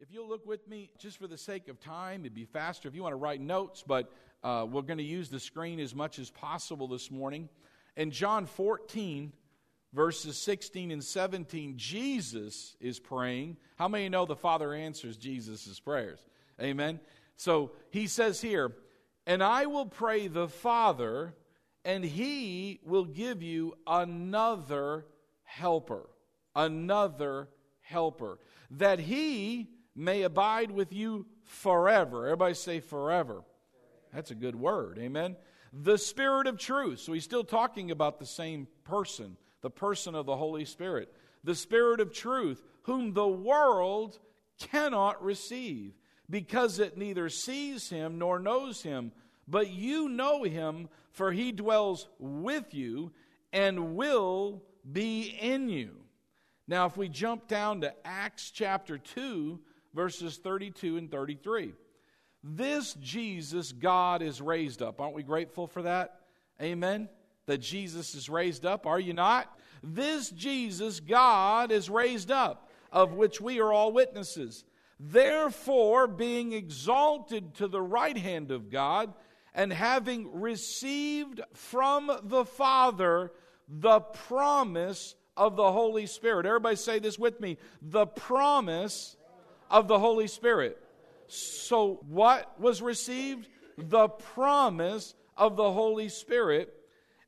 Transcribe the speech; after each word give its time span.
If 0.00 0.12
you'll 0.12 0.28
look 0.28 0.46
with 0.46 0.68
me, 0.68 0.92
just 0.96 1.18
for 1.18 1.26
the 1.26 1.36
sake 1.36 1.66
of 1.66 1.80
time, 1.80 2.20
it'd 2.20 2.32
be 2.32 2.44
faster 2.44 2.86
if 2.86 2.94
you 2.94 3.02
want 3.02 3.14
to 3.14 3.16
write 3.16 3.40
notes, 3.40 3.82
but 3.84 4.12
uh, 4.44 4.64
we're 4.70 4.82
going 4.82 4.98
to 4.98 5.04
use 5.04 5.28
the 5.28 5.40
screen 5.40 5.80
as 5.80 5.92
much 5.92 6.20
as 6.20 6.30
possible 6.30 6.86
this 6.86 7.10
morning. 7.10 7.48
In 7.96 8.12
John 8.12 8.46
14, 8.46 9.32
verses 9.92 10.38
16 10.38 10.92
and 10.92 11.02
17, 11.02 11.76
Jesus 11.76 12.76
is 12.80 13.00
praying. 13.00 13.56
How 13.74 13.88
many 13.88 14.08
know 14.08 14.24
the 14.24 14.36
Father 14.36 14.72
answers 14.72 15.16
Jesus' 15.16 15.80
prayers? 15.80 16.20
Amen. 16.62 17.00
So 17.34 17.72
he 17.90 18.06
says 18.06 18.40
here, 18.40 18.70
And 19.26 19.42
I 19.42 19.66
will 19.66 19.86
pray 19.86 20.28
the 20.28 20.46
Father, 20.46 21.34
and 21.84 22.04
he 22.04 22.78
will 22.84 23.04
give 23.04 23.42
you 23.42 23.74
another 23.84 25.06
helper. 25.42 26.08
Another 26.54 27.48
helper. 27.80 28.38
That 28.70 29.00
he 29.00 29.70
may 29.98 30.22
abide 30.22 30.70
with 30.70 30.92
you 30.92 31.26
forever. 31.44 32.26
Everybody 32.26 32.54
say 32.54 32.80
forever. 32.80 33.42
That's 34.12 34.30
a 34.30 34.36
good 34.36 34.56
word. 34.56 34.98
Amen. 34.98 35.36
The 35.72 35.98
Spirit 35.98 36.46
of 36.46 36.58
truth. 36.58 37.00
So 37.00 37.12
he's 37.12 37.24
still 37.24 37.44
talking 37.44 37.90
about 37.90 38.18
the 38.18 38.26
same 38.26 38.68
person, 38.84 39.36
the 39.60 39.70
person 39.70 40.14
of 40.14 40.24
the 40.26 40.36
Holy 40.36 40.64
Spirit. 40.64 41.12
The 41.44 41.54
Spirit 41.54 42.00
of 42.00 42.12
truth, 42.12 42.62
whom 42.82 43.12
the 43.12 43.28
world 43.28 44.18
cannot 44.58 45.22
receive 45.22 45.94
because 46.30 46.78
it 46.78 46.96
neither 46.96 47.28
sees 47.28 47.90
him 47.90 48.18
nor 48.18 48.38
knows 48.38 48.82
him. 48.82 49.12
But 49.46 49.70
you 49.70 50.08
know 50.08 50.44
him, 50.44 50.88
for 51.10 51.32
he 51.32 51.52
dwells 51.52 52.08
with 52.18 52.74
you 52.74 53.12
and 53.52 53.96
will 53.96 54.62
be 54.90 55.36
in 55.40 55.68
you. 55.68 55.96
Now, 56.66 56.86
if 56.86 56.96
we 56.96 57.08
jump 57.08 57.48
down 57.48 57.80
to 57.80 57.94
Acts 58.06 58.50
chapter 58.50 58.98
2, 58.98 59.58
verses 59.94 60.36
32 60.36 60.96
and 60.96 61.10
33. 61.10 61.74
This 62.42 62.94
Jesus 62.94 63.72
God 63.72 64.22
is 64.22 64.40
raised 64.40 64.82
up. 64.82 65.00
Aren't 65.00 65.14
we 65.14 65.22
grateful 65.22 65.66
for 65.66 65.82
that? 65.82 66.20
Amen. 66.62 67.08
That 67.46 67.58
Jesus 67.58 68.14
is 68.14 68.28
raised 68.28 68.64
up. 68.64 68.86
Are 68.86 69.00
you 69.00 69.12
not? 69.12 69.58
This 69.82 70.30
Jesus 70.30 71.00
God 71.00 71.72
is 71.72 71.90
raised 71.90 72.30
up, 72.30 72.68
of 72.92 73.12
which 73.12 73.40
we 73.40 73.60
are 73.60 73.72
all 73.72 73.92
witnesses. 73.92 74.64
Therefore, 75.00 76.06
being 76.06 76.52
exalted 76.52 77.54
to 77.56 77.68
the 77.68 77.82
right 77.82 78.16
hand 78.16 78.50
of 78.50 78.70
God, 78.70 79.14
and 79.54 79.72
having 79.72 80.40
received 80.40 81.40
from 81.52 82.10
the 82.24 82.44
Father 82.44 83.32
the 83.68 84.00
promise 84.00 85.14
of 85.36 85.56
the 85.56 85.72
Holy 85.72 86.06
Spirit. 86.06 86.46
Everybody 86.46 86.76
say 86.76 86.98
this 86.98 87.18
with 87.18 87.40
me. 87.40 87.58
The 87.82 88.06
promise 88.06 89.16
of 89.70 89.88
the 89.88 89.98
Holy 89.98 90.26
Spirit. 90.26 90.78
So, 91.28 92.00
what 92.08 92.58
was 92.58 92.80
received? 92.80 93.48
The 93.76 94.08
promise 94.08 95.14
of 95.36 95.56
the 95.56 95.70
Holy 95.70 96.08
Spirit. 96.08 96.74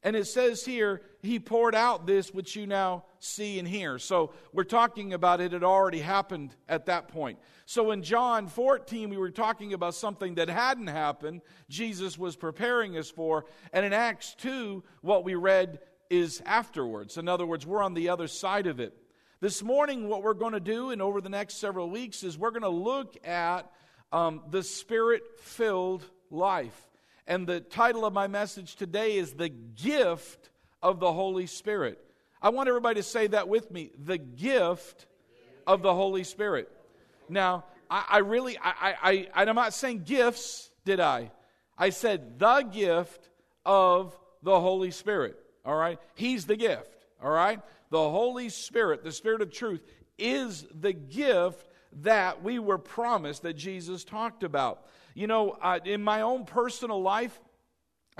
And 0.03 0.17
it 0.17 0.27
says 0.27 0.65
here, 0.65 1.03
He 1.23 1.39
poured 1.39 1.75
out 1.75 2.07
this 2.07 2.33
which 2.33 2.57
you 2.57 2.67
now 2.67 3.05
see 3.19 3.59
and 3.59 3.69
hear. 3.69 3.99
So, 3.99 4.33
we're 4.53 4.65
talking 4.65 5.13
about 5.13 5.41
it 5.41 5.53
had 5.53 5.63
already 5.63 6.01
happened 6.01 6.57
at 6.69 6.87
that 6.87 7.09
point. 7.09 7.39
So, 7.67 7.91
in 7.91 8.03
John 8.03 8.49
14, 8.49 9.11
we 9.11 9.19
were 9.19 9.31
talking 9.31 9.75
about 9.75 9.95
something 9.95 10.37
that 10.37 10.49
hadn't 10.49 10.87
happened, 10.87 11.43
Jesus 11.69 12.19
was 12.19 12.37
preparing 12.37 12.97
us 12.97 13.11
for. 13.11 13.45
And 13.73 13.85
in 13.85 13.93
Acts 13.93 14.35
2, 14.39 14.83
what 15.03 15.25
we 15.25 15.35
read 15.35 15.79
is 16.09 16.43
afterwards. 16.45 17.17
In 17.17 17.29
other 17.29 17.47
words, 17.47 17.67
we're 17.67 17.83
on 17.83 17.95
the 17.95 18.09
other 18.09 18.27
side 18.27 18.67
of 18.67 18.81
it. 18.81 18.97
This 19.43 19.63
morning, 19.63 20.07
what 20.07 20.23
we're 20.23 20.35
going 20.35 20.53
to 20.53 20.61
do, 20.61 20.91
and 20.91 21.01
over 21.01 21.23
the 21.23 21.31
next 21.31 21.61
several 21.61 21.89
weeks, 21.89 22.25
is 22.25 22.37
we're 22.37 22.51
going 22.51 22.61
to 22.61 22.69
look 22.69 23.17
at 23.27 23.73
um, 24.13 24.43
the 24.51 24.63
spirit 24.63 25.23
filled 25.39 26.05
life. 26.31 26.79
And 27.27 27.47
the 27.47 27.61
title 27.61 28.05
of 28.05 28.13
my 28.13 28.27
message 28.27 28.77
today 28.77 29.17
is 29.17 29.33
The 29.33 29.49
Gift 29.49 30.51
of 30.83 31.01
the 31.01 31.11
Holy 31.11 31.47
Spirit. 31.47 31.99
I 32.43 32.51
want 32.51 32.69
everybody 32.69 32.97
to 32.97 33.03
say 33.03 33.29
that 33.29 33.49
with 33.49 33.71
me 33.71 33.93
the 34.05 34.19
gift 34.19 35.07
of 35.67 35.81
the 35.81 35.95
Holy 35.95 36.25
Spirit. 36.25 36.71
Now, 37.31 37.65
I, 37.89 38.05
I 38.11 38.19
really, 38.19 38.59
I, 38.59 38.95
I, 39.03 39.29
I'm 39.47 39.55
not 39.55 39.73
saying 39.73 40.03
gifts, 40.05 40.71
did 40.85 41.01
I? 41.01 41.31
I 41.79 41.89
said 41.89 42.39
the 42.39 42.61
gift 42.61 43.31
of 43.65 44.15
the 44.43 44.61
Holy 44.61 44.91
Spirit. 44.91 45.39
All 45.65 45.77
right? 45.77 45.99
He's 46.15 46.45
the 46.45 46.57
gift. 46.57 47.07
All 47.23 47.31
right? 47.31 47.61
The 47.91 48.11
Holy 48.11 48.49
Spirit, 48.49 49.05
the 49.05 49.13
Spirit 49.13 49.43
of 49.43 49.53
truth, 49.53 49.83
is 50.19 50.67
the 50.81 50.93
gift 50.93 51.67
that 52.03 52.43
we 52.43 52.59
were 52.59 52.79
promised 52.79 53.43
that 53.43 53.55
Jesus 53.55 54.05
talked 54.05 54.43
about. 54.43 54.87
You 55.15 55.27
know, 55.27 55.51
uh, 55.61 55.81
in 55.85 56.03
my 56.03 56.23
own 56.23 56.45
personal 56.45 57.03
life, 57.03 57.41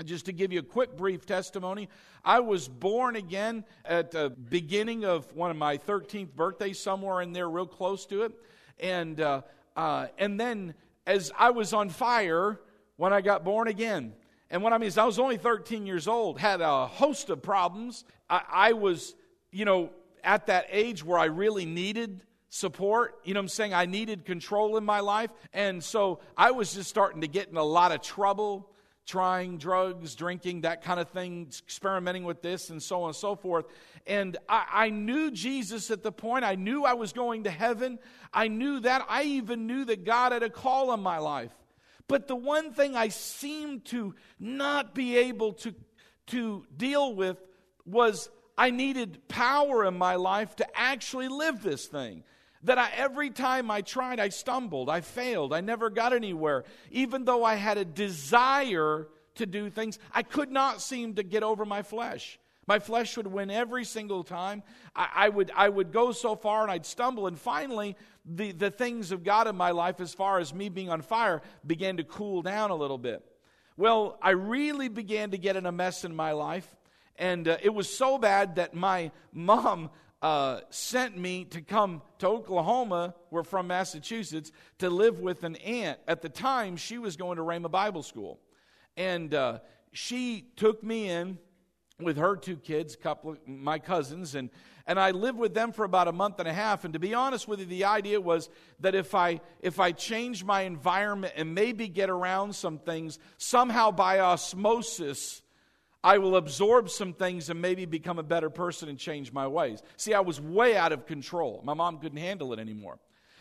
just 0.03 0.25
to 0.25 0.33
give 0.33 0.51
you 0.51 0.59
a 0.59 0.63
quick 0.63 0.97
brief 0.97 1.25
testimony, 1.25 1.87
I 2.23 2.39
was 2.39 2.67
born 2.67 3.15
again 3.15 3.63
at 3.85 4.11
the 4.11 4.29
beginning 4.29 5.05
of 5.05 5.33
one 5.35 5.51
of 5.51 5.57
my 5.57 5.77
13th 5.77 6.33
birthdays, 6.35 6.79
somewhere 6.79 7.21
in 7.21 7.33
there, 7.33 7.49
real 7.49 7.65
close 7.65 8.05
to 8.07 8.23
it. 8.23 8.33
And, 8.79 9.21
uh, 9.21 9.41
uh, 9.75 10.07
and 10.17 10.39
then 10.39 10.73
as 11.05 11.31
I 11.37 11.51
was 11.51 11.73
on 11.73 11.89
fire 11.89 12.59
when 12.97 13.13
I 13.13 13.21
got 13.21 13.43
born 13.43 13.67
again. 13.67 14.13
And 14.49 14.61
what 14.61 14.73
I 14.73 14.77
mean 14.77 14.87
is, 14.87 14.97
I 14.97 15.05
was 15.05 15.17
only 15.17 15.37
13 15.37 15.85
years 15.87 16.07
old, 16.07 16.39
had 16.39 16.61
a 16.61 16.85
host 16.85 17.29
of 17.29 17.41
problems. 17.41 18.03
I, 18.29 18.41
I 18.51 18.73
was 18.73 19.15
you 19.51 19.65
know, 19.65 19.91
at 20.23 20.47
that 20.47 20.67
age 20.69 21.03
where 21.03 21.19
I 21.19 21.25
really 21.25 21.65
needed 21.65 22.21
support. 22.49 23.19
You 23.23 23.33
know 23.33 23.39
I'm 23.39 23.47
saying? 23.47 23.73
I 23.73 23.85
needed 23.85 24.25
control 24.25 24.77
in 24.77 24.83
my 24.83 24.99
life. 24.99 25.31
And 25.53 25.83
so 25.83 26.19
I 26.37 26.51
was 26.51 26.73
just 26.73 26.89
starting 26.89 27.21
to 27.21 27.27
get 27.27 27.49
in 27.49 27.57
a 27.57 27.63
lot 27.63 27.91
of 27.91 28.01
trouble, 28.01 28.69
trying 29.05 29.57
drugs, 29.57 30.15
drinking, 30.15 30.61
that 30.61 30.83
kind 30.83 30.99
of 30.99 31.09
thing, 31.09 31.47
experimenting 31.47 32.23
with 32.23 32.41
this 32.41 32.69
and 32.69 32.81
so 32.83 33.03
on 33.03 33.09
and 33.09 33.15
so 33.15 33.35
forth. 33.35 33.65
And 34.05 34.37
I, 34.47 34.65
I 34.71 34.89
knew 34.89 35.31
Jesus 35.31 35.91
at 35.91 36.03
the 36.03 36.11
point. 36.11 36.43
I 36.43 36.55
knew 36.55 36.83
I 36.83 36.93
was 36.93 37.13
going 37.13 37.45
to 37.45 37.49
heaven. 37.49 37.99
I 38.33 38.47
knew 38.47 38.81
that. 38.81 39.05
I 39.09 39.23
even 39.23 39.65
knew 39.65 39.85
that 39.85 40.03
God 40.03 40.33
had 40.33 40.43
a 40.43 40.49
call 40.49 40.91
on 40.91 41.01
my 41.01 41.19
life. 41.19 41.51
But 42.07 42.27
the 42.27 42.35
one 42.35 42.73
thing 42.73 42.97
I 42.97 43.07
seemed 43.07 43.85
to 43.85 44.13
not 44.39 44.93
be 44.93 45.17
able 45.17 45.53
to, 45.53 45.73
to 46.27 46.65
deal 46.75 47.15
with 47.15 47.37
was 47.85 48.29
I 48.57 48.69
needed 48.69 49.27
power 49.27 49.85
in 49.85 49.97
my 49.97 50.15
life 50.15 50.55
to 50.57 50.67
actually 50.75 51.27
live 51.27 51.63
this 51.63 51.87
thing. 51.87 52.23
That 52.63 52.77
I, 52.77 52.91
every 52.95 53.31
time 53.31 53.71
I 53.71 53.81
tried, 53.81 54.19
I 54.19 54.29
stumbled, 54.29 54.87
I 54.87 55.01
failed, 55.01 55.51
I 55.51 55.61
never 55.61 55.89
got 55.89 56.13
anywhere. 56.13 56.63
Even 56.91 57.25
though 57.25 57.43
I 57.43 57.55
had 57.55 57.79
a 57.79 57.85
desire 57.85 59.07
to 59.35 59.45
do 59.47 59.69
things, 59.71 59.97
I 60.13 60.21
could 60.21 60.51
not 60.51 60.81
seem 60.81 61.15
to 61.15 61.23
get 61.23 61.41
over 61.41 61.65
my 61.65 61.81
flesh. 61.81 62.39
My 62.67 62.77
flesh 62.77 63.17
would 63.17 63.27
win 63.27 63.49
every 63.49 63.83
single 63.83 64.23
time. 64.23 64.61
I, 64.95 65.09
I, 65.15 65.29
would, 65.29 65.51
I 65.55 65.67
would 65.67 65.91
go 65.91 66.11
so 66.11 66.35
far 66.35 66.61
and 66.61 66.71
I'd 66.71 66.85
stumble. 66.85 67.25
And 67.27 67.37
finally, 67.37 67.97
the, 68.23 68.51
the 68.51 68.69
things 68.69 69.11
of 69.11 69.23
God 69.23 69.47
in 69.47 69.55
my 69.55 69.71
life, 69.71 69.99
as 69.99 70.13
far 70.13 70.39
as 70.39 70.53
me 70.53 70.69
being 70.69 70.89
on 70.89 71.01
fire, 71.01 71.41
began 71.65 71.97
to 71.97 72.03
cool 72.03 72.43
down 72.43 72.69
a 72.69 72.75
little 72.75 72.99
bit. 72.99 73.25
Well, 73.75 74.19
I 74.21 74.31
really 74.31 74.89
began 74.89 75.31
to 75.31 75.37
get 75.37 75.55
in 75.55 75.65
a 75.65 75.71
mess 75.71 76.05
in 76.05 76.15
my 76.15 76.33
life. 76.33 76.67
And 77.17 77.47
uh, 77.47 77.57
it 77.61 77.73
was 77.73 77.89
so 77.89 78.17
bad 78.17 78.55
that 78.55 78.73
my 78.73 79.11
mom 79.33 79.89
uh, 80.21 80.61
sent 80.69 81.17
me 81.17 81.45
to 81.45 81.61
come 81.61 82.01
to 82.19 82.27
Oklahoma, 82.27 83.15
we're 83.31 83.43
from 83.43 83.67
Massachusetts, 83.67 84.51
to 84.77 84.89
live 84.89 85.19
with 85.19 85.43
an 85.43 85.55
aunt. 85.57 85.99
At 86.07 86.21
the 86.21 86.29
time, 86.29 86.77
she 86.77 86.97
was 86.97 87.17
going 87.17 87.37
to 87.37 87.43
Rhema 87.43 87.71
Bible 87.71 88.03
School. 88.03 88.39
And 88.95 89.33
uh, 89.33 89.59
she 89.91 90.45
took 90.55 90.83
me 90.83 91.09
in 91.09 91.37
with 91.99 92.17
her 92.17 92.35
two 92.35 92.57
kids, 92.57 92.95
couple 92.95 93.31
of 93.31 93.47
my 93.47 93.79
cousins, 93.79 94.35
and, 94.35 94.49
and 94.87 94.99
I 94.99 95.11
lived 95.11 95.37
with 95.37 95.53
them 95.53 95.71
for 95.71 95.85
about 95.85 96.07
a 96.07 96.11
month 96.11 96.39
and 96.39 96.47
a 96.47 96.53
half. 96.53 96.83
And 96.83 96.93
to 96.93 96.99
be 96.99 97.13
honest 97.13 97.47
with 97.47 97.59
you, 97.59 97.65
the 97.65 97.85
idea 97.85 98.19
was 98.19 98.49
that 98.79 98.95
if 98.95 99.13
I 99.13 99.39
if 99.61 99.79
I 99.79 99.91
change 99.91 100.43
my 100.43 100.61
environment 100.61 101.33
and 101.35 101.53
maybe 101.53 101.87
get 101.87 102.09
around 102.09 102.55
some 102.55 102.79
things, 102.79 103.19
somehow 103.37 103.91
by 103.91 104.19
osmosis, 104.19 105.41
I 106.03 106.17
will 106.17 106.35
absorb 106.35 106.89
some 106.89 107.13
things 107.13 107.49
and 107.49 107.61
maybe 107.61 107.85
become 107.85 108.17
a 108.17 108.23
better 108.23 108.49
person 108.49 108.89
and 108.89 108.97
change 108.97 109.31
my 109.31 109.47
ways. 109.47 109.83
See, 109.97 110.13
I 110.13 110.21
was 110.21 110.41
way 110.41 110.75
out 110.75 110.91
of 110.91 111.05
control. 111.05 111.61
My 111.63 111.75
mom 111.75 111.99
couldn't 111.99 112.17
handle 112.17 112.53
it 112.53 112.59
anymore. 112.59 112.99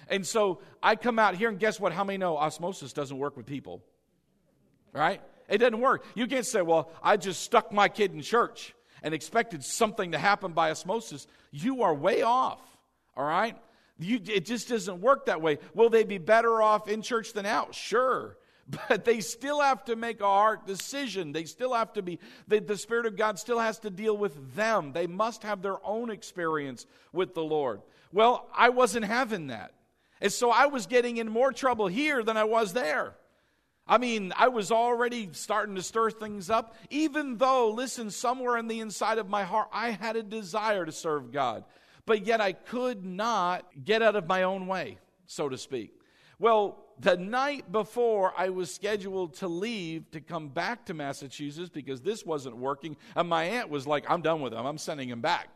And 0.08 0.26
so 0.26 0.60
I 0.82 0.96
come 0.96 1.18
out 1.18 1.36
here, 1.36 1.48
and 1.48 1.58
guess 1.58 1.80
what? 1.80 1.92
How 1.92 2.04
many 2.04 2.18
know 2.18 2.36
osmosis 2.36 2.92
doesn't 2.92 3.16
work 3.16 3.36
with 3.36 3.46
people? 3.46 3.82
Right? 4.92 5.22
It 5.48 5.58
doesn't 5.58 5.80
work. 5.80 6.04
You 6.14 6.26
can't 6.26 6.44
say, 6.44 6.60
well, 6.62 6.90
I 7.02 7.16
just 7.16 7.42
stuck 7.42 7.72
my 7.72 7.88
kid 7.88 8.12
in 8.12 8.20
church 8.20 8.74
and 9.02 9.14
expected 9.14 9.64
something 9.64 10.12
to 10.12 10.18
happen 10.18 10.52
by 10.52 10.70
osmosis. 10.70 11.26
You 11.52 11.82
are 11.82 11.94
way 11.94 12.22
off. 12.22 12.60
All 13.16 13.24
right? 13.24 13.56
You, 13.98 14.20
it 14.26 14.44
just 14.44 14.68
doesn't 14.68 15.00
work 15.00 15.26
that 15.26 15.40
way. 15.40 15.58
Will 15.74 15.88
they 15.88 16.04
be 16.04 16.18
better 16.18 16.60
off 16.60 16.88
in 16.88 17.00
church 17.00 17.32
than 17.32 17.46
out? 17.46 17.74
Sure 17.74 18.36
but 18.88 19.04
they 19.04 19.20
still 19.20 19.60
have 19.60 19.84
to 19.86 19.96
make 19.96 20.20
a 20.20 20.26
heart 20.26 20.66
decision. 20.66 21.32
They 21.32 21.44
still 21.44 21.74
have 21.74 21.92
to 21.94 22.02
be, 22.02 22.18
the 22.46 22.76
Spirit 22.76 23.06
of 23.06 23.16
God 23.16 23.38
still 23.38 23.58
has 23.58 23.78
to 23.80 23.90
deal 23.90 24.16
with 24.16 24.54
them. 24.54 24.92
They 24.92 25.06
must 25.06 25.42
have 25.42 25.62
their 25.62 25.84
own 25.84 26.10
experience 26.10 26.86
with 27.12 27.34
the 27.34 27.42
Lord. 27.42 27.82
Well, 28.12 28.48
I 28.54 28.68
wasn't 28.70 29.06
having 29.06 29.48
that. 29.48 29.72
And 30.20 30.32
so 30.32 30.50
I 30.50 30.66
was 30.66 30.86
getting 30.86 31.16
in 31.16 31.28
more 31.28 31.52
trouble 31.52 31.86
here 31.86 32.22
than 32.22 32.36
I 32.36 32.44
was 32.44 32.72
there. 32.72 33.14
I 33.86 33.98
mean, 33.98 34.32
I 34.36 34.48
was 34.48 34.70
already 34.70 35.30
starting 35.32 35.74
to 35.74 35.82
stir 35.82 36.10
things 36.10 36.50
up, 36.50 36.76
even 36.90 37.38
though, 37.38 37.70
listen, 37.70 38.10
somewhere 38.10 38.56
in 38.56 38.68
the 38.68 38.80
inside 38.80 39.18
of 39.18 39.28
my 39.28 39.42
heart, 39.42 39.68
I 39.72 39.90
had 39.90 40.14
a 40.14 40.22
desire 40.22 40.84
to 40.84 40.92
serve 40.92 41.32
God. 41.32 41.64
But 42.06 42.26
yet 42.26 42.40
I 42.40 42.52
could 42.52 43.04
not 43.04 43.66
get 43.84 44.02
out 44.02 44.16
of 44.16 44.28
my 44.28 44.44
own 44.44 44.66
way, 44.66 44.98
so 45.26 45.48
to 45.48 45.58
speak. 45.58 45.92
Well, 46.40 46.78
the 46.98 47.18
night 47.18 47.70
before 47.70 48.32
I 48.34 48.48
was 48.48 48.74
scheduled 48.74 49.34
to 49.34 49.46
leave 49.46 50.10
to 50.12 50.22
come 50.22 50.48
back 50.48 50.86
to 50.86 50.94
Massachusetts 50.94 51.68
because 51.68 52.00
this 52.00 52.24
wasn't 52.24 52.56
working, 52.56 52.96
and 53.14 53.28
my 53.28 53.44
aunt 53.44 53.68
was 53.68 53.86
like, 53.86 54.10
I'm 54.10 54.22
done 54.22 54.40
with 54.40 54.54
him, 54.54 54.64
I'm 54.64 54.78
sending 54.78 55.10
him 55.10 55.20
back. 55.20 55.50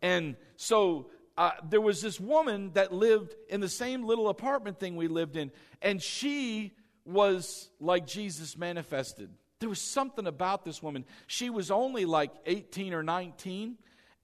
And 0.00 0.36
so 0.54 1.10
uh, 1.36 1.50
there 1.68 1.80
was 1.80 2.00
this 2.00 2.20
woman 2.20 2.70
that 2.74 2.92
lived 2.92 3.34
in 3.48 3.60
the 3.60 3.68
same 3.68 4.04
little 4.04 4.28
apartment 4.28 4.78
thing 4.78 4.94
we 4.94 5.08
lived 5.08 5.36
in, 5.36 5.50
and 5.82 6.00
she 6.00 6.72
was 7.04 7.68
like 7.80 8.06
Jesus 8.06 8.56
manifested. 8.56 9.28
There 9.58 9.68
was 9.68 9.80
something 9.80 10.28
about 10.28 10.64
this 10.64 10.80
woman. 10.80 11.04
She 11.26 11.50
was 11.50 11.72
only 11.72 12.04
like 12.04 12.30
18 12.46 12.94
or 12.94 13.02
19, 13.02 13.76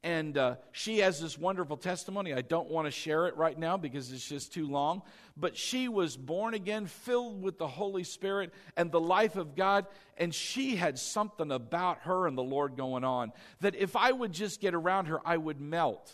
and 0.04 0.38
uh, 0.38 0.56
she 0.70 0.98
has 0.98 1.20
this 1.20 1.36
wonderful 1.36 1.76
testimony. 1.76 2.32
I 2.32 2.42
don't 2.42 2.70
want 2.70 2.86
to 2.86 2.90
share 2.90 3.26
it 3.26 3.36
right 3.36 3.58
now 3.58 3.76
because 3.76 4.12
it's 4.12 4.28
just 4.28 4.52
too 4.52 4.68
long. 4.68 5.02
But 5.36 5.56
she 5.56 5.88
was 5.88 6.16
born 6.16 6.54
again, 6.54 6.86
filled 6.86 7.42
with 7.42 7.58
the 7.58 7.66
Holy 7.66 8.04
Spirit 8.04 8.52
and 8.76 8.92
the 8.92 9.00
life 9.00 9.34
of 9.34 9.56
God. 9.56 9.86
And 10.16 10.32
she 10.32 10.76
had 10.76 11.00
something 11.00 11.50
about 11.50 11.98
her 12.02 12.28
and 12.28 12.38
the 12.38 12.44
Lord 12.44 12.76
going 12.76 13.02
on 13.02 13.32
that 13.60 13.74
if 13.74 13.96
I 13.96 14.12
would 14.12 14.32
just 14.32 14.60
get 14.60 14.72
around 14.72 15.06
her, 15.06 15.20
I 15.24 15.36
would 15.36 15.60
melt. 15.60 16.12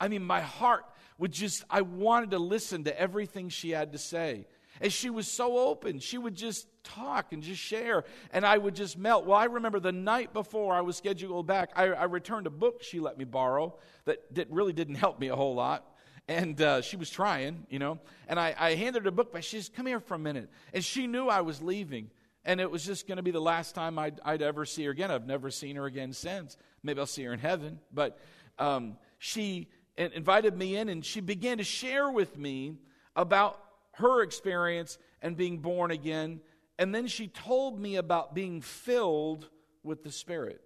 I 0.00 0.08
mean, 0.08 0.24
my 0.24 0.40
heart 0.40 0.84
would 1.18 1.32
just, 1.32 1.62
I 1.70 1.82
wanted 1.82 2.32
to 2.32 2.38
listen 2.38 2.84
to 2.84 3.00
everything 3.00 3.48
she 3.48 3.70
had 3.70 3.92
to 3.92 3.98
say. 3.98 4.46
And 4.80 4.92
she 4.92 5.10
was 5.10 5.26
so 5.26 5.58
open. 5.58 5.98
She 5.98 6.16
would 6.16 6.34
just 6.34 6.66
talk 6.82 7.32
and 7.32 7.42
just 7.42 7.60
share, 7.60 8.04
and 8.32 8.46
I 8.46 8.56
would 8.56 8.74
just 8.74 8.96
melt. 8.96 9.26
Well, 9.26 9.36
I 9.36 9.44
remember 9.44 9.80
the 9.80 9.92
night 9.92 10.32
before 10.32 10.74
I 10.74 10.80
was 10.80 10.96
scheduled 10.96 11.46
back, 11.46 11.70
I, 11.76 11.84
I 11.86 12.04
returned 12.04 12.46
a 12.46 12.50
book 12.50 12.82
she 12.82 13.00
let 13.00 13.18
me 13.18 13.24
borrow 13.24 13.74
that, 14.06 14.34
that 14.34 14.50
really 14.50 14.72
didn't 14.72 14.94
help 14.94 15.20
me 15.20 15.28
a 15.28 15.36
whole 15.36 15.54
lot. 15.54 15.86
And 16.28 16.60
uh, 16.62 16.80
she 16.80 16.96
was 16.96 17.10
trying, 17.10 17.66
you 17.68 17.78
know. 17.78 17.98
And 18.28 18.38
I, 18.38 18.54
I 18.58 18.74
handed 18.74 19.02
her 19.02 19.08
a 19.08 19.12
book, 19.12 19.32
but 19.32 19.44
she 19.44 19.60
said, 19.60 19.74
Come 19.74 19.86
here 19.86 20.00
for 20.00 20.14
a 20.14 20.18
minute. 20.18 20.48
And 20.72 20.84
she 20.84 21.06
knew 21.06 21.28
I 21.28 21.40
was 21.40 21.60
leaving. 21.60 22.10
And 22.44 22.60
it 22.60 22.70
was 22.70 22.84
just 22.84 23.06
going 23.06 23.16
to 23.16 23.22
be 23.22 23.32
the 23.32 23.40
last 23.40 23.74
time 23.74 23.98
I'd, 23.98 24.20
I'd, 24.24 24.40
ever 24.40 24.64
see 24.64 24.84
her 24.84 24.92
again. 24.92 25.10
I've 25.10 25.26
never 25.26 25.50
seen 25.50 25.76
her 25.76 25.84
again 25.86 26.12
since. 26.12 26.56
Maybe 26.82 27.00
I'll 27.00 27.06
see 27.06 27.24
her 27.24 27.32
in 27.32 27.38
heaven. 27.38 27.80
But 27.92 28.18
um, 28.58 28.96
she 29.18 29.68
invited 29.96 30.56
me 30.56 30.76
in, 30.76 30.88
and 30.88 31.04
she 31.04 31.20
began 31.20 31.58
to 31.58 31.64
share 31.64 32.10
with 32.10 32.38
me 32.38 32.76
about 33.14 33.60
her 34.00 34.22
experience 34.22 34.98
and 35.22 35.36
being 35.36 35.58
born 35.58 35.90
again. 35.90 36.40
And 36.78 36.94
then 36.94 37.06
she 37.06 37.28
told 37.28 37.78
me 37.78 37.96
about 37.96 38.34
being 38.34 38.60
filled 38.60 39.48
with 39.82 40.02
the 40.02 40.12
Spirit 40.12 40.60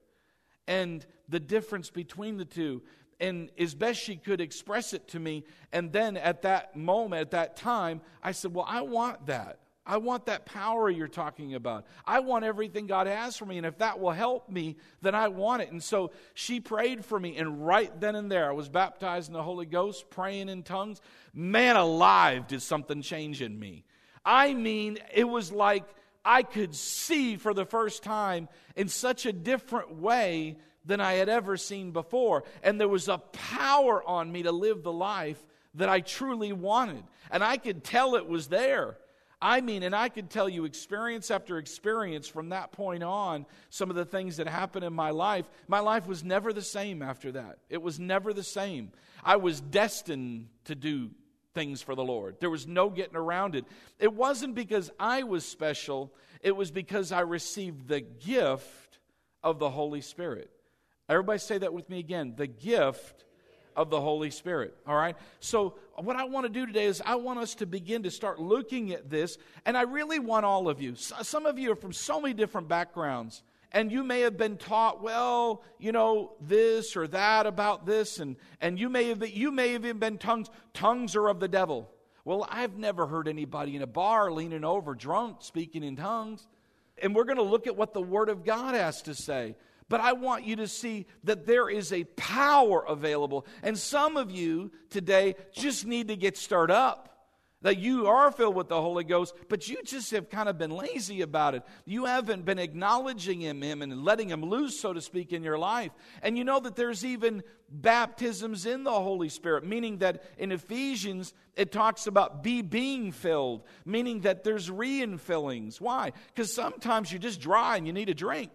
and 0.66 1.04
the 1.28 1.40
difference 1.40 1.90
between 1.90 2.36
the 2.36 2.44
two. 2.44 2.82
And 3.20 3.50
as 3.58 3.74
best 3.74 4.00
she 4.00 4.16
could 4.16 4.40
express 4.40 4.92
it 4.92 5.08
to 5.08 5.20
me. 5.20 5.44
And 5.72 5.92
then 5.92 6.16
at 6.16 6.42
that 6.42 6.76
moment, 6.76 7.20
at 7.20 7.30
that 7.32 7.56
time, 7.56 8.00
I 8.22 8.32
said, 8.32 8.54
Well, 8.54 8.66
I 8.68 8.82
want 8.82 9.26
that. 9.26 9.60
I 9.86 9.98
want 9.98 10.26
that 10.26 10.46
power 10.46 10.88
you're 10.88 11.08
talking 11.08 11.54
about. 11.54 11.84
I 12.06 12.20
want 12.20 12.44
everything 12.44 12.86
God 12.86 13.06
has 13.06 13.36
for 13.36 13.44
me. 13.44 13.58
And 13.58 13.66
if 13.66 13.78
that 13.78 14.00
will 14.00 14.12
help 14.12 14.48
me, 14.48 14.76
then 15.02 15.14
I 15.14 15.28
want 15.28 15.60
it. 15.60 15.70
And 15.72 15.82
so 15.82 16.10
she 16.32 16.58
prayed 16.58 17.04
for 17.04 17.20
me. 17.20 17.36
And 17.36 17.66
right 17.66 18.00
then 18.00 18.14
and 18.14 18.32
there, 18.32 18.48
I 18.48 18.52
was 18.52 18.70
baptized 18.70 19.28
in 19.28 19.34
the 19.34 19.42
Holy 19.42 19.66
Ghost, 19.66 20.08
praying 20.08 20.48
in 20.48 20.62
tongues. 20.62 21.02
Man 21.34 21.76
alive, 21.76 22.46
did 22.46 22.62
something 22.62 23.02
change 23.02 23.42
in 23.42 23.58
me. 23.58 23.84
I 24.24 24.54
mean, 24.54 24.98
it 25.12 25.24
was 25.24 25.52
like 25.52 25.84
I 26.24 26.42
could 26.42 26.74
see 26.74 27.36
for 27.36 27.52
the 27.52 27.66
first 27.66 28.02
time 28.02 28.48
in 28.76 28.88
such 28.88 29.26
a 29.26 29.32
different 29.32 29.96
way 29.96 30.56
than 30.86 31.00
I 31.00 31.14
had 31.14 31.28
ever 31.28 31.58
seen 31.58 31.90
before. 31.90 32.44
And 32.62 32.80
there 32.80 32.88
was 32.88 33.08
a 33.08 33.18
power 33.18 34.02
on 34.06 34.32
me 34.32 34.44
to 34.44 34.52
live 34.52 34.82
the 34.82 34.92
life 34.92 35.42
that 35.74 35.90
I 35.90 36.00
truly 36.00 36.54
wanted. 36.54 37.04
And 37.30 37.44
I 37.44 37.58
could 37.58 37.84
tell 37.84 38.14
it 38.14 38.26
was 38.26 38.48
there. 38.48 38.96
I 39.44 39.60
mean, 39.60 39.82
and 39.82 39.94
I 39.94 40.08
could 40.08 40.30
tell 40.30 40.48
you 40.48 40.64
experience 40.64 41.30
after 41.30 41.58
experience 41.58 42.26
from 42.26 42.48
that 42.48 42.72
point 42.72 43.02
on, 43.02 43.44
some 43.68 43.90
of 43.90 43.96
the 43.96 44.06
things 44.06 44.38
that 44.38 44.48
happened 44.48 44.86
in 44.86 44.94
my 44.94 45.10
life. 45.10 45.44
My 45.68 45.80
life 45.80 46.06
was 46.06 46.24
never 46.24 46.54
the 46.54 46.62
same 46.62 47.02
after 47.02 47.30
that. 47.32 47.58
It 47.68 47.82
was 47.82 48.00
never 48.00 48.32
the 48.32 48.42
same. 48.42 48.92
I 49.22 49.36
was 49.36 49.60
destined 49.60 50.48
to 50.64 50.74
do 50.74 51.10
things 51.52 51.82
for 51.82 51.94
the 51.94 52.02
Lord. 52.02 52.36
There 52.40 52.48
was 52.48 52.66
no 52.66 52.88
getting 52.88 53.16
around 53.16 53.54
it. 53.54 53.66
It 53.98 54.14
wasn't 54.14 54.54
because 54.54 54.90
I 54.98 55.24
was 55.24 55.44
special, 55.44 56.14
it 56.40 56.56
was 56.56 56.70
because 56.70 57.12
I 57.12 57.20
received 57.20 57.86
the 57.86 58.00
gift 58.00 58.98
of 59.42 59.58
the 59.58 59.68
Holy 59.68 60.00
Spirit. 60.00 60.50
Everybody 61.06 61.38
say 61.38 61.58
that 61.58 61.74
with 61.74 61.90
me 61.90 61.98
again 61.98 62.32
the 62.34 62.46
gift 62.46 63.26
of 63.76 63.90
the 63.90 64.00
Holy 64.00 64.30
Spirit. 64.30 64.74
All 64.86 64.96
right? 64.96 65.16
So, 65.40 65.74
what 65.96 66.16
I 66.16 66.24
want 66.24 66.46
to 66.46 66.52
do 66.52 66.66
today 66.66 66.86
is 66.86 67.02
I 67.04 67.16
want 67.16 67.38
us 67.38 67.54
to 67.56 67.66
begin 67.66 68.02
to 68.02 68.10
start 68.10 68.38
looking 68.38 68.92
at 68.92 69.10
this, 69.10 69.38
and 69.64 69.76
I 69.76 69.82
really 69.82 70.18
want 70.18 70.44
all 70.44 70.68
of 70.68 70.80
you. 70.80 70.94
Some 70.96 71.46
of 71.46 71.58
you 71.58 71.72
are 71.72 71.76
from 71.76 71.92
so 71.92 72.20
many 72.20 72.34
different 72.34 72.68
backgrounds, 72.68 73.42
and 73.72 73.90
you 73.90 74.04
may 74.04 74.20
have 74.20 74.36
been 74.36 74.56
taught, 74.56 75.02
well, 75.02 75.62
you 75.78 75.92
know, 75.92 76.32
this 76.40 76.96
or 76.96 77.06
that 77.08 77.46
about 77.46 77.86
this, 77.86 78.18
and, 78.18 78.36
and 78.60 78.78
you, 78.78 78.88
may 78.88 79.08
have, 79.08 79.28
you 79.28 79.50
may 79.50 79.72
have 79.72 79.84
even 79.84 79.98
been 79.98 80.18
tongues. 80.18 80.48
Tongues 80.72 81.16
are 81.16 81.28
of 81.28 81.40
the 81.40 81.48
devil. 81.48 81.90
Well, 82.24 82.46
I've 82.48 82.78
never 82.78 83.06
heard 83.06 83.28
anybody 83.28 83.76
in 83.76 83.82
a 83.82 83.86
bar 83.86 84.32
leaning 84.32 84.64
over 84.64 84.94
drunk 84.94 85.38
speaking 85.40 85.84
in 85.84 85.96
tongues. 85.96 86.46
And 87.02 87.14
we're 87.14 87.24
going 87.24 87.38
to 87.38 87.42
look 87.42 87.66
at 87.66 87.76
what 87.76 87.92
the 87.92 88.00
Word 88.00 88.28
of 88.28 88.44
God 88.44 88.74
has 88.74 89.02
to 89.02 89.14
say. 89.14 89.56
But 89.88 90.00
I 90.00 90.12
want 90.12 90.44
you 90.44 90.56
to 90.56 90.68
see 90.68 91.06
that 91.24 91.46
there 91.46 91.68
is 91.68 91.92
a 91.92 92.04
power 92.04 92.84
available. 92.86 93.46
And 93.62 93.78
some 93.78 94.16
of 94.16 94.30
you 94.30 94.72
today 94.90 95.36
just 95.52 95.86
need 95.86 96.08
to 96.08 96.16
get 96.16 96.36
stirred 96.36 96.70
up. 96.70 97.10
That 97.62 97.78
you 97.78 98.08
are 98.08 98.30
filled 98.30 98.56
with 98.56 98.68
the 98.68 98.78
Holy 98.78 99.04
Ghost, 99.04 99.34
but 99.48 99.68
you 99.68 99.78
just 99.84 100.10
have 100.10 100.28
kind 100.28 100.50
of 100.50 100.58
been 100.58 100.70
lazy 100.70 101.22
about 101.22 101.54
it. 101.54 101.62
You 101.86 102.04
haven't 102.04 102.44
been 102.44 102.58
acknowledging 102.58 103.40
Him, 103.40 103.62
him 103.62 103.80
and 103.80 104.04
letting 104.04 104.28
Him 104.28 104.44
loose, 104.44 104.78
so 104.78 104.92
to 104.92 105.00
speak, 105.00 105.32
in 105.32 105.42
your 105.42 105.56
life. 105.56 105.90
And 106.22 106.36
you 106.36 106.44
know 106.44 106.60
that 106.60 106.76
there's 106.76 107.06
even 107.06 107.42
baptisms 107.70 108.66
in 108.66 108.84
the 108.84 108.92
Holy 108.92 109.30
Spirit, 109.30 109.64
meaning 109.64 109.98
that 109.98 110.24
in 110.36 110.52
Ephesians 110.52 111.32
it 111.56 111.72
talks 111.72 112.06
about 112.06 112.42
be 112.42 112.60
being 112.60 113.12
filled, 113.12 113.62
meaning 113.86 114.20
that 114.20 114.44
there's 114.44 114.70
re-infillings. 114.70 115.80
Why? 115.80 116.12
Because 116.34 116.52
sometimes 116.52 117.10
you're 117.10 117.18
just 117.18 117.40
dry 117.40 117.78
and 117.78 117.86
you 117.86 117.94
need 117.94 118.10
a 118.10 118.14
drink. 118.14 118.50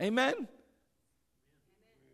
Amen? 0.00 0.48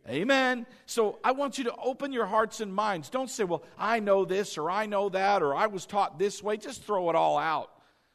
Amen. 0.08 0.66
So 0.86 1.18
I 1.24 1.32
want 1.32 1.58
you 1.58 1.64
to 1.64 1.74
open 1.76 2.12
your 2.12 2.26
hearts 2.26 2.60
and 2.60 2.72
minds. 2.72 3.10
Don't 3.10 3.30
say, 3.30 3.44
well, 3.44 3.64
I 3.76 3.98
know 4.00 4.24
this 4.24 4.56
or 4.56 4.70
I 4.70 4.86
know 4.86 5.08
that 5.08 5.42
or 5.42 5.54
I 5.54 5.66
was 5.66 5.84
taught 5.84 6.18
this 6.18 6.42
way. 6.42 6.56
Just 6.56 6.84
throw 6.84 7.10
it 7.10 7.16
all 7.16 7.38
out. 7.38 7.70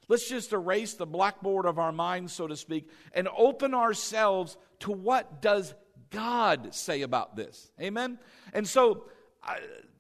Let's 0.08 0.28
just 0.28 0.54
erase 0.54 0.94
the 0.96 1.06
blackboard 1.06 1.66
of 1.66 1.80
our 1.80 1.92
minds, 1.92 2.34
so 2.34 2.48
to 2.48 2.56
speak, 2.56 2.90
and 3.14 3.28
open 3.38 3.74
ourselves 3.74 4.58
to 4.80 4.92
what 4.92 5.42
does 5.42 5.74
God 6.10 6.74
say 6.74 7.02
about 7.02 7.36
this. 7.36 7.72
Amen. 7.80 8.20
And 8.54 8.68
so 8.68 9.06
I, 9.44 9.60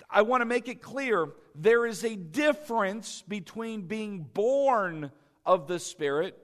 I 0.09 0.21
want 0.23 0.41
to 0.41 0.45
make 0.45 0.67
it 0.67 0.81
clear 0.81 1.29
there 1.55 1.85
is 1.85 2.03
a 2.03 2.15
difference 2.15 3.23
between 3.27 3.83
being 3.83 4.21
born 4.33 5.11
of 5.45 5.67
the 5.67 5.79
Spirit 5.79 6.37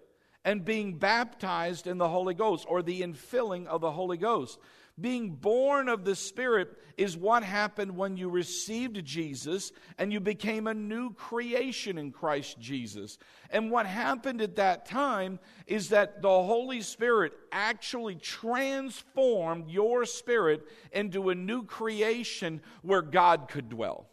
and 0.47 0.63
being 0.63 0.93
baptized 0.93 1.87
in 1.87 1.97
the 1.97 2.07
Holy 2.07 2.33
Ghost 2.33 2.65
or 2.69 2.81
the 2.81 3.01
infilling 3.01 3.67
of 3.67 3.81
the 3.81 3.91
Holy 3.91 4.15
Ghost. 4.15 4.57
Being 4.99 5.31
born 5.31 5.89
of 5.89 6.05
the 6.05 6.15
Spirit 6.15 6.69
is 6.95 7.17
what 7.17 7.43
happened 7.43 7.97
when 7.97 8.15
you 8.15 8.29
received 8.29 9.03
Jesus 9.03 9.73
and 9.97 10.11
you 10.11 10.21
became 10.21 10.65
a 10.65 10.73
new 10.73 11.13
creation 11.13 11.97
in 11.97 12.13
Christ 12.13 12.61
Jesus. 12.61 13.17
And 13.49 13.69
what 13.69 13.87
happened 13.87 14.41
at 14.41 14.55
that 14.55 14.85
time 14.85 15.37
is 15.67 15.89
that 15.89 16.21
the 16.21 16.29
Holy 16.29 16.79
Spirit 16.79 17.33
actually 17.51 18.15
transformed 18.15 19.69
your 19.69 20.05
spirit 20.05 20.65
into 20.93 21.29
a 21.29 21.35
new 21.35 21.63
creation 21.63 22.61
where 22.83 23.01
God 23.01 23.49
could 23.49 23.67
dwell. 23.67 24.07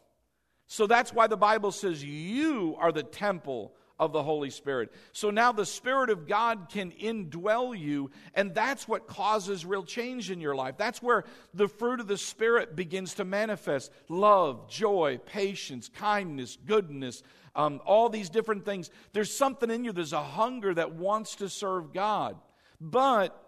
So 0.67 0.89
that's 0.89 1.13
why 1.13 1.29
the 1.29 1.37
Bible 1.37 1.71
says 1.71 2.03
you 2.03 2.75
are 2.81 2.91
the 2.91 3.05
temple 3.05 3.77
of 3.99 4.13
the 4.13 4.23
Holy 4.23 4.51
Spirit. 4.51 4.93
So 5.13 5.31
now 5.31 5.53
the 5.53 5.67
Spirit 5.67 6.11
of 6.11 6.27
God 6.27 6.69
can 6.69 6.91
indwell 6.91 7.79
you, 7.79 8.11
and 8.35 8.55
that's 8.55 8.89
what 8.89 9.07
causes 9.07 9.65
real 9.65 9.85
change 9.85 10.31
in 10.31 10.41
your 10.41 10.55
life. 10.55 10.77
That's 10.77 11.03
where 11.03 11.25
the 11.53 11.69
fruit 11.69 12.01
of 12.01 12.09
the 12.09 12.19
Spirit 12.19 12.75
begins 12.75 13.15
to 13.15 13.25
manifest 13.25 13.93
love, 14.09 14.69
joy, 14.69 15.21
patience, 15.27 15.89
kindness, 15.89 16.59
goodness. 16.67 17.23
Um, 17.57 17.81
all 17.87 18.09
these 18.09 18.31
different 18.31 18.65
things. 18.65 18.91
There's 19.13 19.33
something 19.33 19.71
in 19.71 19.85
you, 19.85 19.93
there's 19.93 20.13
a 20.13 20.23
hunger 20.23 20.75
that 20.75 20.95
wants 20.95 21.37
to 21.37 21.49
serve 21.49 21.93
God. 21.93 22.37
But 22.81 23.41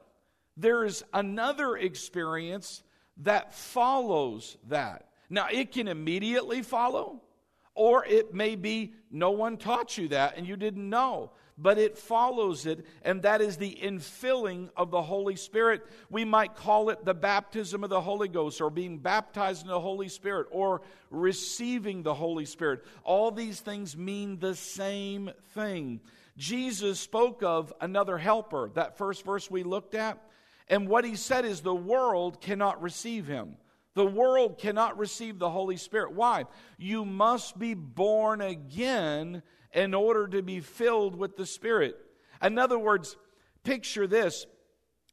there 0.57 0.85
is 0.85 1.05
another 1.13 1.77
experience 1.77 2.83
that 3.19 3.55
follows 3.55 4.57
that. 4.69 5.09
Now, 5.29 5.49
it 5.51 5.73
can 5.73 5.89
immediately 5.89 6.63
follow, 6.63 7.23
Or 7.77 8.05
it 8.05 8.35
may 8.35 8.57
be 8.57 8.95
no 9.13 9.31
one 9.31 9.57
taught 9.57 9.97
you 9.97 10.09
that 10.09 10.37
and 10.37 10.47
you 10.47 10.57
didn't 10.57 10.89
know 10.89 11.31
but 11.59 11.79
it 11.79 11.97
follows 11.97 12.67
it, 12.67 12.85
and 13.03 13.23
that 13.23 13.41
is 13.41 13.57
the 13.57 13.79
infilling 13.83 14.69
of 14.77 14.91
the 14.91 15.01
Holy 15.01 15.37
Spirit. 15.37 15.87
We 16.11 16.25
might 16.25 16.55
call 16.55 16.91
it 16.91 17.05
the 17.05 17.15
baptism 17.15 17.83
of 17.83 17.91
the 17.91 18.01
Holy 18.01 18.29
Ghost, 18.29 18.61
or 18.61 18.69
being 18.69 18.99
baptized 18.99 19.63
in 19.63 19.69
the 19.69 19.81
Holy 19.81 20.09
Spirit, 20.09 20.49
or 20.51 20.83
receiving 21.11 22.03
the 22.03 22.15
Holy 22.15 22.45
Spirit. 22.45 22.85
All 23.05 23.31
these 23.31 23.61
things 23.61 23.97
mean 23.97 24.39
the 24.39 24.55
same 24.55 25.31
thing. 25.55 26.01
Jesus 26.37 27.01
spoke 27.01 27.43
of 27.43 27.73
another 27.81 28.19
helper, 28.19 28.71
that 28.75 28.99
first 28.99 29.25
verse 29.25 29.51
we 29.51 29.63
looked 29.63 29.95
at, 29.95 30.23
and 30.69 30.89
what 30.89 31.07
he 31.07 31.17
said 31.17 31.47
is 31.47 31.63
the 31.63 31.75
world 31.75 32.41
cannot 32.43 32.83
receive 32.83 33.27
him. 33.27 33.57
The 33.97 34.05
world 34.05 34.59
cannot 34.59 34.99
receive 34.99 35.39
the 35.39 35.49
Holy 35.49 35.79
Spirit. 35.79 36.13
Why? 36.13 36.45
You 36.77 37.07
must 37.07 37.59
be 37.59 37.73
born 37.73 38.43
again 38.43 39.43
in 39.73 39.95
order 39.95 40.29
to 40.29 40.43
be 40.43 40.61
filled 40.61 41.17
with 41.17 41.39
the 41.39 41.47
Spirit. 41.47 41.97
In 42.43 42.59
other 42.59 42.79
words, 42.79 43.17
picture 43.65 44.07
this 44.07 44.47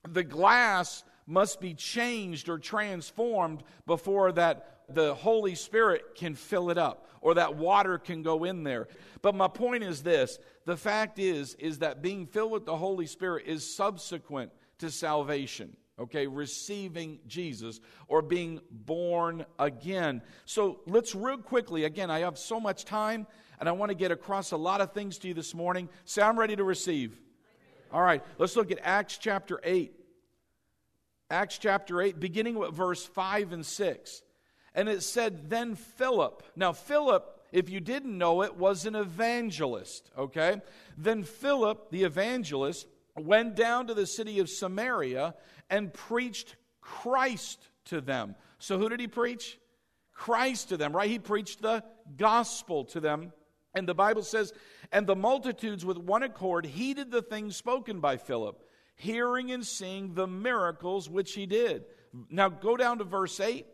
the 0.09 0.23
glass 0.25 1.05
must 1.25 1.61
be 1.61 1.73
changed 1.73 2.49
or 2.49 2.59
transformed 2.59 3.63
before 3.85 4.33
that 4.33 4.81
the 4.89 5.15
Holy 5.15 5.55
Spirit 5.55 6.15
can 6.15 6.35
fill 6.35 6.69
it 6.69 6.77
up 6.77 7.07
or 7.21 7.35
that 7.35 7.55
water 7.55 7.97
can 7.97 8.21
go 8.21 8.43
in 8.43 8.65
there. 8.65 8.89
But 9.21 9.33
my 9.33 9.47
point 9.47 9.85
is 9.85 10.03
this, 10.03 10.39
the 10.65 10.75
fact 10.75 11.19
is 11.19 11.53
is 11.53 11.79
that 11.79 12.01
being 12.01 12.27
filled 12.27 12.51
with 12.51 12.65
the 12.65 12.75
Holy 12.75 13.05
Spirit 13.05 13.45
is 13.47 13.75
subsequent 13.75 14.51
to 14.79 14.91
salvation. 14.91 15.77
Okay, 15.99 16.25
receiving 16.25 17.19
Jesus 17.27 17.79
or 18.07 18.23
being 18.23 18.59
born 18.71 19.45
again. 19.59 20.23
So 20.45 20.79
let's 20.87 21.13
real 21.13 21.37
quickly, 21.37 21.83
again, 21.85 22.09
I 22.09 22.21
have 22.21 22.39
so 22.39 22.59
much 22.59 22.83
time 22.83 23.27
and 23.59 23.69
I 23.69 23.73
want 23.73 23.89
to 23.91 23.95
get 23.95 24.11
across 24.11 24.51
a 24.51 24.57
lot 24.57 24.81
of 24.81 24.93
things 24.93 25.19
to 25.19 25.27
you 25.27 25.33
this 25.35 25.53
morning. 25.53 25.89
Say, 26.05 26.23
I'm 26.23 26.39
ready 26.39 26.55
to 26.55 26.63
receive. 26.63 27.19
All 27.91 28.01
right, 28.01 28.23
let's 28.39 28.55
look 28.55 28.71
at 28.71 28.79
Acts 28.81 29.19
chapter 29.19 29.61
8. 29.63 29.93
Acts 31.29 31.59
chapter 31.59 32.01
8, 32.01 32.19
beginning 32.19 32.55
with 32.55 32.73
verse 32.73 33.05
5 33.05 33.53
and 33.53 33.65
6. 33.65 34.21
And 34.75 34.89
it 34.89 35.03
said, 35.03 35.49
Then 35.49 35.75
Philip. 35.75 36.43
Now, 36.55 36.73
Philip, 36.73 37.39
if 37.51 37.69
you 37.69 37.79
didn't 37.79 38.17
know 38.17 38.41
it, 38.41 38.57
was 38.57 38.85
an 38.85 38.95
evangelist, 38.95 40.09
okay? 40.17 40.59
Then 40.97 41.23
Philip, 41.23 41.91
the 41.91 42.03
evangelist, 42.03 42.87
went 43.15 43.55
down 43.55 43.87
to 43.87 43.93
the 43.93 44.07
city 44.07 44.39
of 44.39 44.49
Samaria 44.49 45.35
and 45.73 45.91
preached 45.91 46.55
Christ 46.81 47.67
to 47.85 47.99
them. 47.99 48.35
So, 48.59 48.77
who 48.77 48.89
did 48.89 48.99
he 48.99 49.07
preach? 49.07 49.57
Christ 50.13 50.69
to 50.69 50.77
them, 50.77 50.95
right? 50.95 51.09
He 51.09 51.17
preached 51.17 51.63
the 51.63 51.83
gospel 52.15 52.85
to 52.85 52.99
them. 52.99 53.33
And 53.73 53.89
the 53.89 53.95
Bible 53.95 54.21
says, 54.21 54.53
And 54.91 55.07
the 55.07 55.15
multitudes 55.15 55.83
with 55.83 55.97
one 55.97 56.21
accord 56.21 56.67
heeded 56.67 57.09
the 57.09 57.23
things 57.23 57.55
spoken 57.55 57.99
by 57.99 58.17
Philip, 58.17 58.63
hearing 58.95 59.51
and 59.51 59.65
seeing 59.65 60.13
the 60.13 60.27
miracles 60.27 61.09
which 61.09 61.33
he 61.33 61.47
did. 61.47 61.85
Now 62.29 62.49
go 62.49 62.77
down 62.77 62.99
to 62.99 63.03
verse 63.03 63.39
8. 63.39 63.65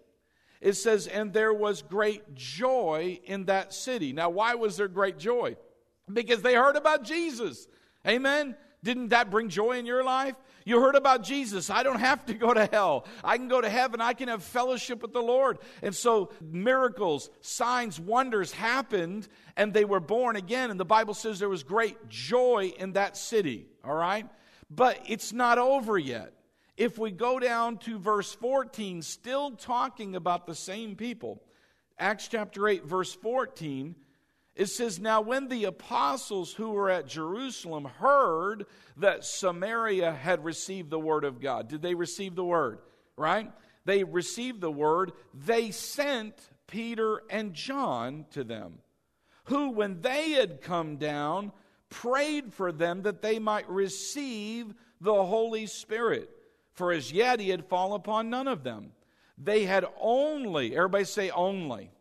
It 0.62 0.74
says, 0.74 1.06
And 1.06 1.34
there 1.34 1.54
was 1.54 1.82
great 1.82 2.34
joy 2.34 3.20
in 3.26 3.46
that 3.46 3.74
city. 3.74 4.14
Now, 4.14 4.30
why 4.30 4.56
was 4.56 4.78
there 4.78 4.88
great 4.88 5.20
joy? 5.20 5.58
Because 6.12 6.42
they 6.44 6.56
heard 6.56 6.78
about 6.78 7.04
Jesus. 7.04 7.68
Amen. 8.08 8.56
Didn't 8.84 9.10
that 9.10 9.30
bring 9.30 9.50
joy 9.50 9.78
in 9.78 9.86
your 9.86 10.04
life? 10.04 10.36
You 10.66 10.80
heard 10.82 10.96
about 10.96 11.24
Jesus. 11.24 11.70
I 11.70 11.84
don't 11.84 12.00
have 12.00 12.26
to 12.28 12.34
go 12.34 12.54
to 12.54 12.66
hell. 12.66 13.06
I 13.24 13.38
can 13.38 13.48
go 13.48 13.60
to 13.60 13.70
heaven. 13.70 14.00
I 14.02 14.14
can 14.14 14.30
have 14.30 14.44
fellowship 14.44 15.02
with 15.02 15.14
the 15.14 15.22
Lord. 15.22 15.58
And 15.82 15.96
so 15.96 16.32
miracles, 16.42 17.30
signs, 17.42 18.00
wonders 18.00 18.52
happened, 18.52 19.28
and 19.58 19.74
they 19.74 19.84
were 19.84 20.00
born 20.00 20.36
again. 20.36 20.72
And 20.72 20.80
the 20.80 20.86
Bible 20.86 21.14
says 21.14 21.40
there 21.40 21.50
was 21.50 21.64
great 21.64 22.08
joy 22.08 22.72
in 22.78 22.94
that 22.94 23.18
city. 23.18 23.68
All 23.84 23.96
right? 23.96 24.28
But 24.70 25.00
it's 25.08 25.34
not 25.34 25.58
over 25.58 25.98
yet. 25.98 26.34
If 26.78 26.98
we 26.98 27.12
go 27.12 27.40
down 27.40 27.78
to 27.80 28.00
verse 28.00 28.34
14, 28.34 29.02
still 29.02 29.52
talking 29.52 30.16
about 30.16 30.46
the 30.46 30.56
same 30.56 30.96
people, 30.96 31.44
Acts 31.98 32.30
chapter 32.30 32.68
8, 32.68 32.86
verse 32.86 33.14
14 33.14 33.96
it 34.60 34.68
says, 34.68 35.00
Now 35.00 35.22
when 35.22 35.48
the 35.48 35.64
apostles 35.64 36.52
who 36.52 36.72
were 36.72 36.90
at 36.90 37.08
Jerusalem 37.08 37.86
heard 37.86 38.66
that 38.98 39.24
Samaria 39.24 40.12
had 40.12 40.44
received 40.44 40.90
the 40.90 41.00
word 41.00 41.24
of 41.24 41.40
God, 41.40 41.70
did 41.70 41.82
they 41.82 41.96
receive 41.96 42.36
the 42.36 42.44
word? 42.44 42.80
Right? 43.16 43.50
They 43.86 44.04
received 44.04 44.60
the 44.60 44.70
word. 44.70 45.14
They 45.34 45.72
sent 45.72 46.36
Peter 46.68 47.22
and 47.30 47.54
John 47.54 48.26
to 48.32 48.44
them, 48.44 48.80
who, 49.46 49.70
when 49.70 50.02
they 50.02 50.32
had 50.32 50.60
come 50.60 50.98
down, 50.98 51.54
prayed 51.88 52.54
for 52.54 52.74
them 52.74 53.04
that 53.04 53.22
they 53.22 53.40
might 53.40 53.70
receive 53.70 54.74
the 55.00 55.24
Holy 55.24 55.68
Spirit. 55.68 56.30
For 56.74 56.92
as 56.92 57.14
yet 57.14 57.40
he 57.40 57.48
had 57.48 57.64
fallen 57.64 57.96
upon 57.96 58.30
none 58.30 58.50
of 58.50 58.66
them. 58.66 58.92
They 59.38 59.64
had 59.64 59.86
only, 60.02 60.76
everybody 60.76 61.06
say 61.06 61.30
only 61.30 61.92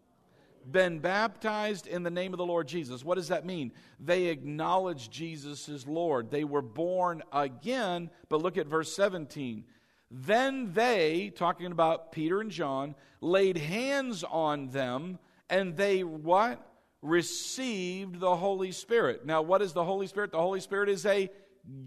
been 0.71 0.99
baptized 0.99 1.87
in 1.87 2.03
the 2.03 2.11
name 2.11 2.33
of 2.33 2.39
the 2.39 2.47
Lord 2.47 2.69
Jesus. 2.69 3.05
What 3.05 3.17
does 3.17 3.29
that 3.29 3.47
mean? 3.47 3.73
They 4.01 4.27
acknowledge 4.27 5.11
Jesus 5.11 5.69
as 5.69 5.87
Lord. 5.87 6.31
They 6.31 6.45
were 6.45 6.63
born 6.63 7.23
again, 7.33 8.11
but 8.29 8.43
look 8.43 8.59
at 8.59 8.67
verse 8.67 8.95
17. 8.95 9.65
Then 10.11 10.73
they, 10.73 11.33
talking 11.35 11.73
about 11.73 12.13
Peter 12.13 12.41
and 12.41 12.51
John, 12.51 12.95
laid 13.21 13.59
hands 13.59 14.25
on 14.25 14.69
them, 14.69 15.19
and 15.51 15.77
they 15.77 16.05
what? 16.05 16.65
Received 17.03 18.19
the 18.19 18.37
Holy 18.37 18.73
Spirit. 18.73 19.25
Now, 19.25 19.43
what 19.43 19.63
is 19.63 19.73
the 19.73 19.85
Holy 19.85 20.07
Spirit? 20.07 20.33
The 20.33 20.39
Holy 20.39 20.61
Spirit 20.61 20.89
is 20.89 21.07
a 21.07 21.31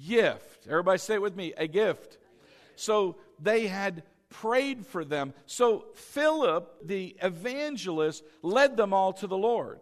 gift. 0.07 0.67
Everybody 0.67 0.99
say 0.99 1.15
it 1.15 1.21
with 1.21 1.35
me 1.35 1.53
a 1.57 1.67
gift. 1.67 2.17
So 2.75 3.17
they 3.39 3.67
had 3.67 4.03
prayed 4.31 4.87
for 4.87 5.05
them. 5.05 5.33
So 5.45 5.85
Philip, 5.93 6.87
the 6.87 7.15
evangelist, 7.21 8.23
led 8.41 8.75
them 8.77 8.93
all 8.93 9.13
to 9.13 9.27
the 9.27 9.37
Lord. 9.37 9.79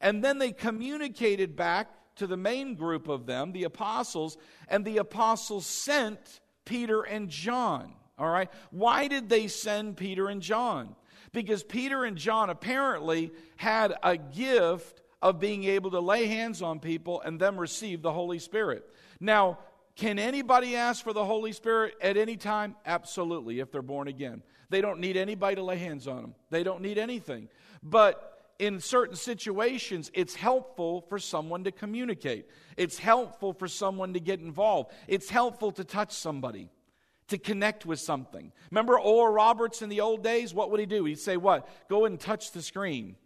And 0.00 0.22
then 0.22 0.38
they 0.38 0.52
communicated 0.52 1.56
back 1.56 1.90
to 2.16 2.26
the 2.26 2.36
main 2.36 2.76
group 2.76 3.08
of 3.08 3.26
them, 3.26 3.52
the 3.52 3.64
apostles, 3.64 4.36
and 4.68 4.84
the 4.84 4.98
apostles 4.98 5.66
sent 5.66 6.40
Peter 6.64 7.02
and 7.02 7.28
John. 7.28 7.94
All 8.18 8.28
right? 8.28 8.50
Why 8.70 9.08
did 9.08 9.28
they 9.28 9.48
send 9.48 9.96
Peter 9.96 10.28
and 10.28 10.42
John? 10.42 10.94
Because 11.32 11.62
Peter 11.62 12.04
and 12.04 12.16
John 12.16 12.50
apparently 12.50 13.32
had 13.56 13.94
a 14.02 14.16
gift 14.16 15.02
of 15.20 15.40
being 15.40 15.64
able 15.64 15.90
to 15.90 16.00
lay 16.00 16.26
hands 16.26 16.62
on 16.62 16.78
people 16.78 17.20
and 17.20 17.40
them 17.40 17.58
receive 17.58 18.02
the 18.02 18.12
Holy 18.12 18.38
Spirit. 18.38 18.84
Now, 19.20 19.58
can 19.98 20.20
anybody 20.20 20.76
ask 20.76 21.02
for 21.02 21.12
the 21.12 21.24
Holy 21.24 21.50
Spirit 21.50 21.94
at 22.00 22.16
any 22.16 22.36
time? 22.36 22.76
Absolutely, 22.86 23.58
if 23.58 23.72
they're 23.72 23.82
born 23.82 24.06
again. 24.06 24.44
They 24.70 24.80
don't 24.80 25.00
need 25.00 25.16
anybody 25.16 25.56
to 25.56 25.64
lay 25.64 25.76
hands 25.76 26.06
on 26.06 26.22
them, 26.22 26.34
they 26.50 26.62
don't 26.62 26.82
need 26.82 26.98
anything. 26.98 27.48
But 27.82 28.54
in 28.60 28.80
certain 28.80 29.16
situations, 29.16 30.10
it's 30.14 30.36
helpful 30.36 31.00
for 31.08 31.18
someone 31.18 31.64
to 31.64 31.72
communicate. 31.72 32.48
It's 32.76 32.98
helpful 32.98 33.52
for 33.52 33.66
someone 33.66 34.12
to 34.14 34.20
get 34.20 34.38
involved. 34.38 34.92
It's 35.08 35.30
helpful 35.30 35.72
to 35.72 35.84
touch 35.84 36.12
somebody, 36.12 36.70
to 37.28 37.38
connect 37.38 37.84
with 37.84 37.98
something. 37.98 38.52
Remember 38.70 38.98
Oral 39.00 39.32
Roberts 39.32 39.82
in 39.82 39.88
the 39.88 40.00
old 40.00 40.22
days? 40.22 40.54
What 40.54 40.70
would 40.70 40.80
he 40.80 40.86
do? 40.86 41.04
He'd 41.06 41.18
say, 41.18 41.36
What? 41.36 41.68
Go 41.88 42.04
and 42.04 42.20
touch 42.20 42.52
the 42.52 42.62
screen. 42.62 43.16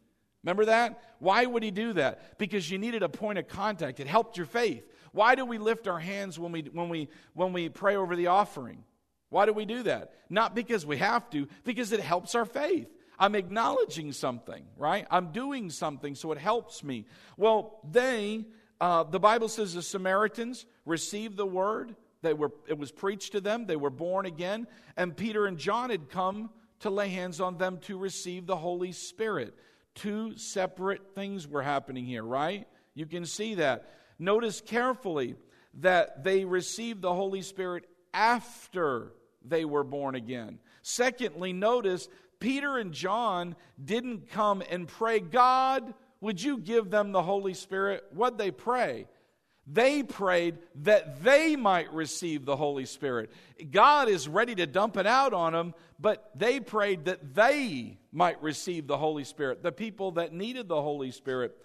Remember 0.42 0.64
that? 0.64 1.02
Why 1.18 1.44
would 1.44 1.62
he 1.62 1.70
do 1.70 1.92
that? 1.92 2.38
Because 2.38 2.70
you 2.70 2.78
needed 2.78 3.02
a 3.02 3.08
point 3.08 3.38
of 3.38 3.46
contact. 3.46 4.00
It 4.00 4.06
helped 4.06 4.36
your 4.36 4.46
faith. 4.46 4.84
Why 5.12 5.34
do 5.34 5.44
we 5.44 5.58
lift 5.58 5.86
our 5.86 5.98
hands 5.98 6.38
when 6.38 6.52
we, 6.52 6.62
when 6.62 6.88
we, 6.88 7.08
when 7.34 7.52
we 7.52 7.68
pray 7.68 7.96
over 7.96 8.16
the 8.16 8.28
offering? 8.28 8.84
Why 9.28 9.46
do 9.46 9.52
we 9.52 9.64
do 9.64 9.82
that? 9.84 10.12
Not 10.28 10.54
because 10.54 10.84
we 10.84 10.98
have 10.98 11.28
to, 11.30 11.48
because 11.64 11.92
it 11.92 12.00
helps 12.00 12.34
our 12.34 12.44
faith. 12.44 12.88
I'm 13.18 13.34
acknowledging 13.34 14.12
something, 14.12 14.64
right? 14.76 15.06
I'm 15.10 15.32
doing 15.32 15.70
something, 15.70 16.14
so 16.14 16.32
it 16.32 16.38
helps 16.38 16.82
me. 16.82 17.06
Well, 17.36 17.78
they, 17.90 18.46
uh, 18.80 19.04
the 19.04 19.20
Bible 19.20 19.48
says 19.48 19.74
the 19.74 19.82
Samaritans 19.82 20.66
received 20.84 21.36
the 21.36 21.46
word. 21.46 21.94
They 22.22 22.34
were, 22.34 22.52
it 22.66 22.78
was 22.78 22.90
preached 22.90 23.32
to 23.32 23.40
them. 23.40 23.66
They 23.66 23.76
were 23.76 23.90
born 23.90 24.26
again. 24.26 24.66
And 24.96 25.16
Peter 25.16 25.46
and 25.46 25.58
John 25.58 25.90
had 25.90 26.08
come 26.08 26.50
to 26.80 26.90
lay 26.90 27.08
hands 27.08 27.40
on 27.40 27.58
them 27.58 27.78
to 27.82 27.96
receive 27.96 28.46
the 28.46 28.56
Holy 28.56 28.92
Spirit. 28.92 29.54
Two 29.94 30.36
separate 30.36 31.14
things 31.14 31.46
were 31.46 31.62
happening 31.62 32.04
here, 32.04 32.24
right? 32.24 32.66
You 32.94 33.06
can 33.06 33.24
see 33.24 33.54
that. 33.56 33.88
Notice 34.18 34.60
carefully 34.60 35.36
that 35.80 36.24
they 36.24 36.44
received 36.44 37.02
the 37.02 37.14
Holy 37.14 37.42
Spirit 37.42 37.84
after 38.12 39.12
they 39.44 39.64
were 39.64 39.84
born 39.84 40.14
again. 40.14 40.58
Secondly, 40.82 41.52
notice 41.52 42.08
Peter 42.40 42.76
and 42.76 42.92
John 42.92 43.56
didn't 43.82 44.30
come 44.30 44.62
and 44.70 44.88
pray, 44.88 45.20
God, 45.20 45.94
would 46.20 46.42
you 46.42 46.58
give 46.58 46.90
them 46.90 47.12
the 47.12 47.22
Holy 47.22 47.54
Spirit? 47.54 48.04
What'd 48.12 48.38
they 48.38 48.50
pray? 48.50 49.06
They 49.66 50.02
prayed 50.02 50.58
that 50.82 51.22
they 51.22 51.54
might 51.54 51.92
receive 51.92 52.44
the 52.44 52.56
Holy 52.56 52.84
Spirit. 52.84 53.30
God 53.70 54.08
is 54.08 54.28
ready 54.28 54.56
to 54.56 54.66
dump 54.66 54.96
it 54.96 55.06
out 55.06 55.32
on 55.32 55.52
them, 55.52 55.74
but 56.00 56.30
they 56.34 56.58
prayed 56.58 57.04
that 57.04 57.34
they 57.34 57.98
might 58.10 58.42
receive 58.42 58.88
the 58.88 58.98
Holy 58.98 59.22
Spirit, 59.22 59.62
the 59.62 59.70
people 59.70 60.12
that 60.12 60.32
needed 60.32 60.68
the 60.68 60.82
Holy 60.82 61.12
Spirit. 61.12 61.56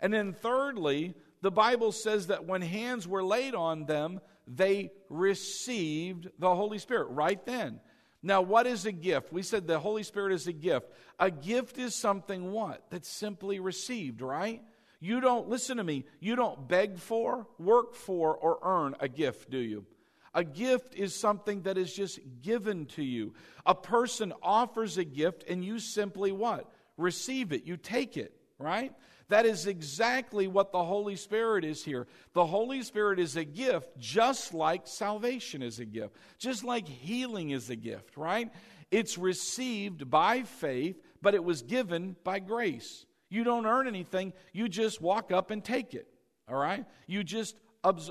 And 0.00 0.12
then, 0.12 0.32
thirdly, 0.32 1.14
the 1.44 1.50
Bible 1.50 1.92
says 1.92 2.28
that 2.28 2.46
when 2.46 2.62
hands 2.62 3.06
were 3.06 3.22
laid 3.22 3.54
on 3.54 3.84
them, 3.84 4.18
they 4.46 4.92
received 5.10 6.30
the 6.38 6.54
Holy 6.54 6.78
Spirit 6.78 7.08
right 7.10 7.44
then. 7.44 7.80
Now, 8.22 8.40
what 8.40 8.66
is 8.66 8.86
a 8.86 8.92
gift? 8.92 9.30
We 9.30 9.42
said 9.42 9.66
the 9.66 9.78
Holy 9.78 10.04
Spirit 10.04 10.32
is 10.32 10.46
a 10.46 10.54
gift. 10.54 10.86
A 11.18 11.30
gift 11.30 11.76
is 11.76 11.94
something 11.94 12.50
what? 12.50 12.84
That's 12.88 13.10
simply 13.10 13.60
received, 13.60 14.22
right? 14.22 14.62
You 15.00 15.20
don't, 15.20 15.46
listen 15.50 15.76
to 15.76 15.84
me, 15.84 16.06
you 16.18 16.34
don't 16.34 16.66
beg 16.66 16.98
for, 16.98 17.46
work 17.58 17.94
for, 17.94 18.34
or 18.34 18.58
earn 18.62 18.96
a 18.98 19.08
gift, 19.08 19.50
do 19.50 19.58
you? 19.58 19.84
A 20.32 20.44
gift 20.44 20.94
is 20.94 21.14
something 21.14 21.60
that 21.64 21.76
is 21.76 21.92
just 21.92 22.20
given 22.40 22.86
to 22.86 23.04
you. 23.04 23.34
A 23.66 23.74
person 23.74 24.32
offers 24.42 24.96
a 24.96 25.04
gift 25.04 25.44
and 25.46 25.62
you 25.62 25.78
simply 25.78 26.32
what? 26.32 26.72
Receive 26.96 27.52
it. 27.52 27.66
You 27.66 27.76
take 27.76 28.16
it, 28.16 28.34
right? 28.58 28.94
That 29.28 29.46
is 29.46 29.66
exactly 29.66 30.46
what 30.46 30.72
the 30.72 30.84
Holy 30.84 31.16
Spirit 31.16 31.64
is 31.64 31.84
here. 31.84 32.06
The 32.34 32.44
Holy 32.44 32.82
Spirit 32.82 33.18
is 33.18 33.36
a 33.36 33.44
gift, 33.44 33.96
just 33.98 34.52
like 34.52 34.86
salvation 34.86 35.62
is 35.62 35.78
a 35.78 35.84
gift, 35.84 36.14
just 36.38 36.64
like 36.64 36.86
healing 36.86 37.50
is 37.50 37.70
a 37.70 37.76
gift, 37.76 38.16
right? 38.16 38.50
It's 38.90 39.16
received 39.16 40.10
by 40.10 40.42
faith, 40.42 41.00
but 41.22 41.34
it 41.34 41.42
was 41.42 41.62
given 41.62 42.16
by 42.22 42.38
grace. 42.38 43.06
You 43.30 43.44
don't 43.44 43.66
earn 43.66 43.88
anything, 43.88 44.32
you 44.52 44.68
just 44.68 45.00
walk 45.00 45.32
up 45.32 45.50
and 45.50 45.64
take 45.64 45.94
it. 45.94 46.06
All 46.48 46.56
right? 46.56 46.84
You 47.06 47.24
just 47.24 47.56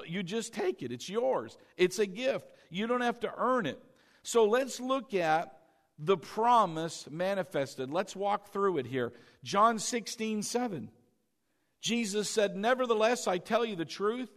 you 0.05 0.21
just 0.21 0.53
take 0.53 0.83
it. 0.83 0.91
It's 0.91 1.09
yours. 1.09 1.57
It's 1.77 1.99
a 1.99 2.05
gift. 2.05 2.47
You 2.69 2.85
don't 2.85 3.01
have 3.01 3.19
to 3.21 3.33
earn 3.35 3.65
it. 3.65 3.81
So 4.21 4.45
let's 4.45 4.79
look 4.79 5.13
at 5.13 5.57
the 5.97 6.17
promise 6.17 7.07
manifested. 7.09 7.91
Let's 7.91 8.15
walk 8.15 8.51
through 8.51 8.77
it 8.77 8.85
here. 8.85 9.13
John 9.43 9.79
16, 9.79 10.43
7. 10.43 10.89
Jesus 11.83 12.29
said, 12.29 12.55
Nevertheless, 12.55 13.27
I 13.27 13.37
tell 13.37 13.65
you 13.65 13.75
the 13.75 13.83
truth, 13.83 14.31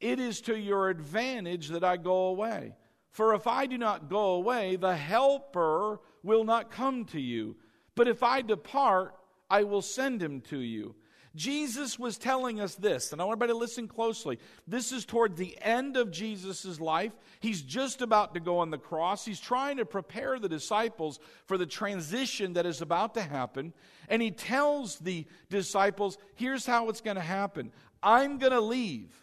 it 0.00 0.20
is 0.20 0.42
to 0.42 0.56
your 0.56 0.90
advantage 0.90 1.68
that 1.68 1.82
I 1.82 1.96
go 1.96 2.26
away. 2.26 2.74
For 3.10 3.34
if 3.34 3.46
I 3.46 3.64
do 3.66 3.78
not 3.78 4.10
go 4.10 4.32
away, 4.32 4.76
the 4.76 4.94
Helper 4.94 5.98
will 6.22 6.44
not 6.44 6.70
come 6.70 7.06
to 7.06 7.20
you. 7.20 7.56
But 7.94 8.06
if 8.06 8.22
I 8.22 8.42
depart, 8.42 9.14
I 9.48 9.62
will 9.62 9.80
send 9.80 10.22
him 10.22 10.42
to 10.42 10.58
you. 10.58 10.94
Jesus 11.36 11.96
was 11.98 12.18
telling 12.18 12.60
us 12.60 12.74
this, 12.74 13.12
and 13.12 13.20
I 13.20 13.24
want 13.24 13.36
everybody 13.36 13.52
to 13.52 13.58
listen 13.58 13.86
closely. 13.86 14.38
This 14.66 14.90
is 14.90 15.04
toward 15.04 15.36
the 15.36 15.56
end 15.62 15.96
of 15.96 16.10
Jesus' 16.10 16.80
life. 16.80 17.12
He's 17.38 17.62
just 17.62 18.02
about 18.02 18.34
to 18.34 18.40
go 18.40 18.58
on 18.58 18.70
the 18.70 18.78
cross. 18.78 19.24
He's 19.24 19.38
trying 19.38 19.76
to 19.76 19.84
prepare 19.84 20.40
the 20.40 20.48
disciples 20.48 21.20
for 21.46 21.56
the 21.56 21.66
transition 21.66 22.54
that 22.54 22.66
is 22.66 22.82
about 22.82 23.14
to 23.14 23.22
happen. 23.22 23.72
And 24.08 24.20
he 24.20 24.32
tells 24.32 24.98
the 24.98 25.24
disciples, 25.48 26.18
here's 26.34 26.66
how 26.66 26.88
it's 26.88 27.00
going 27.00 27.16
to 27.16 27.22
happen 27.22 27.70
I'm 28.02 28.38
going 28.38 28.52
to 28.52 28.60
leave. 28.60 29.14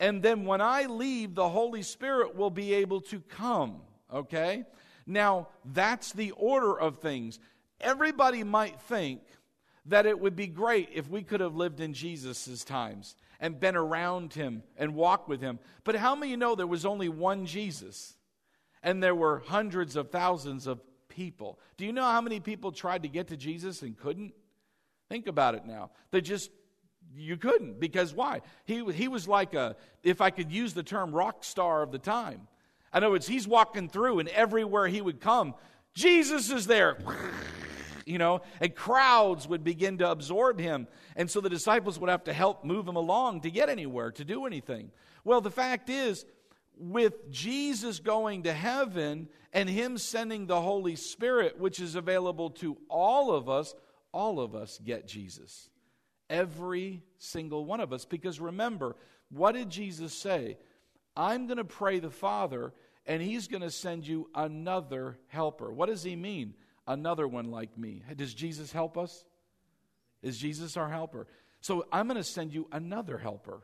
And 0.00 0.22
then 0.22 0.44
when 0.44 0.60
I 0.60 0.84
leave, 0.84 1.34
the 1.34 1.48
Holy 1.48 1.82
Spirit 1.82 2.36
will 2.36 2.50
be 2.50 2.72
able 2.74 3.00
to 3.02 3.20
come. 3.20 3.82
Okay? 4.12 4.64
Now, 5.06 5.48
that's 5.64 6.12
the 6.12 6.30
order 6.32 6.78
of 6.78 7.00
things. 7.00 7.38
Everybody 7.80 8.44
might 8.44 8.80
think 8.82 9.22
that 9.88 10.06
it 10.06 10.18
would 10.18 10.36
be 10.36 10.46
great 10.46 10.90
if 10.92 11.08
we 11.08 11.22
could 11.22 11.40
have 11.40 11.56
lived 11.56 11.80
in 11.80 11.94
Jesus' 11.94 12.64
times 12.64 13.16
and 13.40 13.58
been 13.58 13.76
around 13.76 14.34
him 14.34 14.62
and 14.76 14.94
walked 14.94 15.28
with 15.28 15.40
him. 15.40 15.58
But 15.84 15.96
how 15.96 16.14
many 16.14 16.36
know 16.36 16.54
there 16.54 16.66
was 16.66 16.84
only 16.84 17.08
one 17.08 17.46
Jesus 17.46 18.14
and 18.82 19.02
there 19.02 19.14
were 19.14 19.42
hundreds 19.46 19.96
of 19.96 20.10
thousands 20.10 20.66
of 20.66 20.80
people? 21.08 21.58
Do 21.76 21.86
you 21.86 21.92
know 21.92 22.04
how 22.04 22.20
many 22.20 22.38
people 22.38 22.70
tried 22.70 23.02
to 23.02 23.08
get 23.08 23.28
to 23.28 23.36
Jesus 23.36 23.82
and 23.82 23.96
couldn't? 23.96 24.34
Think 25.08 25.26
about 25.26 25.54
it 25.54 25.64
now. 25.66 25.90
They 26.10 26.20
just, 26.20 26.50
you 27.16 27.38
couldn't. 27.38 27.80
Because 27.80 28.12
why? 28.12 28.42
He, 28.66 28.84
he 28.92 29.08
was 29.08 29.26
like 29.26 29.54
a, 29.54 29.76
if 30.02 30.20
I 30.20 30.30
could 30.30 30.52
use 30.52 30.74
the 30.74 30.82
term, 30.82 31.12
rock 31.12 31.44
star 31.44 31.82
of 31.82 31.92
the 31.92 31.98
time. 31.98 32.46
In 32.92 32.98
other 33.04 33.10
words, 33.10 33.26
he's 33.26 33.48
walking 33.48 33.88
through 33.88 34.18
and 34.18 34.28
everywhere 34.30 34.86
he 34.86 35.00
would 35.00 35.20
come, 35.20 35.54
Jesus 35.94 36.50
is 36.50 36.66
there 36.66 36.98
you 38.08 38.18
know, 38.18 38.40
and 38.60 38.74
crowds 38.74 39.46
would 39.46 39.62
begin 39.62 39.98
to 39.98 40.10
absorb 40.10 40.58
him. 40.58 40.88
And 41.14 41.30
so 41.30 41.40
the 41.40 41.50
disciples 41.50 41.98
would 41.98 42.10
have 42.10 42.24
to 42.24 42.32
help 42.32 42.64
move 42.64 42.88
him 42.88 42.96
along 42.96 43.42
to 43.42 43.50
get 43.50 43.68
anywhere, 43.68 44.10
to 44.12 44.24
do 44.24 44.46
anything. 44.46 44.90
Well, 45.24 45.40
the 45.40 45.50
fact 45.50 45.90
is, 45.90 46.24
with 46.78 47.30
Jesus 47.30 47.98
going 47.98 48.44
to 48.44 48.52
heaven 48.52 49.28
and 49.52 49.68
him 49.68 49.98
sending 49.98 50.46
the 50.46 50.60
Holy 50.60 50.96
Spirit, 50.96 51.58
which 51.58 51.80
is 51.80 51.96
available 51.96 52.50
to 52.50 52.78
all 52.88 53.32
of 53.32 53.48
us, 53.48 53.74
all 54.12 54.40
of 54.40 54.54
us 54.54 54.80
get 54.82 55.06
Jesus. 55.06 55.68
Every 56.30 57.02
single 57.18 57.64
one 57.64 57.80
of 57.80 57.92
us. 57.92 58.04
Because 58.04 58.40
remember, 58.40 58.96
what 59.30 59.52
did 59.52 59.70
Jesus 59.70 60.14
say? 60.14 60.56
I'm 61.16 61.46
going 61.46 61.58
to 61.58 61.64
pray 61.64 61.98
the 61.98 62.10
Father, 62.10 62.72
and 63.06 63.20
he's 63.20 63.48
going 63.48 63.62
to 63.62 63.70
send 63.70 64.06
you 64.06 64.30
another 64.34 65.18
helper. 65.26 65.72
What 65.72 65.88
does 65.88 66.02
he 66.02 66.16
mean? 66.16 66.54
Another 66.88 67.28
one 67.28 67.50
like 67.50 67.78
me. 67.78 68.02
Does 68.16 68.34
Jesus 68.34 68.72
help 68.72 68.98
us? 68.98 69.24
Is 70.22 70.38
Jesus 70.38 70.76
our 70.76 70.88
helper? 70.88 71.28
So 71.60 71.86
I'm 71.92 72.08
going 72.08 72.16
to 72.16 72.24
send 72.24 72.52
you 72.52 72.66
another 72.72 73.18
helper. 73.18 73.60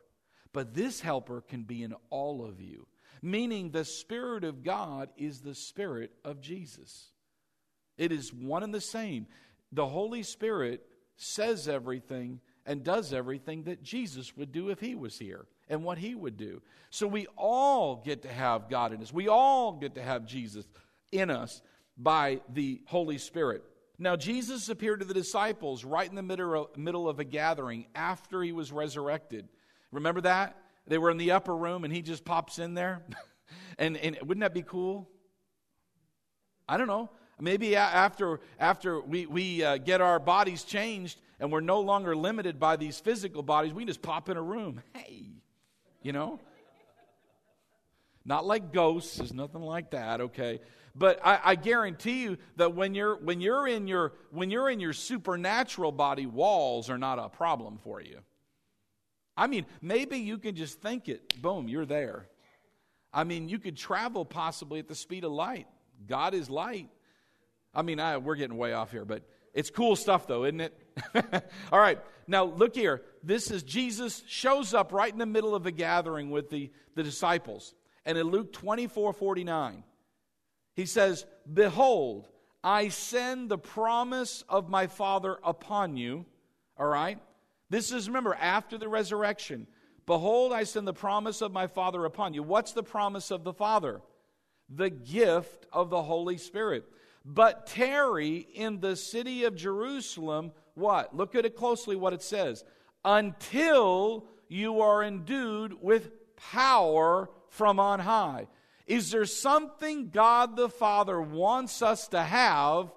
But 0.53 0.75
this 0.75 1.01
helper 1.01 1.41
can 1.41 1.65
be 1.65 1.83
in 1.83 1.95
all 2.11 2.45
of 2.45 2.61
you, 2.61 2.87
meaning 3.21 3.71
the 3.71 3.85
Spirit 3.85 4.45
of 4.45 4.63
God 4.63 5.09
is 5.17 5.41
the 5.41 5.55
Spirit 5.55 6.13
of 6.25 6.41
Jesus. 6.41 7.11
It 7.99 8.13
is 8.13 8.33
one 8.33 8.63
and 8.63 8.73
the 8.73 8.81
same. 8.81 9.27
The 9.73 9.87
Holy 9.87 10.23
Spirit 10.23 10.87
says 11.17 11.69
everything 11.69 12.41
and 12.67 12.85
does 12.85 13.13
everything 13.13 13.65
that 13.65 13.83
Jesus 13.83 14.37
would 14.37 14.53
do 14.53 14.69
if 14.69 14.79
he 14.81 14.95
was 14.95 15.19
here 15.19 15.47
and 15.69 15.83
what 15.83 15.99
he 15.99 16.15
would 16.15 16.37
do. 16.37 16.63
So 16.91 17.07
we 17.07 17.27
all 17.37 17.97
get 17.97 18.23
to 18.23 18.29
have 18.29 18.71
God 18.71 18.93
in 18.93 19.03
us. 19.03 19.13
We 19.13 19.29
all 19.29 19.73
get 19.73 19.97
to 19.97 20.03
have 20.03 20.25
Jesus 20.25 20.67
in 21.11 21.31
us 21.31 21.63
by 21.97 22.41
the 22.49 22.81
Holy 22.87 23.19
Spirit. 23.19 23.63
Now, 23.99 24.17
Jesus 24.17 24.69
appeared 24.69 25.01
to 25.01 25.07
the 25.07 25.15
disciples 25.15 25.85
right 25.85 26.09
in 26.09 26.17
the 26.17 26.69
middle 26.77 27.09
of 27.09 27.21
a 27.21 27.25
gathering 27.25 27.87
after 27.95 28.43
he 28.43 28.53
was 28.53 28.73
resurrected. 28.73 29.49
Remember 29.93 30.21
that? 30.23 30.57
They 30.87 30.99
were 30.99 31.11
in 31.11 31.17
the 31.17 31.31
upper 31.31 31.57
room 31.57 31.85
and 31.85 31.93
he 31.93 32.03
just 32.03 32.25
pops 32.25 32.59
in 32.59 32.75
there. 32.75 33.03
and, 33.79 33.97
and 33.97 34.19
wouldn't 34.23 34.41
that 34.41 34.53
be 34.53 34.63
cool? 34.63 35.09
I 36.69 36.77
don't 36.77 36.89
know. 36.89 37.11
Maybe 37.41 37.77
after, 37.77 38.41
after 38.59 39.01
we, 39.01 39.27
we 39.27 39.63
uh, 39.63 39.79
get 39.79 40.01
our 40.01 40.19
bodies 40.19 40.65
changed 40.65 41.21
and 41.41 41.51
we're 41.51 41.61
no 41.61 41.81
longer 41.81 42.15
limited 42.15 42.59
by 42.59 42.77
these 42.77 42.99
physical 43.01 43.43
bodies, 43.43 43.73
we 43.73 43.85
just 43.85 44.03
pop 44.03 44.29
in 44.29 44.37
a 44.37 44.43
room. 44.43 44.83
Hey, 44.95 45.27
you 46.03 46.13
know? 46.13 46.41
Not 48.25 48.47
like 48.47 48.73
ghosts, 48.73 49.17
there's 49.17 49.35
nothing 49.35 49.63
like 49.63 49.91
that, 49.91 50.21
okay? 50.21 50.61
But 50.95 51.21
I, 51.25 51.41
I, 51.45 51.55
guarantee 51.57 52.23
you 52.23 52.39
that 52.57 52.75
when 52.75 52.95
you're 52.95 53.17
when 53.17 53.41
you're 53.41 53.67
in 53.67 53.87
your 53.89 54.13
when 54.31 54.51
you're 54.51 54.71
in 54.71 54.81
your 54.81 54.93
supernatural 54.93 55.93
body, 55.93 56.25
walls 56.25 56.89
are 56.89 56.99
not 56.99 57.19
a 57.19 57.29
problem 57.29 57.79
for 57.83 58.01
you. 58.01 58.21
I 59.37 59.49
mean, 59.49 59.67
maybe 59.83 60.19
you 60.19 60.39
can 60.39 60.55
just 60.55 60.81
think 60.81 61.09
it, 61.09 61.43
boom, 61.43 61.69
you're 61.69 61.85
there. 61.85 62.29
I 63.13 63.25
mean, 63.25 63.49
you 63.49 63.59
could 63.59 63.77
travel 63.77 64.25
possibly 64.25 64.79
at 64.79 64.89
the 64.89 64.95
speed 64.95 65.25
of 65.25 65.33
light. 65.33 65.67
God 66.07 66.35
is 66.35 66.49
light. 66.49 66.89
I 67.75 67.83
mean, 67.83 67.99
I, 67.99 68.17
we're 68.19 68.37
getting 68.37 68.57
way 68.57 68.73
off 68.73 68.91
here, 68.93 69.05
but 69.05 69.23
it's 69.53 69.71
cool 69.71 69.97
stuff, 69.97 70.27
though, 70.27 70.45
isn't 70.45 70.61
it? 70.61 70.79
All 71.73 71.81
right, 71.81 71.99
now 72.27 72.45
look 72.45 72.75
here. 72.75 73.03
This 73.23 73.51
is 73.51 73.63
Jesus 73.63 74.23
shows 74.27 74.75
up 74.75 74.93
right 74.93 75.13
in 75.13 75.19
the 75.19 75.27
middle 75.27 75.55
of 75.55 75.67
a 75.67 75.73
gathering 75.73 76.31
with 76.31 76.51
the, 76.51 76.71
the 76.95 77.03
disciples. 77.03 77.75
And 78.07 78.19
in 78.19 78.27
Luke 78.27 78.53
24 78.53 79.13
49, 79.13 79.83
he 80.75 80.87
says, 80.87 81.25
Behold, 81.53 82.29
I 82.63 82.89
send 82.89 83.51
the 83.51 83.59
promise 83.59 84.45
of 84.49 84.69
my 84.69 84.87
Father 84.87 85.39
upon 85.43 85.97
you. 85.97 86.27
All 86.79 86.87
right? 86.87 87.19
This 87.71 87.93
is, 87.93 88.09
remember, 88.09 88.35
after 88.35 88.79
the 88.79 88.89
resurrection. 88.89 89.67
Behold, 90.07 90.53
I 90.53 90.65
send 90.65 90.87
the 90.87 90.93
promise 90.93 91.41
of 91.41 91.53
my 91.53 91.67
Father 91.67 92.05
upon 92.05 92.35
you. 92.35 92.43
What's 92.43 92.73
the 92.73 92.83
promise 92.83 93.31
of 93.31 93.45
the 93.45 93.55
Father? 93.55 94.01
The 94.69 94.91
gift 94.91 95.67
of 95.73 95.91
the 95.91 96.03
Holy 96.03 96.37
Spirit. 96.37 96.85
But 97.25 97.67
tarry 97.67 98.37
in 98.37 98.81
the 98.81 98.97
city 98.97 99.45
of 99.45 99.57
Jerusalem, 99.57 100.53
what? 100.75 101.17
Look 101.17 101.35
at 101.35 101.47
it 101.47 101.57
closely, 101.57 101.97
what 101.97 102.13
it 102.13 102.23
says. 102.23 102.65
Until 103.05 104.27
you 104.49 104.81
are 104.81 105.03
endued 105.03 105.75
with 105.81 106.11
power 106.37 107.31
from 107.55 107.79
on 107.79 108.01
high. 108.01 108.49
Is 108.87 109.11
there 109.11 109.25
something 109.25 110.11
God 110.11 110.57
the 110.57 110.69
Father 110.69 111.21
wants 111.21 111.83
us 111.83 112.09
to 112.09 112.21
have 112.21 112.93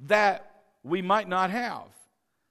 that 0.00 0.50
we 0.82 1.00
might 1.00 1.28
not 1.28 1.50
have? 1.50 1.86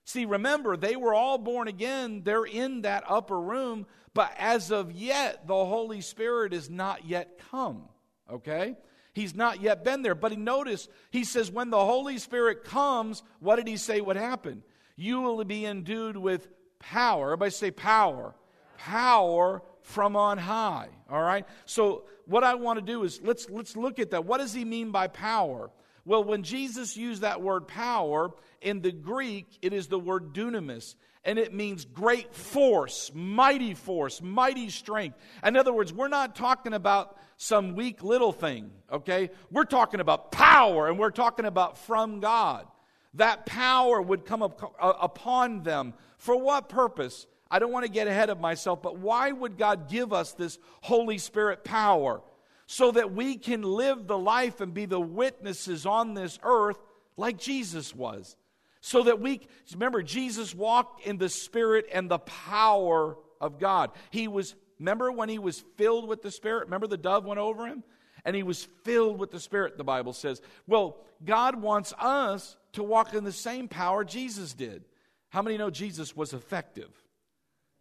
See, 0.06 0.26
remember, 0.26 0.76
they 0.76 0.95
were 0.95 1.13
all 1.13 1.38
born 1.38 1.67
again. 1.67 2.22
They're 2.24 2.45
in 2.45 2.82
that 2.82 3.04
upper 3.08 3.39
room, 3.39 3.86
but 4.13 4.34
as 4.39 4.72
of 4.72 4.91
yet, 4.91 5.45
the 5.45 5.54
Holy 5.54 6.02
Spirit 6.02 6.54
is 6.54 6.69
not 6.69 7.06
yet 7.06 7.39
come. 7.52 7.84
Okay? 8.32 8.76
He's 9.13 9.36
not 9.36 9.62
yet 9.62 9.84
been 9.84 10.02
there. 10.02 10.15
But 10.15 10.32
he 10.32 10.38
notice, 10.38 10.88
he 11.12 11.24
says, 11.24 11.52
when 11.52 11.69
the 11.69 11.86
Holy 11.86 12.17
Spirit 12.17 12.63
comes, 12.63 13.22
what 13.39 13.58
did 13.58 13.67
he 13.67 13.78
say 13.78 14.02
would 14.02 14.15
happen? 14.15 14.63
You 14.95 15.22
will 15.22 15.43
be 15.43 15.65
endued 15.65 16.17
with 16.17 16.48
power. 16.80 17.26
Everybody 17.26 17.52
say 17.52 17.72
power. 17.72 18.34
Power 18.78 19.62
from 19.82 20.15
on 20.15 20.38
high. 20.38 20.89
All 21.10 21.22
right? 21.22 21.46
So 21.65 22.04
what 22.26 22.44
I 22.44 22.56
want 22.56 22.80
to 22.80 22.86
do 22.86 23.04
is 23.04 23.20
let's 23.24 23.50
let's 23.50 23.76
look 23.76 24.00
at 24.00 24.12
that. 24.12 24.26
What 24.26 24.39
does 24.39 24.54
he 24.54 24.65
mean 24.65 24.92
by 24.92 25.08
power? 25.08 25.72
Well, 26.06 26.24
when 26.24 26.44
Jesus 26.44 26.98
used 26.98 27.22
that 27.22 27.42
word 27.42 27.68
power, 27.68 28.32
in 28.62 28.82
the 28.82 28.92
Greek, 28.92 29.48
it 29.62 29.74
is 29.74 29.88
the 29.88 30.00
word 30.00 30.34
dunamis, 30.34 30.96
and 31.24 31.38
it 31.38 31.54
means 31.54 31.86
great 31.86 32.34
force, 32.34 33.12
mighty 33.13 33.74
force, 33.74 34.22
mighty 34.22 34.70
strength. 34.70 35.18
In 35.44 35.56
other 35.56 35.74
words, 35.74 35.94
we're 35.94 36.08
not 36.08 36.36
talking 36.36 36.74
about 36.74 37.18
some 37.38 37.76
weak 37.76 38.04
little 38.04 38.34
thing, 38.34 38.72
okay? 38.92 39.30
We're 39.52 39.65
talking 39.65 40.00
about 40.00 40.32
power, 40.32 40.88
and 40.88 41.00
we're 41.00 41.12
talking 41.12 41.46
about 41.46 41.78
from 41.78 42.20
God. 42.20 42.68
That 43.15 43.46
power 43.46 44.02
would 44.02 44.26
come 44.26 44.44
up, 44.44 44.76
uh, 44.80 44.94
upon 45.02 45.63
them. 45.63 45.94
For 46.18 46.39
what 46.39 46.70
purpose? 46.70 47.26
I 47.52 47.60
don't 47.60 47.72
want 47.72 47.86
to 47.86 47.92
get 47.92 48.08
ahead 48.08 48.30
of 48.30 48.40
myself, 48.40 48.82
but 48.82 48.98
why 48.98 49.32
would 49.32 49.58
God 49.58 49.90
give 49.90 50.14
us 50.14 50.34
this 50.34 50.60
Holy 50.82 51.18
Spirit 51.18 51.64
power? 51.64 52.22
So 52.68 52.92
that 52.92 53.12
we 53.14 53.38
can 53.38 53.64
live 53.64 54.06
the 54.06 54.18
life 54.18 54.62
and 54.62 54.74
be 54.74 54.86
the 54.86 55.00
witnesses 55.00 55.88
on 55.88 56.14
this 56.14 56.38
earth 56.44 56.78
like 57.18 57.40
Jesus 57.40 57.96
was. 57.96 58.38
So 58.82 59.04
that 59.04 59.20
we, 59.20 59.42
remember, 59.74 60.04
Jesus 60.04 60.54
walked 60.54 61.06
in 61.06 61.18
the 61.18 61.30
Spirit 61.30 61.88
and 61.92 62.10
the 62.10 62.20
power 62.20 63.18
of 63.42 63.60
God. 63.60 63.92
He 64.12 64.28
was, 64.28 64.56
remember 64.78 65.12
when 65.12 65.30
he 65.30 65.40
was 65.40 65.64
filled 65.78 66.08
with 66.08 66.22
the 66.22 66.32
Spirit? 66.32 66.66
Remember 66.66 66.86
the 66.86 66.98
dove 66.98 67.26
went 67.26 67.40
over 67.40 67.66
him? 67.66 67.84
And 68.24 68.36
he 68.36 68.44
was 68.44 68.68
filled 68.84 69.18
with 69.18 69.32
the 69.32 69.40
Spirit, 69.40 69.78
the 69.78 69.84
Bible 69.84 70.14
says. 70.14 70.40
Well, 70.68 70.98
God 71.26 71.60
wants 71.60 71.94
us 71.98 72.56
to 72.74 72.84
walk 72.84 73.14
in 73.16 73.24
the 73.24 73.32
same 73.32 73.68
power 73.68 74.04
Jesus 74.04 74.54
did. 74.54 74.84
How 75.30 75.42
many 75.42 75.58
know 75.58 75.72
Jesus 75.72 76.16
was 76.16 76.34
effective? 76.34 76.90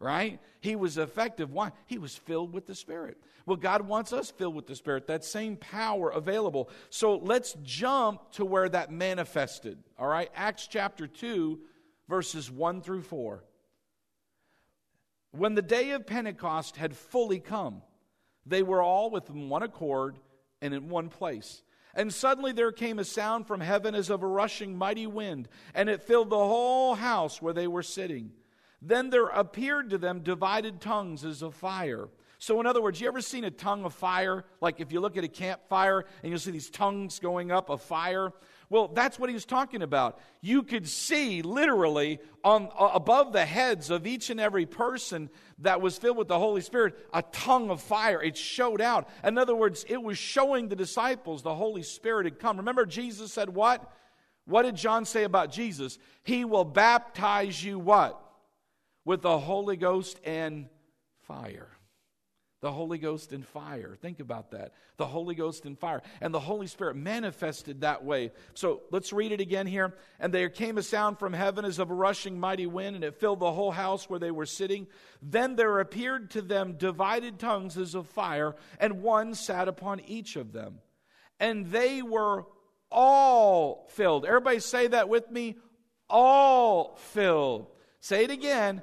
Right? 0.00 0.40
He 0.61 0.76
was 0.76 0.96
effective. 0.96 1.50
Why? 1.50 1.72
He 1.87 1.98
was 1.98 2.14
filled 2.14 2.52
with 2.52 2.66
the 2.66 2.74
Spirit. 2.74 3.18
Well, 3.46 3.56
God 3.56 3.82
wants 3.82 4.12
us 4.12 4.30
filled 4.30 4.54
with 4.54 4.66
the 4.66 4.76
Spirit, 4.76 5.06
that 5.08 5.24
same 5.24 5.56
power 5.56 6.11
available. 6.11 6.70
So 6.90 7.16
let's 7.16 7.56
jump 7.62 8.30
to 8.32 8.44
where 8.44 8.68
that 8.68 8.92
manifested. 8.92 9.78
All 9.98 10.06
right? 10.06 10.30
Acts 10.37 10.68
chapter 10.68 11.06
2, 11.06 11.58
verses 12.08 12.50
1 12.50 12.82
through 12.82 13.02
4. 13.02 13.42
When 15.32 15.54
the 15.54 15.62
day 15.62 15.90
of 15.90 16.06
Pentecost 16.06 16.76
had 16.76 16.96
fully 16.96 17.40
come, 17.40 17.82
they 18.46 18.62
were 18.62 18.82
all 18.82 19.11
with 19.11 19.28
one 19.30 19.62
accord 19.62 20.18
and 20.62 20.72
in 20.72 20.88
one 20.88 21.08
place. 21.08 21.62
And 21.94 22.12
suddenly 22.12 22.52
there 22.52 22.70
came 22.72 22.98
a 22.98 23.04
sound 23.04 23.46
from 23.46 23.61
heaven 23.61 23.94
as 23.94 24.11
of 24.11 24.22
a 24.22 24.26
rushing 24.26 24.76
mighty 24.76 25.06
wind, 25.06 25.48
and 25.74 25.88
it 25.88 26.02
filled 26.02 26.30
the 26.30 26.37
whole 26.37 26.94
house 26.94 27.42
where 27.42 27.52
they 27.52 27.66
were 27.66 27.82
sitting. 27.82 28.30
Then 28.80 29.10
there 29.10 29.26
appeared 29.26 29.90
to 29.90 29.98
them 29.98 30.20
divided 30.20 30.80
tongues 30.80 31.24
as 31.24 31.42
of 31.42 31.54
fire. 31.54 32.08
So, 32.40 32.60
in 32.60 32.66
other 32.66 32.80
words, 32.80 33.00
you 33.00 33.08
ever 33.08 33.20
seen 33.20 33.42
a 33.42 33.50
tongue 33.50 33.84
of 33.84 33.92
fire? 33.92 34.44
Like 34.60 34.80
if 34.80 34.92
you 34.92 35.00
look 35.00 35.16
at 35.16 35.24
a 35.24 35.28
campfire 35.28 36.04
and 36.22 36.30
you'll 36.30 36.38
see 36.38 36.52
these 36.52 36.70
tongues 36.70 37.18
going 37.18 37.50
up 37.50 37.68
of 37.68 37.82
fire. 37.82 38.32
Well, 38.70 38.88
that's 38.88 39.18
what 39.18 39.28
he 39.28 39.34
was 39.34 39.46
talking 39.46 39.82
about. 39.82 40.20
You 40.40 40.62
could 40.62 40.88
see 40.88 41.42
literally 41.42 42.20
on 42.44 42.68
above 42.78 43.32
the 43.32 43.44
heads 43.44 43.90
of 43.90 44.06
each 44.06 44.30
and 44.30 44.38
every 44.38 44.66
person 44.66 45.30
that 45.60 45.80
was 45.80 45.98
filled 45.98 46.18
with 46.18 46.28
the 46.28 46.38
Holy 46.38 46.60
Spirit 46.60 46.94
a 47.12 47.22
tongue 47.22 47.70
of 47.70 47.80
fire. 47.80 48.22
It 48.22 48.36
showed 48.36 48.80
out. 48.80 49.08
In 49.24 49.36
other 49.38 49.56
words, 49.56 49.84
it 49.88 50.00
was 50.00 50.18
showing 50.18 50.68
the 50.68 50.76
disciples 50.76 51.42
the 51.42 51.54
Holy 51.54 51.82
Spirit 51.82 52.26
had 52.26 52.38
come. 52.38 52.58
Remember, 52.58 52.86
Jesus 52.86 53.32
said 53.32 53.48
what? 53.48 53.90
What 54.44 54.62
did 54.62 54.76
John 54.76 55.04
say 55.04 55.24
about 55.24 55.50
Jesus? 55.50 55.98
He 56.22 56.44
will 56.44 56.64
baptize 56.64 57.64
you 57.64 57.78
what? 57.80 58.22
With 59.08 59.22
the 59.22 59.38
Holy 59.38 59.78
Ghost 59.78 60.20
and 60.22 60.68
fire. 61.22 61.70
The 62.60 62.70
Holy 62.70 62.98
Ghost 62.98 63.32
and 63.32 63.42
fire. 63.42 63.96
Think 64.02 64.20
about 64.20 64.50
that. 64.50 64.74
The 64.98 65.06
Holy 65.06 65.34
Ghost 65.34 65.64
and 65.64 65.78
fire. 65.78 66.02
And 66.20 66.34
the 66.34 66.38
Holy 66.38 66.66
Spirit 66.66 66.94
manifested 66.94 67.80
that 67.80 68.04
way. 68.04 68.32
So 68.52 68.82
let's 68.90 69.10
read 69.10 69.32
it 69.32 69.40
again 69.40 69.66
here. 69.66 69.94
And 70.20 70.30
there 70.30 70.50
came 70.50 70.76
a 70.76 70.82
sound 70.82 71.18
from 71.18 71.32
heaven 71.32 71.64
as 71.64 71.78
of 71.78 71.90
a 71.90 71.94
rushing 71.94 72.38
mighty 72.38 72.66
wind, 72.66 72.96
and 72.96 73.04
it 73.04 73.18
filled 73.18 73.40
the 73.40 73.50
whole 73.50 73.70
house 73.70 74.10
where 74.10 74.18
they 74.18 74.30
were 74.30 74.44
sitting. 74.44 74.86
Then 75.22 75.56
there 75.56 75.80
appeared 75.80 76.32
to 76.32 76.42
them 76.42 76.74
divided 76.74 77.38
tongues 77.38 77.78
as 77.78 77.94
of 77.94 78.08
fire, 78.08 78.56
and 78.78 79.00
one 79.00 79.32
sat 79.32 79.68
upon 79.68 80.00
each 80.00 80.36
of 80.36 80.52
them. 80.52 80.80
And 81.40 81.70
they 81.70 82.02
were 82.02 82.44
all 82.90 83.88
filled. 83.88 84.26
Everybody 84.26 84.60
say 84.60 84.88
that 84.88 85.08
with 85.08 85.30
me. 85.30 85.56
All 86.10 86.96
filled. 86.96 87.68
Say 88.00 88.24
it 88.24 88.30
again 88.30 88.82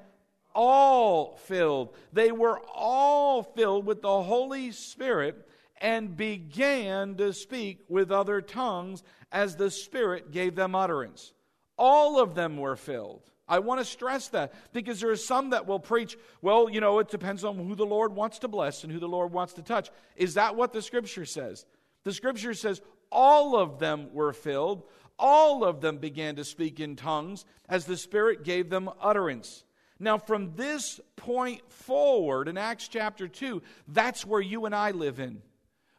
all 0.55 1.35
filled. 1.35 1.93
They 2.13 2.31
were 2.31 2.59
all 2.73 3.43
filled 3.43 3.85
with 3.85 4.01
the 4.01 4.23
Holy 4.23 4.71
Spirit 4.71 5.47
and 5.79 6.15
began 6.17 7.15
to 7.15 7.33
speak 7.33 7.83
with 7.89 8.11
other 8.11 8.41
tongues 8.41 9.03
as 9.31 9.55
the 9.55 9.69
Spirit 9.69 10.31
gave 10.31 10.55
them 10.55 10.73
utterance. 10.73 11.33
All 11.77 12.19
of 12.19 12.33
them 12.33 12.57
were 12.57 12.77
filled. 12.77 13.29
I 13.47 13.59
want 13.59 13.79
to 13.79 13.85
stress 13.85 14.29
that 14.29 14.53
because 14.73 15.01
there 15.01 15.11
are 15.11 15.15
some 15.15 15.51
that 15.51 15.67
will 15.67 15.79
preach, 15.79 16.17
well, 16.41 16.67
you 16.67 16.81
know, 16.81 16.97
it 16.99 17.09
depends 17.09 17.43
on 17.43 17.57
who 17.57 17.75
the 17.75 17.85
Lord 17.85 18.15
wants 18.15 18.39
to 18.39 18.47
bless 18.47 18.83
and 18.83 18.91
who 18.91 18.99
the 18.99 19.07
Lord 19.07 19.31
wants 19.31 19.53
to 19.53 19.61
touch. 19.61 19.91
Is 20.15 20.33
that 20.33 20.55
what 20.55 20.73
the 20.73 20.81
scripture 20.81 21.25
says? 21.25 21.65
The 22.03 22.13
scripture 22.13 22.55
says 22.55 22.81
all 23.11 23.55
of 23.55 23.77
them 23.77 24.13
were 24.13 24.33
filled, 24.33 24.83
all 25.19 25.63
of 25.63 25.81
them 25.81 25.97
began 25.97 26.37
to 26.37 26.43
speak 26.43 26.79
in 26.79 26.95
tongues 26.95 27.45
as 27.69 27.85
the 27.85 27.97
Spirit 27.97 28.43
gave 28.43 28.69
them 28.69 28.89
utterance. 28.99 29.63
Now, 29.99 30.17
from 30.17 30.55
this 30.55 30.99
point 31.15 31.61
forward 31.71 32.47
in 32.47 32.57
Acts 32.57 32.87
chapter 32.87 33.27
2, 33.27 33.61
that's 33.87 34.25
where 34.25 34.41
you 34.41 34.65
and 34.65 34.75
I 34.75 34.91
live 34.91 35.19
in. 35.19 35.41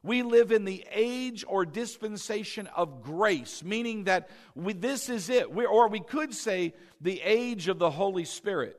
We 0.02 0.22
live 0.22 0.52
in 0.52 0.64
the 0.64 0.84
age 0.92 1.44
or 1.48 1.66
dispensation 1.66 2.68
of 2.68 3.02
grace, 3.02 3.64
meaning 3.64 4.04
that 4.04 4.30
we, 4.54 4.72
this 4.72 5.08
is 5.08 5.30
it. 5.30 5.50
We, 5.50 5.64
or 5.64 5.88
we 5.88 5.98
could 5.98 6.32
say 6.32 6.74
the 7.00 7.20
age 7.22 7.66
of 7.66 7.78
the 7.78 7.90
Holy 7.90 8.24
Spirit. 8.24 8.78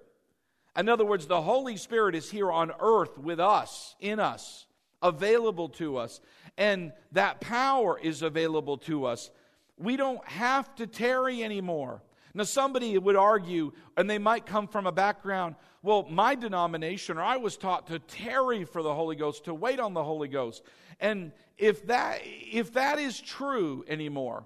In 0.78 0.88
other 0.88 1.04
words, 1.04 1.26
the 1.26 1.42
Holy 1.42 1.76
Spirit 1.76 2.16
is 2.16 2.30
here 2.30 2.52
on 2.52 2.72
earth 2.80 3.18
with 3.18 3.40
us, 3.40 3.96
in 4.00 4.20
us, 4.20 4.68
available 5.02 5.70
to 5.70 5.98
us, 5.98 6.22
and 6.58 6.94
that 7.12 7.42
power 7.42 8.00
is 8.00 8.22
available 8.22 8.78
to 8.78 9.06
us. 9.06 9.30
We 9.78 9.98
don't 9.98 10.26
have 10.28 10.74
to 10.76 10.88
tarry 10.88 11.44
anymore. 11.44 12.04
Now, 12.38 12.44
somebody 12.44 12.96
would 12.96 13.16
argue, 13.16 13.72
and 13.98 14.08
they 14.08 14.20
might 14.20 14.46
come 14.46 14.68
from 14.68 14.86
a 14.86 14.92
background, 14.92 15.56
well, 15.82 16.06
my 16.08 16.36
denomination, 16.36 17.18
or 17.18 17.24
I 17.24 17.38
was 17.38 17.58
taught 17.58 17.88
to 17.88 17.98
tarry 17.98 18.64
for 18.64 18.84
the 18.84 18.94
Holy 18.94 19.16
Ghost, 19.16 19.46
to 19.46 19.56
wait 19.56 19.80
on 19.80 19.96
the 19.96 20.04
Holy 20.04 20.28
Ghost. 20.28 20.62
And 21.00 21.32
if 21.58 21.88
that, 21.88 22.22
if 22.24 22.74
that 22.74 23.00
is 23.00 23.20
true 23.20 23.84
anymore, 23.88 24.46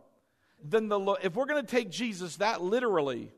then 0.64 0.88
the, 0.88 1.02
if 1.22 1.36
we're 1.36 1.48
going 1.48 1.66
to 1.66 1.70
take 1.70 1.92
Jesus 1.92 2.38
that 2.38 2.62
literally 2.62 3.30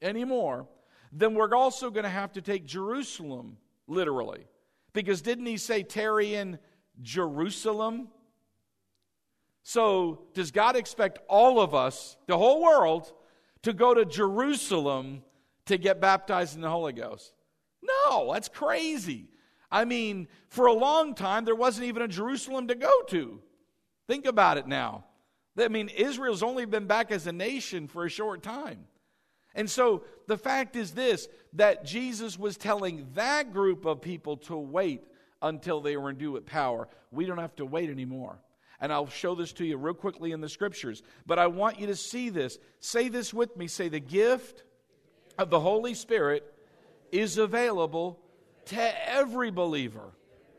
anymore, 0.00 0.66
then 1.12 1.34
we're 1.34 1.54
also 1.54 1.90
going 1.90 2.04
to 2.04 2.08
have 2.08 2.32
to 2.32 2.40
take 2.40 2.64
Jerusalem 2.64 3.58
literally. 3.86 4.46
Because 4.94 5.20
didn't 5.20 5.44
he 5.44 5.58
say 5.58 5.82
tarry 5.82 6.36
in 6.36 6.58
Jerusalem? 7.02 8.08
So, 9.62 10.22
does 10.32 10.52
God 10.52 10.74
expect 10.74 11.18
all 11.28 11.60
of 11.60 11.74
us, 11.74 12.16
the 12.26 12.38
whole 12.38 12.62
world, 12.62 13.12
to 13.62 13.72
go 13.72 13.94
to 13.94 14.04
Jerusalem 14.04 15.22
to 15.66 15.78
get 15.78 16.00
baptized 16.00 16.54
in 16.54 16.60
the 16.60 16.70
Holy 16.70 16.92
Ghost. 16.92 17.32
No, 17.82 18.32
that's 18.32 18.48
crazy. 18.48 19.28
I 19.70 19.84
mean, 19.84 20.28
for 20.48 20.66
a 20.66 20.72
long 20.72 21.14
time, 21.14 21.44
there 21.44 21.54
wasn't 21.54 21.86
even 21.86 22.02
a 22.02 22.08
Jerusalem 22.08 22.68
to 22.68 22.74
go 22.74 23.02
to. 23.08 23.40
Think 24.08 24.26
about 24.26 24.58
it 24.58 24.66
now. 24.66 25.04
I 25.58 25.68
mean, 25.68 25.88
Israel's 25.88 26.42
only 26.42 26.64
been 26.64 26.86
back 26.86 27.12
as 27.12 27.26
a 27.26 27.32
nation 27.32 27.86
for 27.86 28.04
a 28.04 28.10
short 28.10 28.42
time. 28.42 28.86
And 29.54 29.68
so 29.68 30.04
the 30.26 30.36
fact 30.36 30.76
is 30.76 30.92
this 30.92 31.28
that 31.54 31.84
Jesus 31.84 32.38
was 32.38 32.56
telling 32.56 33.08
that 33.14 33.52
group 33.52 33.84
of 33.84 34.00
people 34.00 34.36
to 34.38 34.56
wait 34.56 35.02
until 35.42 35.80
they 35.80 35.96
were 35.96 36.10
endued 36.10 36.32
with 36.32 36.46
power. 36.46 36.88
We 37.10 37.26
don't 37.26 37.38
have 37.38 37.56
to 37.56 37.66
wait 37.66 37.90
anymore. 37.90 38.38
And 38.80 38.92
I'll 38.92 39.08
show 39.08 39.34
this 39.34 39.52
to 39.54 39.64
you 39.64 39.76
real 39.76 39.94
quickly 39.94 40.32
in 40.32 40.40
the 40.40 40.48
scriptures. 40.48 41.02
But 41.26 41.38
I 41.38 41.48
want 41.48 41.78
you 41.78 41.86
to 41.88 41.96
see 41.96 42.30
this. 42.30 42.58
Say 42.80 43.08
this 43.08 43.34
with 43.34 43.56
me. 43.56 43.66
Say, 43.66 43.88
the 43.88 44.00
gift 44.00 44.62
of 45.38 45.50
the 45.50 45.60
Holy 45.60 45.94
Spirit 45.94 46.52
is 47.12 47.36
available 47.36 48.18
to 48.66 49.10
every 49.10 49.50
believer. 49.50 50.12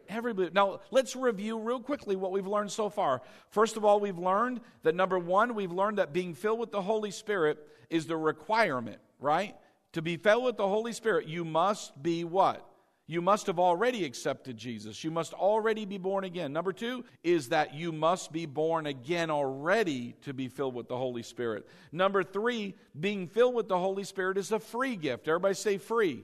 Every 0.07 0.33
believer. 0.33 0.53
Now, 0.53 0.81
let's 0.91 1.15
review 1.15 1.59
real 1.59 1.79
quickly 1.79 2.15
what 2.15 2.31
we've 2.31 2.47
learned 2.47 2.71
so 2.71 2.89
far. 2.89 3.21
First 3.49 3.77
of 3.77 3.85
all, 3.85 3.99
we've 3.99 4.19
learned 4.19 4.61
that 4.83 4.95
number 4.95 5.17
one, 5.17 5.55
we've 5.55 5.71
learned 5.71 5.97
that 5.97 6.13
being 6.13 6.35
filled 6.35 6.59
with 6.59 6.71
the 6.71 6.81
Holy 6.81 7.11
Spirit 7.11 7.67
is 7.89 8.05
the 8.05 8.17
requirement 8.17 8.99
right? 9.21 9.55
To 9.93 10.01
be 10.01 10.17
filled 10.17 10.43
with 10.43 10.57
the 10.57 10.67
Holy 10.67 10.91
Spirit, 10.91 11.27
you 11.27 11.45
must 11.45 12.01
be 12.01 12.25
what? 12.25 12.67
You 13.11 13.21
must 13.21 13.47
have 13.47 13.59
already 13.59 14.05
accepted 14.05 14.55
Jesus. 14.55 15.03
You 15.03 15.11
must 15.11 15.33
already 15.33 15.83
be 15.83 15.97
born 15.97 16.23
again. 16.23 16.53
Number 16.53 16.71
two 16.71 17.03
is 17.25 17.49
that 17.49 17.73
you 17.73 17.91
must 17.91 18.31
be 18.31 18.45
born 18.45 18.85
again 18.85 19.29
already 19.29 20.15
to 20.21 20.33
be 20.33 20.47
filled 20.47 20.75
with 20.75 20.87
the 20.87 20.95
Holy 20.95 21.21
Spirit. 21.21 21.67
Number 21.91 22.23
three, 22.23 22.73
being 22.97 23.27
filled 23.27 23.53
with 23.53 23.67
the 23.67 23.77
Holy 23.77 24.05
Spirit 24.05 24.37
is 24.37 24.53
a 24.53 24.59
free 24.59 24.95
gift. 24.95 25.27
Everybody 25.27 25.55
say 25.55 25.77
free. 25.77 26.23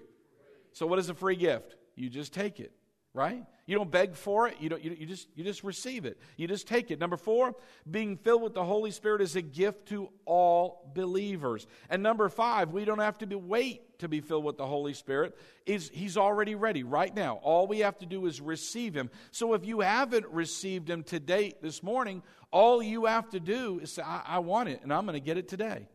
So, 0.72 0.88
what 0.88 0.98
is 0.98 1.10
a 1.10 1.14
free 1.14 1.36
gift? 1.36 1.76
You 1.98 2.10
just 2.10 2.34
take 2.34 2.62
it 2.62 2.72
right? 3.14 3.44
You 3.68 3.76
don't 3.76 3.92
beg 3.92 4.16
for 4.16 4.48
it. 4.48 4.56
You, 4.62 4.70
don't, 4.70 4.82
you, 4.82 4.96
you, 4.98 5.06
just, 5.06 5.28
you 5.36 5.44
just 5.44 5.62
receive 5.62 6.06
it. 6.06 6.18
You 6.38 6.48
just 6.48 6.70
take 6.70 6.90
it. 6.90 7.00
Number 7.00 7.18
four, 7.18 7.54
being 7.90 8.16
filled 8.16 8.42
with 8.42 8.54
the 8.54 8.64
Holy 8.64 8.92
Spirit 8.92 9.22
is 9.22 9.36
a 9.36 9.42
gift 9.42 9.90
to 9.90 10.10
all 10.26 10.90
believers. 10.96 11.68
And 11.90 12.02
number 12.02 12.30
five, 12.30 12.72
we 12.72 12.86
don't 12.86 13.00
have 13.00 13.18
to 13.18 13.28
be, 13.28 13.36
wait 13.36 14.00
to 14.00 14.08
be 14.08 14.22
filled 14.22 14.46
with 14.46 14.58
the 14.58 14.66
Holy 14.66 14.94
Spirit. 14.94 15.38
Is 15.66 15.92
He's 15.94 16.16
already 16.16 16.56
ready 16.56 16.84
right 16.84 17.14
now. 17.14 17.42
All 17.44 17.68
we 17.68 17.80
have 17.80 17.98
to 17.98 18.06
do 18.06 18.26
is 18.26 18.40
receive 18.40 18.96
Him. 18.96 19.10
So 19.32 19.54
if 19.54 19.66
you 19.66 19.82
haven't 19.82 20.28
received 20.28 20.90
Him 20.90 21.04
to 21.04 21.20
date 21.20 21.62
this 21.62 21.84
morning, 21.84 22.24
all 22.52 22.82
you 22.82 23.04
have 23.04 23.30
to 23.32 23.40
do 23.42 23.80
is 23.84 23.92
say, 23.92 24.02
I, 24.02 24.22
I 24.26 24.40
want 24.40 24.70
it, 24.70 24.80
and 24.82 24.94
I'm 24.94 25.06
going 25.06 25.20
to 25.20 25.26
get 25.26 25.38
it 25.38 25.50
today. 25.50 25.90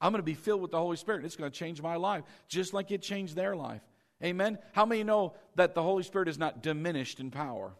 I'm 0.00 0.12
going 0.12 0.20
to 0.20 0.26
be 0.26 0.34
filled 0.34 0.62
with 0.62 0.70
the 0.70 0.78
Holy 0.78 0.96
Spirit. 0.96 1.24
It's 1.24 1.34
going 1.34 1.50
to 1.50 1.58
change 1.58 1.82
my 1.82 1.96
life, 1.96 2.22
just 2.46 2.72
like 2.72 2.92
it 2.92 3.02
changed 3.02 3.34
their 3.34 3.56
life. 3.56 3.82
Amen. 4.22 4.58
How 4.72 4.86
many 4.86 5.04
know 5.04 5.34
that 5.56 5.74
the 5.74 5.82
Holy 5.82 6.02
Spirit 6.02 6.28
is 6.28 6.38
not 6.38 6.62
diminished 6.62 7.20
in 7.20 7.30
power? 7.30 7.72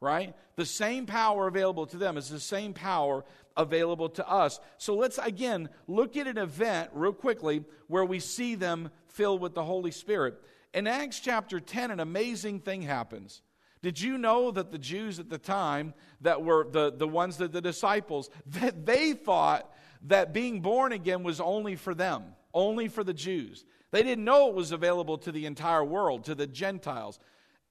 Right? 0.00 0.34
The 0.56 0.66
same 0.66 1.06
power 1.06 1.46
available 1.46 1.86
to 1.86 1.96
them 1.96 2.16
is 2.16 2.28
the 2.28 2.40
same 2.40 2.72
power 2.72 3.24
available 3.56 4.08
to 4.10 4.28
us. 4.28 4.58
So 4.78 4.94
let's 4.94 5.18
again 5.18 5.68
look 5.86 6.16
at 6.16 6.26
an 6.26 6.38
event 6.38 6.90
real 6.94 7.12
quickly 7.12 7.64
where 7.86 8.04
we 8.04 8.18
see 8.18 8.54
them 8.54 8.90
filled 9.08 9.40
with 9.40 9.54
the 9.54 9.64
Holy 9.64 9.90
Spirit. 9.90 10.40
In 10.72 10.86
Acts 10.86 11.20
chapter 11.20 11.60
10, 11.60 11.90
an 11.90 12.00
amazing 12.00 12.60
thing 12.60 12.82
happens. 12.82 13.42
Did 13.82 14.00
you 14.00 14.18
know 14.18 14.50
that 14.50 14.70
the 14.70 14.78
Jews 14.78 15.18
at 15.18 15.30
the 15.30 15.38
time 15.38 15.94
that 16.20 16.42
were 16.42 16.66
the, 16.70 16.92
the 16.92 17.08
ones 17.08 17.38
that 17.38 17.52
the 17.52 17.62
disciples, 17.62 18.30
that 18.46 18.86
they 18.86 19.12
thought 19.12 19.70
that 20.02 20.32
being 20.32 20.60
born 20.60 20.92
again 20.92 21.22
was 21.22 21.40
only 21.40 21.76
for 21.76 21.94
them, 21.94 22.24
only 22.54 22.88
for 22.88 23.04
the 23.04 23.14
Jews. 23.14 23.64
They 23.90 24.02
didn't 24.02 24.24
know 24.24 24.48
it 24.48 24.54
was 24.54 24.72
available 24.72 25.18
to 25.18 25.32
the 25.32 25.46
entire 25.46 25.84
world, 25.84 26.24
to 26.24 26.34
the 26.34 26.46
Gentiles. 26.46 27.18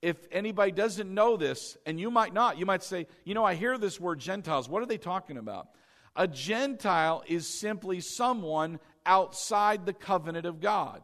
If 0.01 0.17
anybody 0.31 0.71
doesn't 0.71 1.13
know 1.13 1.37
this, 1.37 1.77
and 1.85 1.99
you 1.99 2.11
might 2.11 2.33
not, 2.33 2.57
you 2.57 2.65
might 2.65 2.83
say, 2.83 3.07
you 3.23 3.33
know, 3.33 3.43
I 3.43 3.55
hear 3.55 3.77
this 3.77 3.99
word 3.99 4.19
Gentiles. 4.19 4.69
What 4.69 4.81
are 4.81 4.85
they 4.85 4.97
talking 4.97 5.37
about? 5.37 5.69
A 6.15 6.27
Gentile 6.27 7.23
is 7.27 7.47
simply 7.47 8.01
someone 8.01 8.79
outside 9.05 9.85
the 9.85 9.93
covenant 9.93 10.45
of 10.45 10.59
God. 10.59 11.01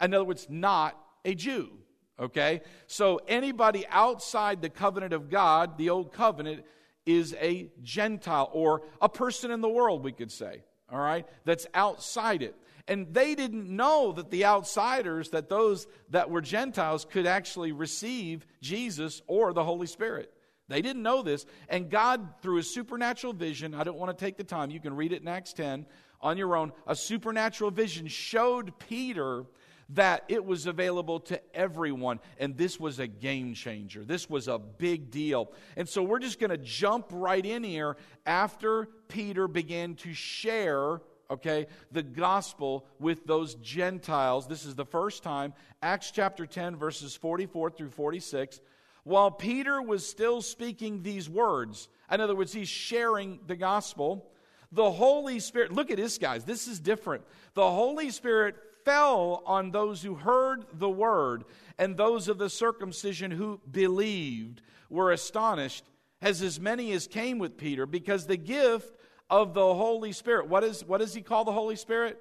In 0.00 0.14
other 0.14 0.24
words, 0.24 0.46
not 0.48 0.98
a 1.24 1.34
Jew. 1.34 1.70
Okay? 2.18 2.62
So 2.86 3.20
anybody 3.28 3.86
outside 3.88 4.62
the 4.62 4.70
covenant 4.70 5.12
of 5.12 5.30
God, 5.30 5.78
the 5.78 5.90
old 5.90 6.12
covenant, 6.12 6.64
is 7.06 7.34
a 7.40 7.70
Gentile 7.82 8.50
or 8.52 8.82
a 9.00 9.08
person 9.08 9.50
in 9.50 9.60
the 9.60 9.68
world, 9.68 10.02
we 10.04 10.12
could 10.12 10.32
say. 10.32 10.62
All 10.90 10.98
right? 10.98 11.26
That's 11.44 11.66
outside 11.74 12.42
it. 12.42 12.54
And 12.86 13.14
they 13.14 13.34
didn't 13.34 13.68
know 13.68 14.12
that 14.12 14.30
the 14.30 14.44
outsiders, 14.44 15.30
that 15.30 15.48
those 15.48 15.86
that 16.10 16.30
were 16.30 16.42
Gentiles, 16.42 17.06
could 17.10 17.26
actually 17.26 17.72
receive 17.72 18.46
Jesus 18.60 19.22
or 19.26 19.52
the 19.52 19.64
Holy 19.64 19.86
Spirit. 19.86 20.32
They 20.68 20.82
didn't 20.82 21.02
know 21.02 21.22
this. 21.22 21.46
And 21.68 21.90
God, 21.90 22.40
through 22.42 22.58
a 22.58 22.62
supernatural 22.62 23.32
vision, 23.32 23.74
I 23.74 23.84
don't 23.84 23.98
want 23.98 24.16
to 24.16 24.24
take 24.24 24.36
the 24.36 24.44
time, 24.44 24.70
you 24.70 24.80
can 24.80 24.96
read 24.96 25.12
it 25.12 25.22
in 25.22 25.28
Acts 25.28 25.52
10 25.52 25.86
on 26.20 26.38
your 26.38 26.56
own, 26.56 26.72
a 26.86 26.96
supernatural 26.96 27.70
vision 27.70 28.06
showed 28.06 28.78
Peter 28.78 29.44
that 29.90 30.24
it 30.28 30.44
was 30.44 30.66
available 30.66 31.20
to 31.20 31.40
everyone. 31.54 32.18
And 32.38 32.56
this 32.56 32.80
was 32.80 32.98
a 32.98 33.06
game 33.06 33.52
changer. 33.52 34.04
This 34.04 34.30
was 34.30 34.48
a 34.48 34.58
big 34.58 35.10
deal. 35.10 35.52
And 35.76 35.86
so 35.86 36.02
we're 36.02 36.20
just 36.20 36.40
going 36.40 36.50
to 36.50 36.56
jump 36.58 37.08
right 37.10 37.44
in 37.44 37.62
here 37.62 37.98
after 38.24 38.88
Peter 39.08 39.46
began 39.46 39.94
to 39.96 40.14
share 40.14 41.02
okay, 41.30 41.66
the 41.92 42.02
gospel 42.02 42.86
with 42.98 43.26
those 43.26 43.54
Gentiles. 43.56 44.46
This 44.46 44.64
is 44.64 44.74
the 44.74 44.84
first 44.84 45.22
time, 45.22 45.54
Acts 45.82 46.10
chapter 46.10 46.46
10, 46.46 46.76
verses 46.76 47.16
44 47.16 47.70
through 47.70 47.90
46. 47.90 48.60
While 49.04 49.30
Peter 49.30 49.82
was 49.82 50.06
still 50.06 50.40
speaking 50.40 51.02
these 51.02 51.28
words, 51.28 51.88
in 52.10 52.20
other 52.20 52.34
words, 52.34 52.52
he's 52.52 52.68
sharing 52.68 53.40
the 53.46 53.56
gospel, 53.56 54.30
the 54.72 54.90
Holy 54.90 55.40
Spirit, 55.40 55.72
look 55.72 55.90
at 55.90 55.98
this, 55.98 56.18
guys, 56.18 56.44
this 56.44 56.66
is 56.66 56.80
different. 56.80 57.22
The 57.54 57.70
Holy 57.70 58.10
Spirit 58.10 58.56
fell 58.84 59.42
on 59.46 59.70
those 59.70 60.02
who 60.02 60.14
heard 60.14 60.64
the 60.72 60.90
word, 60.90 61.44
and 61.78 61.96
those 61.96 62.28
of 62.28 62.38
the 62.38 62.50
circumcision 62.50 63.30
who 63.30 63.60
believed 63.70 64.62
were 64.90 65.12
astonished, 65.12 65.84
as 66.20 66.42
as 66.42 66.58
many 66.58 66.92
as 66.92 67.06
came 67.06 67.38
with 67.38 67.56
Peter, 67.56 67.86
because 67.86 68.26
the 68.26 68.36
gift 68.36 68.92
of 69.30 69.54
the 69.54 69.74
Holy 69.74 70.12
Spirit. 70.12 70.48
What, 70.48 70.64
is, 70.64 70.84
what 70.84 70.98
does 70.98 71.14
he 71.14 71.22
call 71.22 71.44
the 71.44 71.52
Holy 71.52 71.76
Spirit? 71.76 72.20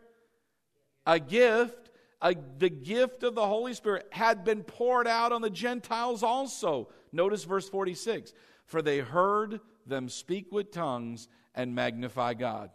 A 1.06 1.20
gift. 1.20 1.92
A, 2.22 2.36
the 2.58 2.70
gift 2.70 3.24
of 3.24 3.36
the 3.36 3.46
Holy 3.46 3.74
Spirit 3.74 4.08
had 4.12 4.46
been 4.46 4.64
poured 4.64 5.08
out 5.08 5.32
on 5.34 5.42
the 5.42 5.50
Gentiles 5.50 6.24
also. 6.24 6.88
Notice 7.12 7.44
verse 7.44 7.68
46 7.68 8.34
For 8.66 8.82
they 8.82 9.00
heard 9.00 9.60
them 9.86 10.08
speak 10.08 10.52
with 10.52 10.72
tongues 10.72 11.28
and 11.54 11.76
magnify 11.76 12.34
God. 12.34 12.70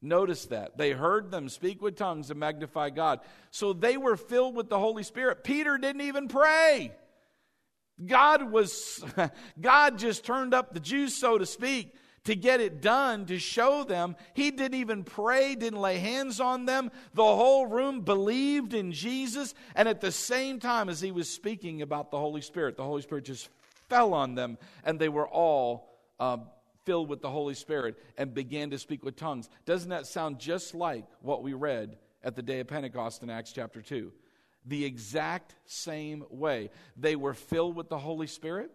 Notice 0.00 0.46
that. 0.46 0.78
They 0.78 0.92
heard 0.92 1.30
them 1.30 1.48
speak 1.48 1.82
with 1.82 1.96
tongues 1.96 2.30
and 2.30 2.38
magnify 2.38 2.90
God. 2.90 3.20
So 3.50 3.72
they 3.72 3.96
were 3.96 4.16
filled 4.16 4.54
with 4.54 4.68
the 4.68 4.78
Holy 4.78 5.02
Spirit. 5.02 5.42
Peter 5.42 5.76
didn't 5.76 6.02
even 6.02 6.28
pray. 6.28 6.92
God 8.04 8.50
was 8.50 9.04
God 9.60 9.98
just 9.98 10.24
turned 10.24 10.54
up 10.54 10.72
the 10.72 10.80
juice 10.80 11.16
so 11.16 11.38
to 11.38 11.46
speak 11.46 11.94
to 12.24 12.34
get 12.34 12.60
it 12.60 12.80
done, 12.80 13.26
to 13.26 13.38
show 13.38 13.84
them. 13.84 14.16
He 14.34 14.50
didn't 14.50 14.78
even 14.78 15.04
pray, 15.04 15.54
didn't 15.54 15.80
lay 15.80 15.98
hands 15.98 16.40
on 16.40 16.66
them. 16.66 16.90
The 17.14 17.24
whole 17.24 17.66
room 17.66 18.02
believed 18.02 18.74
in 18.74 18.92
Jesus. 18.92 19.54
And 19.74 19.88
at 19.88 20.00
the 20.00 20.12
same 20.12 20.60
time 20.60 20.88
as 20.88 21.00
he 21.00 21.10
was 21.10 21.30
speaking 21.30 21.82
about 21.82 22.10
the 22.10 22.18
Holy 22.18 22.40
Spirit, 22.40 22.76
the 22.76 22.84
Holy 22.84 23.02
Spirit 23.02 23.24
just 23.24 23.48
fell 23.88 24.12
on 24.12 24.34
them, 24.34 24.58
and 24.84 24.98
they 24.98 25.08
were 25.08 25.26
all 25.26 25.98
uh, 26.20 26.38
filled 26.84 27.08
with 27.08 27.22
the 27.22 27.30
Holy 27.30 27.54
Spirit 27.54 27.96
and 28.16 28.34
began 28.34 28.70
to 28.70 28.78
speak 28.78 29.04
with 29.04 29.16
tongues. 29.16 29.48
Doesn't 29.64 29.90
that 29.90 30.06
sound 30.06 30.38
just 30.38 30.74
like 30.74 31.06
what 31.22 31.42
we 31.42 31.54
read 31.54 31.96
at 32.22 32.36
the 32.36 32.42
day 32.42 32.60
of 32.60 32.66
Pentecost 32.66 33.22
in 33.22 33.30
Acts 33.30 33.52
chapter 33.52 33.80
2? 33.80 34.12
The 34.66 34.84
exact 34.84 35.54
same 35.64 36.24
way. 36.28 36.70
They 36.96 37.16
were 37.16 37.34
filled 37.34 37.76
with 37.76 37.88
the 37.88 37.98
Holy 37.98 38.26
Spirit, 38.26 38.70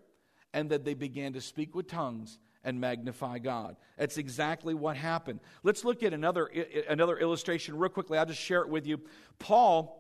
and 0.54 0.70
that 0.70 0.86
they 0.86 0.94
began 0.94 1.34
to 1.34 1.42
speak 1.42 1.76
with 1.76 1.88
tongues 1.88 2.40
and 2.64 2.80
magnify 2.80 3.40
God. 3.40 3.76
That's 3.98 4.18
exactly 4.18 4.74
what 4.74 4.98
happened. 4.98 5.40
Let's 5.64 5.84
look 5.84 6.04
at 6.04 6.14
another, 6.14 6.50
another 6.88 7.18
illustration 7.18 7.78
real 7.78 7.90
quickly. 7.90 8.18
I'll 8.18 8.26
just 8.26 8.42
share 8.42 8.62
it 8.62 8.70
with 8.70 8.88
you. 8.88 9.02
Paul 9.40 10.00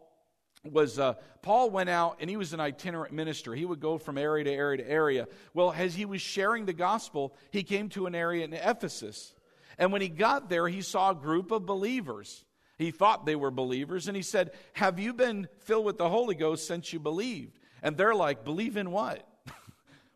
was 0.63 0.97
uh, 0.97 1.15
Paul 1.41 1.69
went 1.71 1.89
out 1.89 2.17
and 2.21 2.29
he 2.29 2.37
was 2.37 2.53
an 2.53 2.59
itinerant 2.59 3.13
minister. 3.13 3.53
He 3.53 3.65
would 3.65 3.81
go 3.81 3.97
from 3.97 4.17
area 4.17 4.45
to 4.45 4.51
area 4.51 4.77
to 4.77 4.89
area. 4.89 5.27
Well, 5.53 5.73
as 5.75 5.93
he 5.93 6.05
was 6.05 6.21
sharing 6.21 6.65
the 6.65 6.73
gospel, 6.73 7.35
he 7.51 7.63
came 7.63 7.89
to 7.89 8.05
an 8.05 8.15
area 8.15 8.45
in 8.45 8.53
Ephesus. 8.53 9.33
And 9.77 9.91
when 9.91 10.01
he 10.01 10.09
got 10.09 10.49
there, 10.49 10.67
he 10.67 10.81
saw 10.81 11.11
a 11.11 11.15
group 11.15 11.51
of 11.51 11.65
believers. 11.65 12.45
He 12.77 12.91
thought 12.91 13.25
they 13.25 13.35
were 13.35 13.51
believers, 13.51 14.07
and 14.07 14.15
he 14.15 14.23
said, 14.23 14.51
Have 14.73 14.99
you 14.99 15.13
been 15.13 15.47
filled 15.59 15.85
with 15.85 15.97
the 15.97 16.09
Holy 16.09 16.35
Ghost 16.35 16.67
since 16.67 16.93
you 16.93 16.99
believed? 16.99 17.59
And 17.81 17.97
they're 17.97 18.15
like, 18.15 18.43
Believe 18.43 18.77
in 18.77 18.91
what? 18.91 19.27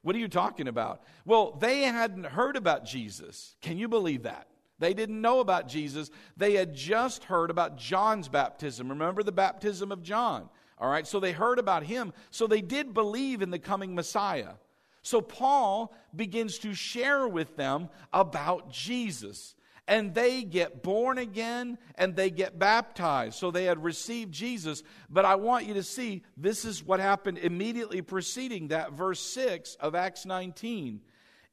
What 0.08 0.16
are 0.16 0.20
you 0.20 0.30
talking 0.30 0.70
about? 0.70 1.04
Well, 1.26 1.58
they 1.60 1.82
hadn't 1.82 2.28
heard 2.28 2.56
about 2.56 2.86
Jesus. 2.86 3.58
Can 3.62 3.78
you 3.78 3.90
believe 3.90 4.24
that? 4.24 4.48
They 4.80 4.94
didn't 4.94 5.20
know 5.20 5.42
about 5.42 5.68
Jesus. 5.68 6.12
They 6.38 6.54
had 6.54 6.74
just 6.74 7.26
heard 7.26 7.50
about 7.50 7.78
John's 7.78 8.30
baptism. 8.30 8.88
Remember 8.88 9.22
the 9.22 9.34
baptism 9.34 9.92
of 9.92 10.04
John? 10.04 10.48
All 10.80 10.90
right, 10.90 11.06
so 11.06 11.20
they 11.20 11.34
heard 11.34 11.60
about 11.60 11.84
him. 11.84 12.14
So 12.32 12.48
they 12.48 12.62
did 12.62 12.94
believe 12.94 13.42
in 13.42 13.52
the 13.52 13.60
coming 13.60 13.96
Messiah. 13.96 14.54
So 15.02 15.20
Paul 15.20 15.94
begins 16.16 16.58
to 16.60 16.74
share 16.74 17.28
with 17.28 17.58
them 17.58 17.90
about 18.14 18.72
Jesus 18.72 19.56
and 19.88 20.14
they 20.14 20.44
get 20.44 20.84
born 20.84 21.18
again 21.18 21.78
and 21.96 22.16
they 22.16 22.30
get 22.30 22.60
baptized. 22.60 23.36
So 23.36 23.52
they 23.52 23.66
had 23.66 23.84
received 23.84 24.34
Jesus. 24.34 24.84
But 25.10 25.26
I 25.26 25.36
want 25.36 25.66
you 25.66 25.74
to 25.76 25.84
see 25.84 26.24
this 26.36 26.66
is 26.66 26.84
what 26.84 27.00
happened 27.00 27.38
immediately 27.38 28.02
preceding 28.02 28.68
that, 28.70 28.92
verse 28.94 29.20
6 29.20 29.76
of 29.80 29.96
Acts 29.96 30.26
19. 30.26 31.02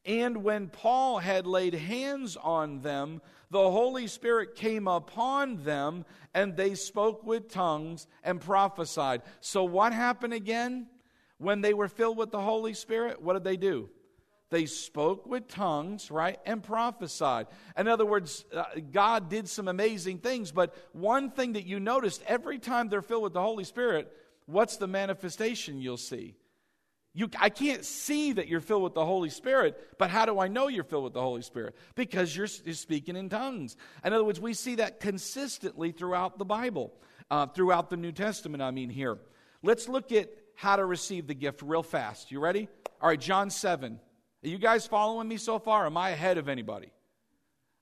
And 0.05 0.43
when 0.45 0.69
Paul 0.69 1.19
had 1.19 1.47
laid 1.47 1.75
hands 1.75 2.37
on 2.37 2.81
them, 2.81 3.23
the 3.51 3.71
Holy 3.71 4.07
Spirit 4.07 4.57
came 4.57 4.89
upon 4.89 5.63
them, 5.63 6.05
and 6.35 6.57
they 6.57 6.75
spoke 6.75 7.25
with 7.25 7.49
tongues 7.49 8.07
and 8.23 8.41
prophesied. 8.41 9.23
So, 9.41 9.65
what 9.65 9.93
happened 9.93 10.35
again? 10.35 10.89
When 11.39 11.61
they 11.61 11.75
were 11.75 11.89
filled 11.89 12.17
with 12.17 12.31
the 12.31 12.41
Holy 12.41 12.75
Spirit, 12.75 13.23
what 13.23 13.35
did 13.35 13.45
they 13.45 13.57
do? 13.57 13.91
They 14.55 14.67
spoke 14.67 15.27
with 15.27 15.49
tongues, 15.49 16.13
right, 16.13 16.39
and 16.47 16.63
prophesied. 16.63 17.49
In 17.77 17.89
other 17.89 18.07
words, 18.07 18.45
uh, 18.55 18.63
God 18.93 19.29
did 19.29 19.49
some 19.49 19.67
amazing 19.67 20.19
things, 20.19 20.53
but 20.53 20.73
one 20.93 21.33
thing 21.33 21.55
that 21.55 21.67
you 21.67 21.81
noticed 21.81 22.23
every 22.29 22.61
time 22.61 22.89
they're 22.89 23.03
filled 23.03 23.25
with 23.25 23.33
the 23.33 23.43
Holy 23.43 23.65
Spirit, 23.65 24.13
what's 24.47 24.77
the 24.77 24.87
manifestation 24.87 25.81
you'll 25.81 25.97
see? 25.97 26.37
You, 27.15 27.31
I 27.41 27.49
can't 27.49 27.85
see 27.85 28.31
that 28.35 28.47
you're 28.47 28.61
filled 28.61 28.85
with 28.85 28.95
the 28.95 29.05
Holy 29.05 29.29
Spirit, 29.29 29.77
but 29.99 30.09
how 30.09 30.25
do 30.25 30.39
I 30.39 30.47
know 30.47 30.69
you're 30.69 30.85
filled 30.85 31.05
with 31.05 31.15
the 31.15 31.21
Holy 31.21 31.43
Spirit? 31.43 31.75
Because 31.97 32.37
you're, 32.37 32.47
you're 32.65 32.75
speaking 32.75 33.17
in 33.17 33.29
tongues. 33.29 33.77
In 34.05 34.13
other 34.13 34.25
words, 34.25 34.41
we 34.41 34.55
see 34.55 34.77
that 34.77 35.01
consistently 35.01 35.91
throughout 35.91 36.39
the 36.39 36.45
Bible, 36.45 36.93
uh, 37.29 37.47
throughout 37.47 37.91
the 37.91 37.97
New 37.97 38.13
Testament, 38.13 38.63
I 38.63 38.71
mean, 38.71 38.89
here. 38.89 39.19
Let's 39.65 39.89
look 39.89 40.13
at 40.13 40.31
how 40.55 40.77
to 40.77 40.85
receive 40.85 41.27
the 41.27 41.35
gift 41.35 41.61
real 41.61 41.83
fast. 41.83 42.31
You 42.31 42.39
ready? 42.39 42.69
All 43.01 43.09
right, 43.09 43.21
John 43.21 43.51
7. 43.51 43.99
Are 44.45 44.49
you 44.49 44.59
guys 44.59 44.87
following 44.87 45.27
me 45.27 45.39
so 45.39 45.59
far? 45.59 45.87
Am 45.87 45.97
I 45.97 46.11
ahead 46.11 46.37
of 46.37 46.49
anybody? 46.49 46.93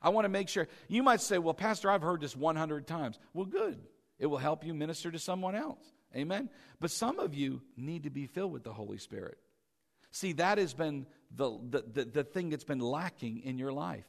I 0.00 0.10
want 0.10 0.24
to 0.26 0.28
make 0.28 0.48
sure. 0.48 0.68
You 0.88 1.02
might 1.02 1.20
say, 1.20 1.38
well, 1.38 1.54
Pastor, 1.54 1.90
I've 1.90 2.02
heard 2.02 2.20
this 2.20 2.36
100 2.36 2.86
times. 2.86 3.18
Well, 3.34 3.46
good. 3.46 3.80
It 4.18 4.26
will 4.26 4.38
help 4.38 4.64
you 4.64 4.72
minister 4.72 5.10
to 5.10 5.18
someone 5.18 5.56
else. 5.56 5.84
Amen? 6.14 6.50
But 6.78 6.90
some 6.90 7.18
of 7.18 7.34
you 7.34 7.62
need 7.76 8.04
to 8.04 8.10
be 8.10 8.26
filled 8.26 8.52
with 8.52 8.62
the 8.62 8.72
Holy 8.72 8.98
Spirit. 8.98 9.38
See, 10.12 10.32
that 10.34 10.58
has 10.58 10.74
been 10.74 11.06
the, 11.34 11.58
the, 11.70 11.84
the, 11.92 12.04
the 12.04 12.24
thing 12.24 12.50
that's 12.50 12.64
been 12.64 12.80
lacking 12.80 13.40
in 13.40 13.58
your 13.58 13.72
life. 13.72 14.04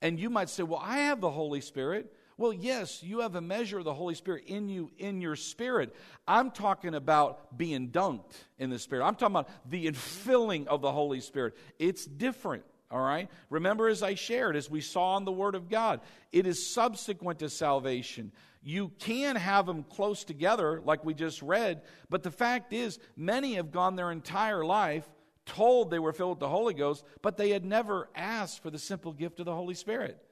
And 0.00 0.18
you 0.18 0.30
might 0.30 0.50
say, 0.50 0.64
well, 0.64 0.80
I 0.82 0.98
have 0.98 1.20
the 1.20 1.30
Holy 1.30 1.60
Spirit. 1.60 2.12
Well, 2.38 2.52
yes, 2.52 3.02
you 3.02 3.20
have 3.20 3.34
a 3.34 3.40
measure 3.40 3.78
of 3.78 3.84
the 3.84 3.94
Holy 3.94 4.14
Spirit 4.14 4.44
in 4.46 4.68
you, 4.68 4.90
in 4.98 5.20
your 5.20 5.36
spirit. 5.36 5.94
I'm 6.26 6.50
talking 6.50 6.94
about 6.94 7.56
being 7.56 7.88
dunked 7.88 8.34
in 8.58 8.70
the 8.70 8.78
Spirit. 8.78 9.04
I'm 9.04 9.14
talking 9.14 9.36
about 9.36 9.50
the 9.68 9.86
infilling 9.86 10.66
of 10.66 10.80
the 10.80 10.90
Holy 10.90 11.20
Spirit. 11.20 11.56
It's 11.78 12.06
different, 12.06 12.64
all 12.90 13.00
right? 13.00 13.28
Remember, 13.50 13.88
as 13.88 14.02
I 14.02 14.14
shared, 14.14 14.56
as 14.56 14.70
we 14.70 14.80
saw 14.80 15.16
in 15.18 15.24
the 15.24 15.32
Word 15.32 15.54
of 15.54 15.68
God, 15.68 16.00
it 16.32 16.46
is 16.46 16.72
subsequent 16.72 17.40
to 17.40 17.50
salvation. 17.50 18.32
You 18.62 18.92
can 18.98 19.36
have 19.36 19.66
them 19.66 19.84
close 19.84 20.24
together, 20.24 20.80
like 20.84 21.04
we 21.04 21.14
just 21.14 21.42
read, 21.42 21.82
but 22.08 22.22
the 22.22 22.30
fact 22.30 22.72
is, 22.72 22.98
many 23.16 23.54
have 23.54 23.72
gone 23.72 23.96
their 23.96 24.10
entire 24.10 24.64
life 24.64 25.08
told 25.44 25.90
they 25.90 25.98
were 25.98 26.12
filled 26.12 26.30
with 26.30 26.38
the 26.38 26.48
Holy 26.48 26.74
Ghost, 26.74 27.04
but 27.20 27.36
they 27.36 27.50
had 27.50 27.64
never 27.64 28.08
asked 28.14 28.62
for 28.62 28.70
the 28.70 28.78
simple 28.78 29.12
gift 29.12 29.40
of 29.40 29.46
the 29.46 29.54
Holy 29.54 29.74
Spirit. 29.74 30.22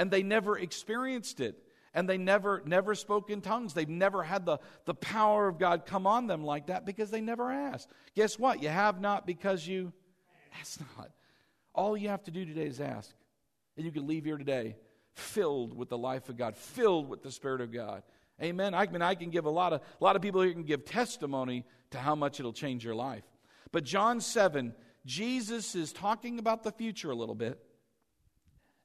And 0.00 0.10
they 0.10 0.22
never 0.22 0.58
experienced 0.58 1.40
it. 1.40 1.62
And 1.92 2.08
they 2.08 2.16
never, 2.16 2.62
never 2.64 2.94
spoke 2.94 3.28
in 3.28 3.42
tongues. 3.42 3.74
They've 3.74 3.86
never 3.86 4.22
had 4.22 4.46
the, 4.46 4.56
the 4.86 4.94
power 4.94 5.46
of 5.46 5.58
God 5.58 5.84
come 5.84 6.06
on 6.06 6.26
them 6.26 6.42
like 6.42 6.68
that 6.68 6.86
because 6.86 7.10
they 7.10 7.20
never 7.20 7.50
asked. 7.50 7.90
Guess 8.16 8.38
what? 8.38 8.62
You 8.62 8.70
have 8.70 8.98
not 8.98 9.26
because 9.26 9.66
you 9.66 9.92
ask 10.58 10.80
not. 10.96 11.10
All 11.74 11.98
you 11.98 12.08
have 12.08 12.22
to 12.22 12.30
do 12.30 12.46
today 12.46 12.64
is 12.64 12.80
ask. 12.80 13.14
And 13.76 13.84
you 13.84 13.92
can 13.92 14.06
leave 14.06 14.24
here 14.24 14.38
today 14.38 14.76
filled 15.12 15.76
with 15.76 15.90
the 15.90 15.98
life 15.98 16.30
of 16.30 16.38
God, 16.38 16.56
filled 16.56 17.10
with 17.10 17.22
the 17.22 17.30
Spirit 17.30 17.60
of 17.60 17.70
God. 17.70 18.02
Amen. 18.42 18.72
I 18.72 18.86
mean, 18.86 19.02
I 19.02 19.14
can 19.14 19.28
give 19.28 19.44
a 19.44 19.50
lot 19.50 19.74
of 19.74 19.82
a 19.82 20.02
lot 20.02 20.16
of 20.16 20.22
people 20.22 20.40
here 20.40 20.54
can 20.54 20.62
give 20.62 20.86
testimony 20.86 21.66
to 21.90 21.98
how 21.98 22.14
much 22.14 22.40
it'll 22.40 22.54
change 22.54 22.86
your 22.86 22.94
life. 22.94 23.24
But 23.70 23.84
John 23.84 24.22
7, 24.22 24.72
Jesus 25.04 25.74
is 25.74 25.92
talking 25.92 26.38
about 26.38 26.62
the 26.62 26.72
future 26.72 27.10
a 27.10 27.14
little 27.14 27.34
bit. 27.34 27.62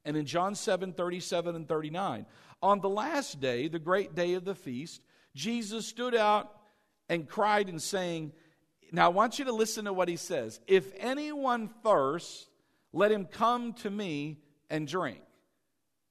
And 0.06 0.16
in 0.16 0.24
John 0.24 0.54
7, 0.54 0.92
37 0.92 1.56
and 1.56 1.68
39, 1.68 2.26
on 2.62 2.80
the 2.80 2.88
last 2.88 3.40
day, 3.40 3.66
the 3.66 3.80
great 3.80 4.14
day 4.14 4.34
of 4.34 4.44
the 4.44 4.54
feast, 4.54 5.02
Jesus 5.34 5.86
stood 5.86 6.14
out 6.14 6.50
and 7.08 7.28
cried 7.28 7.68
and 7.68 7.82
saying, 7.82 8.32
Now 8.92 9.06
I 9.06 9.08
want 9.08 9.40
you 9.40 9.46
to 9.46 9.52
listen 9.52 9.84
to 9.86 9.92
what 9.92 10.08
he 10.08 10.16
says. 10.16 10.60
If 10.68 10.92
anyone 10.96 11.68
thirsts, 11.82 12.46
let 12.92 13.10
him 13.10 13.26
come 13.26 13.72
to 13.74 13.90
me 13.90 14.38
and 14.70 14.86
drink. 14.86 15.20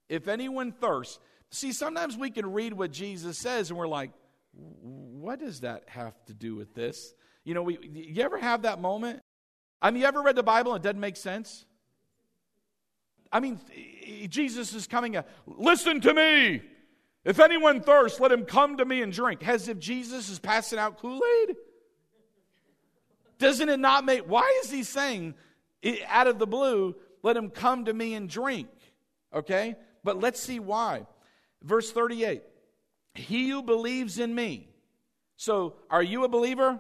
If 0.10 0.28
anyone 0.28 0.74
thirsts, 0.74 1.18
see, 1.50 1.72
sometimes 1.72 2.18
we 2.18 2.30
can 2.30 2.52
read 2.52 2.74
what 2.74 2.92
Jesus 2.92 3.38
says 3.38 3.70
and 3.70 3.80
we're 3.80 3.88
like, 3.88 4.12
what 4.52 5.40
does 5.40 5.62
that 5.62 5.84
have 5.88 6.14
to 6.26 6.34
do 6.34 6.54
with 6.56 6.76
this? 6.76 7.14
You 7.46 7.54
know, 7.54 7.64
we, 7.64 7.80
you 7.82 8.22
ever 8.24 8.38
have 8.38 8.64
that 8.64 8.82
moment? 8.82 9.22
I 9.82 9.90
mean, 9.92 10.02
you 10.02 10.08
ever 10.08 10.22
read 10.22 10.36
the 10.36 10.44
Bible 10.44 10.74
and 10.74 10.84
it 10.84 10.88
doesn't 10.88 11.00
make 11.00 11.16
sense? 11.16 11.66
I 13.36 13.41
mean, 13.41 13.60
Jesus 14.30 14.74
is 14.74 14.88
coming, 14.88 15.17
listen 15.45 16.00
to 16.00 16.13
me. 16.13 16.62
If 17.26 17.41
anyone 17.41 17.82
thirsts, 17.82 18.17
let 18.21 18.32
him 18.32 18.45
come 18.45 18.78
to 18.78 18.86
me 18.86 19.02
and 19.02 19.12
drink. 19.12 19.45
As 19.45 19.67
if 19.67 19.78
Jesus 19.78 20.30
is 20.30 20.39
passing 20.39 20.80
out 20.80 21.00
Kool 21.00 21.19
Aid? 21.41 21.58
Doesn't 23.38 23.67
it 23.67 23.82
not 23.82 24.06
make, 24.06 24.21
why 24.21 24.62
is 24.63 24.71
he 24.71 24.84
saying 24.84 25.34
out 26.08 26.28
of 26.28 26.39
the 26.39 26.48
blue, 26.48 26.95
let 27.24 27.36
him 27.36 27.50
come 27.50 27.84
to 27.84 27.93
me 27.93 28.13
and 28.13 28.30
drink? 28.30 28.69
Okay? 29.34 29.76
But 30.02 30.21
let's 30.21 30.39
see 30.39 30.62
why. 30.62 31.06
Verse 31.62 31.91
38 31.91 32.41
He 33.15 33.50
who 33.50 33.62
believes 33.62 34.17
in 34.17 34.34
me. 34.34 34.69
So, 35.36 35.76
are 35.89 36.04
you 36.04 36.24
a 36.24 36.30
believer? 36.30 36.80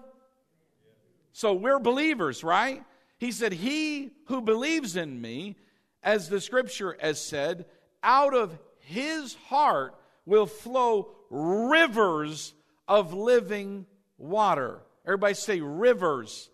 So, 1.33 1.53
we're 1.53 1.79
believers, 1.79 2.45
right? 2.45 2.81
He 3.17 3.33
said, 3.33 3.51
He 3.51 4.11
who 4.27 4.39
believes 4.39 4.95
in 4.95 5.19
me, 5.19 5.57
as 6.05 6.29
the 6.29 6.39
scripture 6.39 6.95
has 7.01 7.19
said, 7.19 7.65
out 8.03 8.35
of 8.35 8.57
his 8.79 9.33
heart 9.47 9.95
will 10.25 10.45
flow 10.45 11.09
rivers 11.31 12.53
of 12.87 13.13
living 13.13 13.87
water. 14.17 14.79
Everybody 15.05 15.33
say 15.33 15.59
rivers. 15.59 16.49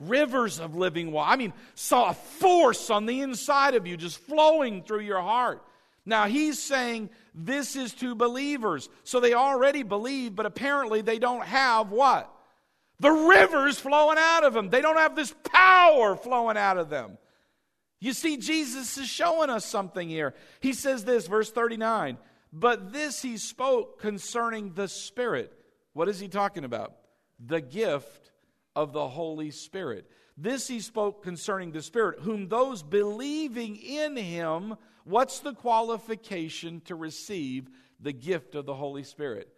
Rivers 0.00 0.58
of 0.58 0.76
living 0.76 1.12
water. 1.12 1.30
I 1.30 1.36
mean, 1.36 1.52
saw 1.74 2.10
a 2.10 2.14
force 2.14 2.90
on 2.90 3.06
the 3.06 3.20
inside 3.20 3.74
of 3.74 3.86
you 3.86 3.96
just 3.96 4.18
flowing 4.18 4.82
through 4.82 5.00
your 5.00 5.20
heart. 5.20 5.62
Now 6.04 6.26
he's 6.26 6.60
saying 6.60 7.10
this 7.34 7.76
is 7.76 7.94
to 7.94 8.14
believers. 8.14 8.88
So 9.04 9.20
they 9.20 9.34
already 9.34 9.84
believe, 9.84 10.34
but 10.34 10.46
apparently 10.46 11.02
they 11.02 11.18
don't 11.18 11.44
have 11.44 11.90
what? 11.90 12.32
The 13.00 13.10
rivers 13.10 13.78
flowing 13.78 14.18
out 14.18 14.42
of 14.42 14.54
them. 14.54 14.70
They 14.70 14.80
don't 14.80 14.96
have 14.96 15.14
this 15.14 15.32
power 15.44 16.16
flowing 16.16 16.56
out 16.56 16.78
of 16.78 16.90
them. 16.90 17.18
You 18.00 18.12
see, 18.12 18.36
Jesus 18.36 18.96
is 18.98 19.08
showing 19.08 19.50
us 19.50 19.64
something 19.64 20.08
here. 20.08 20.34
He 20.60 20.72
says 20.72 21.04
this, 21.04 21.26
verse 21.26 21.50
39 21.50 22.18
But 22.52 22.92
this 22.92 23.22
he 23.22 23.36
spoke 23.36 24.00
concerning 24.00 24.74
the 24.74 24.88
Spirit. 24.88 25.52
What 25.92 26.08
is 26.08 26.20
he 26.20 26.28
talking 26.28 26.64
about? 26.64 26.94
The 27.44 27.60
gift 27.60 28.30
of 28.76 28.92
the 28.92 29.08
Holy 29.08 29.50
Spirit. 29.50 30.10
This 30.36 30.68
he 30.68 30.78
spoke 30.78 31.24
concerning 31.24 31.72
the 31.72 31.82
Spirit, 31.82 32.20
whom 32.20 32.48
those 32.48 32.82
believing 32.82 33.76
in 33.76 34.16
him 34.16 34.76
What's 35.08 35.38
the 35.38 35.54
qualification 35.54 36.82
to 36.82 36.94
receive 36.94 37.70
the 37.98 38.12
gift 38.12 38.54
of 38.54 38.66
the 38.66 38.74
Holy 38.74 39.04
Spirit? 39.04 39.48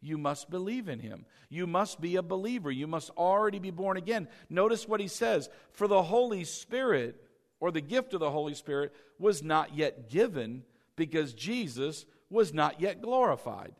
You 0.00 0.18
must 0.18 0.50
believe 0.50 0.88
in 0.88 0.98
him. 0.98 1.26
You 1.48 1.68
must 1.68 2.00
be 2.00 2.16
a 2.16 2.22
believer. 2.22 2.72
You 2.72 2.88
must 2.88 3.10
already 3.10 3.60
be 3.60 3.70
born 3.70 3.96
again. 3.98 4.26
Notice 4.50 4.88
what 4.88 4.98
he 4.98 5.06
says 5.06 5.48
For 5.70 5.86
the 5.86 6.02
Holy 6.02 6.42
Spirit, 6.42 7.22
or 7.60 7.70
the 7.70 7.80
gift 7.80 8.14
of 8.14 8.20
the 8.20 8.30
Holy 8.30 8.54
Spirit, 8.54 8.92
was 9.18 9.42
not 9.42 9.74
yet 9.74 10.08
given 10.08 10.62
because 10.96 11.34
Jesus 11.34 12.06
was 12.30 12.52
not 12.52 12.80
yet 12.80 13.00
glorified. 13.00 13.74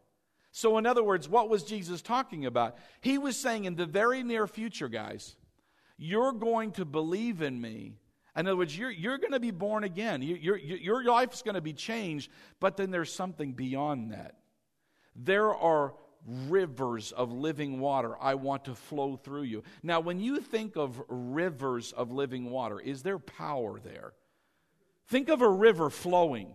So, 0.53 0.79
in 0.79 0.87
other 0.87 1.03
words, 1.03 1.29
what 1.29 1.49
was 1.49 1.65
Jesus 1.65 2.01
talking 2.01 2.47
about? 2.47 2.77
He 3.01 3.19
was 3.19 3.37
saying, 3.37 3.65
in 3.65 3.77
the 3.77 3.87
very 3.87 4.23
near 4.23 4.47
future, 4.47 4.89
guys, 4.89 5.37
you're 5.99 6.33
going 6.33 6.73
to 6.73 6.85
believe 6.85 7.43
in 7.43 7.61
me 7.61 7.97
in 8.37 8.47
other 8.47 8.57
words, 8.57 8.77
you're, 8.77 8.91
you're 8.91 9.17
going 9.17 9.33
to 9.33 9.41
be 9.41 9.51
born 9.51 9.83
again. 9.85 10.21
You, 10.21 10.37
your, 10.37 10.59
your 10.59 11.05
life 11.05 11.33
is 11.33 11.43
going 11.43 11.55
to 11.55 11.62
be 11.62 11.73
changed, 11.73 12.31
but 12.61 12.77
then 12.77 12.91
there's 12.91 13.12
something 13.12 13.53
beyond 13.53 14.12
that. 14.12 14.35
There 15.15 15.55
are 15.55 15.95
rivers 16.27 17.12
of 17.12 17.33
living 17.33 17.79
water 17.79 18.17
I 18.21 18.35
want 18.35 18.65
to 18.67 18.75
flow 18.75 19.17
through 19.17 19.43
you. 19.43 19.62
Now, 19.83 20.01
when 20.01 20.21
you 20.21 20.41
think 20.41 20.77
of 20.77 21.01
rivers 21.09 21.93
of 21.93 22.11
living 22.11 22.51
water, 22.51 22.81
is 22.81 23.03
there 23.03 23.19
power 23.19 23.79
there? 23.79 24.12
Think 25.09 25.29
of 25.29 25.41
a 25.41 25.49
river 25.49 25.89
flowing. 25.89 26.53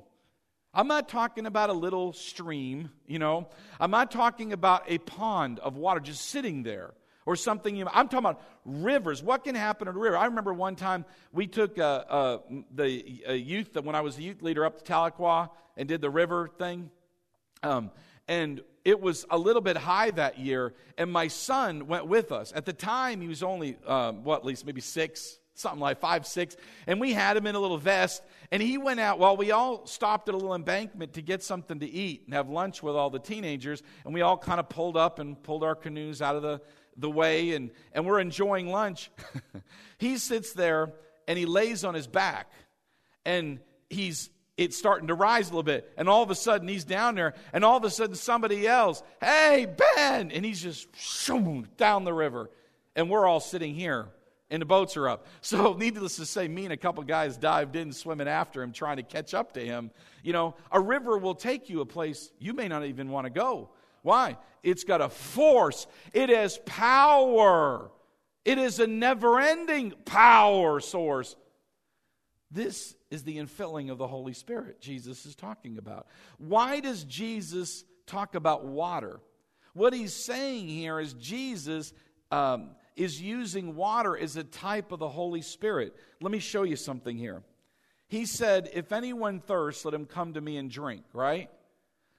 I'm 0.73 0.87
not 0.87 1.09
talking 1.09 1.45
about 1.45 1.69
a 1.69 1.73
little 1.73 2.13
stream, 2.13 2.91
you 3.05 3.19
know. 3.19 3.49
I'm 3.79 3.91
not 3.91 4.11
talking 4.11 4.53
about 4.53 4.83
a 4.87 4.97
pond 4.99 5.59
of 5.59 5.75
water 5.75 5.99
just 5.99 6.29
sitting 6.29 6.63
there 6.63 6.93
or 7.25 7.35
something. 7.35 7.81
I'm 7.81 8.07
talking 8.07 8.19
about 8.19 8.41
rivers. 8.65 9.21
What 9.21 9.43
can 9.43 9.55
happen 9.55 9.87
in 9.87 9.95
a 9.95 9.97
river? 9.97 10.17
I 10.17 10.25
remember 10.25 10.53
one 10.53 10.75
time 10.75 11.05
we 11.31 11.47
took 11.47 11.77
uh, 11.77 11.81
uh, 11.81 12.37
the 12.73 13.23
uh, 13.27 13.33
youth, 13.33 13.75
when 13.81 13.95
I 13.95 14.01
was 14.01 14.15
the 14.15 14.23
youth 14.23 14.41
leader, 14.41 14.65
up 14.65 14.83
to 14.83 14.91
Tahlequah 14.91 15.49
and 15.77 15.87
did 15.87 16.01
the 16.01 16.09
river 16.09 16.49
thing. 16.57 16.89
Um, 17.63 17.91
and 18.27 18.61
it 18.83 18.99
was 18.99 19.25
a 19.29 19.37
little 19.37 19.61
bit 19.61 19.77
high 19.77 20.11
that 20.11 20.39
year, 20.39 20.73
and 20.97 21.11
my 21.11 21.27
son 21.27 21.87
went 21.87 22.07
with 22.07 22.31
us. 22.31 22.51
At 22.55 22.65
the 22.65 22.73
time, 22.73 23.21
he 23.21 23.27
was 23.27 23.43
only, 23.43 23.77
um, 23.85 24.23
what, 24.23 24.39
at 24.39 24.45
least 24.45 24.65
maybe 24.65 24.81
six, 24.81 25.39
something 25.53 25.79
like 25.79 25.99
five, 25.99 26.25
six, 26.25 26.57
and 26.87 26.99
we 26.99 27.13
had 27.13 27.37
him 27.37 27.45
in 27.47 27.55
a 27.55 27.59
little 27.59 27.77
vest, 27.77 28.23
and 28.51 28.61
he 28.61 28.77
went 28.77 28.99
out. 28.99 29.19
Well, 29.19 29.37
we 29.37 29.51
all 29.51 29.85
stopped 29.85 30.29
at 30.29 30.35
a 30.35 30.37
little 30.37 30.55
embankment 30.55 31.13
to 31.13 31.21
get 31.21 31.43
something 31.43 31.79
to 31.79 31.89
eat 31.89 32.23
and 32.25 32.33
have 32.33 32.49
lunch 32.49 32.81
with 32.81 32.95
all 32.95 33.09
the 33.09 33.19
teenagers, 33.19 33.83
and 34.05 34.13
we 34.13 34.21
all 34.21 34.37
kind 34.37 34.59
of 34.59 34.69
pulled 34.69 34.97
up 34.97 35.19
and 35.19 35.41
pulled 35.41 35.63
our 35.63 35.75
canoes 35.75 36.21
out 36.21 36.35
of 36.35 36.41
the 36.41 36.61
the 36.97 37.09
way 37.09 37.51
and, 37.51 37.71
and 37.93 38.05
we're 38.05 38.19
enjoying 38.19 38.67
lunch. 38.67 39.11
he 39.97 40.17
sits 40.17 40.53
there 40.53 40.93
and 41.27 41.37
he 41.37 41.45
lays 41.45 41.83
on 41.83 41.93
his 41.93 42.07
back 42.07 42.51
and 43.25 43.59
he's 43.89 44.29
it's 44.63 44.77
starting 44.77 45.07
to 45.07 45.13
rise 45.13 45.47
a 45.47 45.51
little 45.51 45.63
bit. 45.63 45.91
And 45.97 46.07
all 46.07 46.23
of 46.23 46.29
a 46.29 46.35
sudden 46.35 46.67
he's 46.67 46.83
down 46.83 47.15
there 47.15 47.33
and 47.53 47.63
all 47.63 47.77
of 47.77 47.83
a 47.83 47.89
sudden 47.89 48.15
somebody 48.15 48.57
yells 48.57 49.03
hey 49.21 49.67
ben! 49.95 50.31
And 50.31 50.45
he's 50.45 50.61
just 50.61 50.87
shoom, 50.95 51.67
down 51.77 52.03
the 52.03 52.13
river. 52.13 52.49
And 52.95 53.09
we're 53.09 53.25
all 53.25 53.39
sitting 53.39 53.73
here 53.73 54.07
and 54.49 54.61
the 54.61 54.65
boats 54.65 54.97
are 54.97 55.07
up. 55.07 55.25
So 55.41 55.73
needless 55.73 56.17
to 56.17 56.25
say 56.25 56.47
me 56.47 56.65
and 56.65 56.73
a 56.73 56.77
couple 56.77 57.03
guys 57.03 57.37
dived 57.37 57.75
in 57.75 57.91
swimming 57.91 58.27
after 58.27 58.61
him 58.61 58.71
trying 58.71 58.97
to 58.97 59.03
catch 59.03 59.33
up 59.33 59.53
to 59.53 59.65
him. 59.65 59.91
You 60.23 60.33
know 60.33 60.55
a 60.71 60.79
river 60.79 61.17
will 61.17 61.35
take 61.35 61.69
you 61.69 61.81
a 61.81 61.85
place 61.85 62.31
you 62.39 62.53
may 62.53 62.67
not 62.67 62.85
even 62.85 63.09
want 63.09 63.25
to 63.25 63.31
go. 63.31 63.69
Why? 64.03 64.37
It's 64.63 64.83
got 64.83 65.01
a 65.01 65.09
force. 65.09 65.87
It 66.13 66.29
has 66.29 66.59
power. 66.65 67.91
It 68.43 68.57
is 68.57 68.79
a 68.79 68.87
never 68.87 69.39
ending 69.39 69.93
power 70.05 70.79
source. 70.79 71.35
This 72.51 72.95
is 73.09 73.23
the 73.23 73.37
infilling 73.37 73.89
of 73.89 73.97
the 73.97 74.07
Holy 74.07 74.33
Spirit 74.33 74.81
Jesus 74.81 75.25
is 75.25 75.35
talking 75.35 75.77
about. 75.77 76.07
Why 76.37 76.79
does 76.81 77.03
Jesus 77.05 77.85
talk 78.05 78.35
about 78.35 78.65
water? 78.65 79.21
What 79.73 79.93
he's 79.93 80.13
saying 80.13 80.67
here 80.67 80.99
is 80.99 81.13
Jesus 81.13 81.93
um, 82.29 82.71
is 82.95 83.21
using 83.21 83.75
water 83.75 84.17
as 84.17 84.35
a 84.35 84.43
type 84.43 84.91
of 84.91 84.99
the 84.99 85.07
Holy 85.07 85.41
Spirit. 85.41 85.95
Let 86.19 86.31
me 86.31 86.39
show 86.39 86.63
you 86.63 86.75
something 86.75 87.17
here. 87.17 87.41
He 88.09 88.25
said, 88.25 88.69
If 88.73 88.91
anyone 88.91 89.39
thirsts, 89.39 89.85
let 89.85 89.93
him 89.93 90.05
come 90.05 90.33
to 90.33 90.41
me 90.41 90.57
and 90.57 90.69
drink, 90.69 91.03
right? 91.13 91.49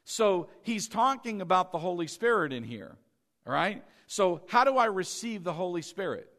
So 0.04 0.48
he's 0.62 0.88
talking 0.88 1.42
about 1.42 1.72
the 1.72 1.78
Holy 1.78 2.06
Spirit 2.06 2.54
in 2.54 2.64
here, 2.64 2.96
all 3.46 3.52
right? 3.52 3.84
So, 4.06 4.42
how 4.48 4.64
do 4.64 4.76
I 4.78 4.86
receive 4.86 5.44
the 5.44 5.52
Holy 5.52 5.82
Spirit? 5.82 6.31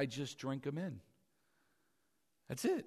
I 0.00 0.06
just 0.06 0.38
drink 0.38 0.62
them 0.62 0.78
in. 0.78 0.98
That's 2.48 2.64
it. 2.64 2.86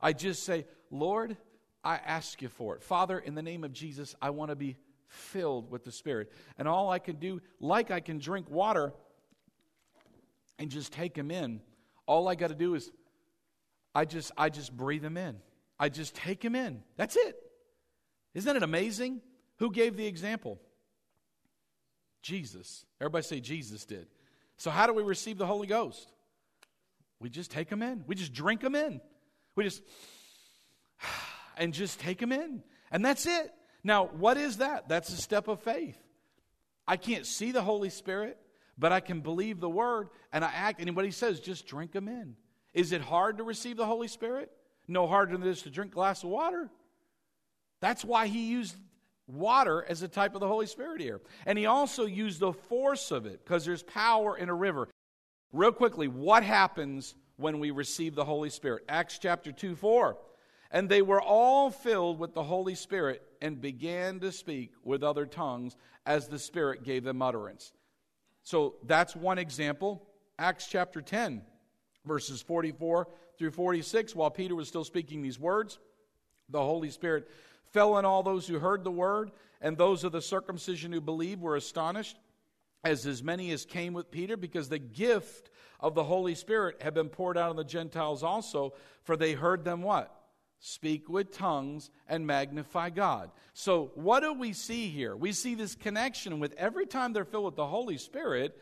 I 0.00 0.14
just 0.14 0.44
say, 0.44 0.64
Lord, 0.90 1.36
I 1.84 1.96
ask 1.96 2.40
you 2.40 2.48
for 2.48 2.74
it. 2.74 2.82
Father, 2.82 3.18
in 3.18 3.34
the 3.34 3.42
name 3.42 3.62
of 3.62 3.74
Jesus, 3.74 4.14
I 4.22 4.30
want 4.30 4.50
to 4.50 4.56
be 4.56 4.76
filled 5.06 5.70
with 5.70 5.84
the 5.84 5.92
Spirit. 5.92 6.32
And 6.56 6.66
all 6.66 6.90
I 6.90 6.98
can 6.98 7.16
do, 7.16 7.42
like 7.60 7.90
I 7.90 8.00
can 8.00 8.16
drink 8.16 8.48
water 8.48 8.94
and 10.58 10.70
just 10.70 10.94
take 10.94 11.12
them 11.12 11.30
in, 11.30 11.60
all 12.06 12.26
I 12.26 12.34
got 12.34 12.48
to 12.48 12.54
do 12.54 12.74
is 12.74 12.90
I 13.94 14.06
just 14.06 14.32
I 14.38 14.48
just 14.48 14.74
breathe 14.74 15.02
them 15.02 15.18
in. 15.18 15.36
I 15.78 15.90
just 15.90 16.14
take 16.14 16.40
them 16.40 16.54
in. 16.54 16.82
That's 16.96 17.16
it. 17.16 17.36
Isn't 18.32 18.56
it 18.56 18.62
amazing? 18.62 19.20
Who 19.58 19.70
gave 19.70 19.94
the 19.94 20.06
example? 20.06 20.58
Jesus. 22.22 22.86
Everybody 22.98 23.24
say 23.24 23.40
Jesus 23.40 23.84
did. 23.84 24.06
So, 24.56 24.70
how 24.70 24.86
do 24.86 24.94
we 24.94 25.02
receive 25.02 25.36
the 25.36 25.46
Holy 25.46 25.66
Ghost? 25.66 26.12
We 27.20 27.30
just 27.30 27.50
take 27.50 27.68
them 27.68 27.82
in. 27.82 28.04
We 28.06 28.14
just 28.14 28.32
drink 28.32 28.60
them 28.60 28.74
in. 28.74 29.00
We 29.54 29.64
just, 29.64 29.82
and 31.56 31.72
just 31.72 32.00
take 32.00 32.18
them 32.18 32.32
in. 32.32 32.62
And 32.90 33.04
that's 33.04 33.26
it. 33.26 33.52
Now, 33.82 34.06
what 34.06 34.36
is 34.36 34.58
that? 34.58 34.88
That's 34.88 35.10
a 35.10 35.16
step 35.16 35.48
of 35.48 35.60
faith. 35.60 35.98
I 36.86 36.96
can't 36.96 37.26
see 37.26 37.52
the 37.52 37.62
Holy 37.62 37.90
Spirit, 37.90 38.38
but 38.78 38.92
I 38.92 39.00
can 39.00 39.20
believe 39.20 39.60
the 39.60 39.70
Word 39.70 40.08
and 40.32 40.44
I 40.44 40.50
act. 40.52 40.80
And 40.80 40.94
what 40.94 41.04
He 41.04 41.10
says, 41.10 41.40
just 41.40 41.66
drink 41.66 41.92
them 41.92 42.08
in. 42.08 42.36
Is 42.74 42.92
it 42.92 43.00
hard 43.00 43.38
to 43.38 43.44
receive 43.44 43.76
the 43.76 43.86
Holy 43.86 44.08
Spirit? 44.08 44.50
No 44.86 45.06
harder 45.06 45.32
than 45.32 45.46
it 45.46 45.50
is 45.50 45.62
to 45.62 45.70
drink 45.70 45.92
a 45.92 45.94
glass 45.94 46.22
of 46.22 46.30
water. 46.30 46.70
That's 47.80 48.04
why 48.04 48.26
He 48.26 48.48
used 48.48 48.76
water 49.26 49.84
as 49.88 50.02
a 50.02 50.08
type 50.08 50.34
of 50.34 50.40
the 50.40 50.48
Holy 50.48 50.66
Spirit 50.66 51.00
here. 51.00 51.20
And 51.46 51.58
he 51.58 51.66
also 51.66 52.04
used 52.04 52.40
the 52.40 52.52
force 52.52 53.10
of 53.10 53.26
it 53.26 53.44
because 53.44 53.64
there's 53.64 53.82
power 53.82 54.36
in 54.36 54.48
a 54.48 54.54
river. 54.54 54.88
Real 55.52 55.72
quickly, 55.72 56.08
what 56.08 56.42
happens 56.42 57.14
when 57.36 57.58
we 57.58 57.70
receive 57.70 58.14
the 58.14 58.24
Holy 58.24 58.50
Spirit? 58.50 58.84
Acts 58.88 59.18
chapter 59.18 59.52
2 59.52 59.76
4. 59.76 60.16
And 60.70 60.88
they 60.88 61.02
were 61.02 61.22
all 61.22 61.70
filled 61.70 62.18
with 62.18 62.34
the 62.34 62.42
Holy 62.42 62.74
Spirit 62.74 63.22
and 63.40 63.60
began 63.60 64.18
to 64.20 64.32
speak 64.32 64.72
with 64.82 65.02
other 65.02 65.24
tongues 65.24 65.76
as 66.04 66.28
the 66.28 66.38
Spirit 66.38 66.82
gave 66.82 67.04
them 67.04 67.22
utterance. 67.22 67.72
So 68.42 68.74
that's 68.84 69.14
one 69.14 69.38
example. 69.38 70.06
Acts 70.38 70.66
chapter 70.66 71.00
10, 71.00 71.42
verses 72.04 72.42
44 72.42 73.08
through 73.38 73.50
46, 73.52 74.14
while 74.14 74.30
Peter 74.30 74.54
was 74.54 74.68
still 74.68 74.84
speaking 74.84 75.22
these 75.22 75.38
words, 75.38 75.78
the 76.48 76.60
Holy 76.60 76.90
Spirit 76.90 77.28
fell 77.72 77.94
on 77.94 78.04
all 78.04 78.22
those 78.22 78.46
who 78.46 78.58
heard 78.58 78.84
the 78.84 78.90
word, 78.90 79.30
and 79.60 79.76
those 79.76 80.04
of 80.04 80.12
the 80.12 80.22
circumcision 80.22 80.92
who 80.92 81.00
believed 81.00 81.40
were 81.40 81.56
astonished, 81.56 82.18
as 82.88 83.06
as 83.06 83.22
many 83.22 83.50
as 83.50 83.64
came 83.64 83.92
with 83.92 84.10
Peter, 84.10 84.36
because 84.36 84.68
the 84.68 84.78
gift 84.78 85.50
of 85.80 85.94
the 85.94 86.04
Holy 86.04 86.34
Spirit 86.34 86.80
had 86.82 86.94
been 86.94 87.08
poured 87.08 87.36
out 87.36 87.50
on 87.50 87.56
the 87.56 87.64
Gentiles 87.64 88.22
also, 88.22 88.72
for 89.04 89.16
they 89.16 89.32
heard 89.32 89.64
them 89.64 89.82
what? 89.82 90.12
Speak 90.58 91.08
with 91.08 91.32
tongues 91.32 91.90
and 92.08 92.26
magnify 92.26 92.90
God. 92.90 93.30
So, 93.52 93.90
what 93.94 94.20
do 94.20 94.32
we 94.32 94.52
see 94.52 94.88
here? 94.88 95.14
We 95.14 95.32
see 95.32 95.54
this 95.54 95.74
connection 95.74 96.40
with 96.40 96.54
every 96.54 96.86
time 96.86 97.12
they're 97.12 97.24
filled 97.24 97.44
with 97.44 97.56
the 97.56 97.66
Holy 97.66 97.98
Spirit, 97.98 98.58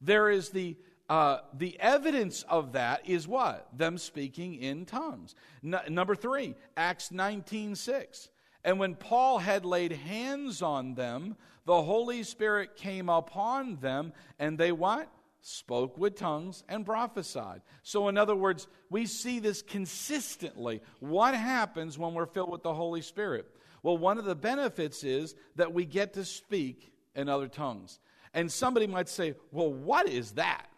there 0.00 0.30
is 0.30 0.50
the 0.50 0.76
uh, 1.08 1.38
the 1.54 1.78
evidence 1.80 2.42
of 2.42 2.72
that 2.72 3.08
is 3.08 3.26
what? 3.26 3.66
Them 3.76 3.96
speaking 3.96 4.56
in 4.56 4.84
tongues. 4.84 5.34
Number 5.62 6.14
three, 6.14 6.54
Acts 6.76 7.10
19 7.10 7.76
6. 7.76 8.28
And 8.62 8.78
when 8.78 8.94
Paul 8.94 9.38
had 9.38 9.64
laid 9.64 9.92
hands 9.92 10.60
on 10.60 10.94
them, 10.94 11.36
the 11.68 11.82
Holy 11.82 12.22
Spirit 12.22 12.76
came 12.76 13.10
upon 13.10 13.76
them, 13.76 14.14
and 14.38 14.56
they 14.56 14.72
what? 14.72 15.12
Spoke 15.42 15.98
with 15.98 16.16
tongues 16.16 16.64
and 16.66 16.86
prophesied. 16.86 17.60
So, 17.82 18.08
in 18.08 18.16
other 18.16 18.34
words, 18.34 18.66
we 18.88 19.04
see 19.04 19.38
this 19.38 19.60
consistently. 19.60 20.80
What 21.00 21.34
happens 21.34 21.98
when 21.98 22.14
we're 22.14 22.24
filled 22.24 22.50
with 22.50 22.62
the 22.62 22.72
Holy 22.72 23.02
Spirit? 23.02 23.54
Well, 23.82 23.98
one 23.98 24.16
of 24.16 24.24
the 24.24 24.34
benefits 24.34 25.04
is 25.04 25.34
that 25.56 25.74
we 25.74 25.84
get 25.84 26.14
to 26.14 26.24
speak 26.24 26.90
in 27.14 27.28
other 27.28 27.48
tongues. 27.48 28.00
And 28.32 28.50
somebody 28.50 28.86
might 28.86 29.10
say, 29.10 29.34
well, 29.52 29.70
what 29.70 30.08
is 30.08 30.32
that? 30.32 30.70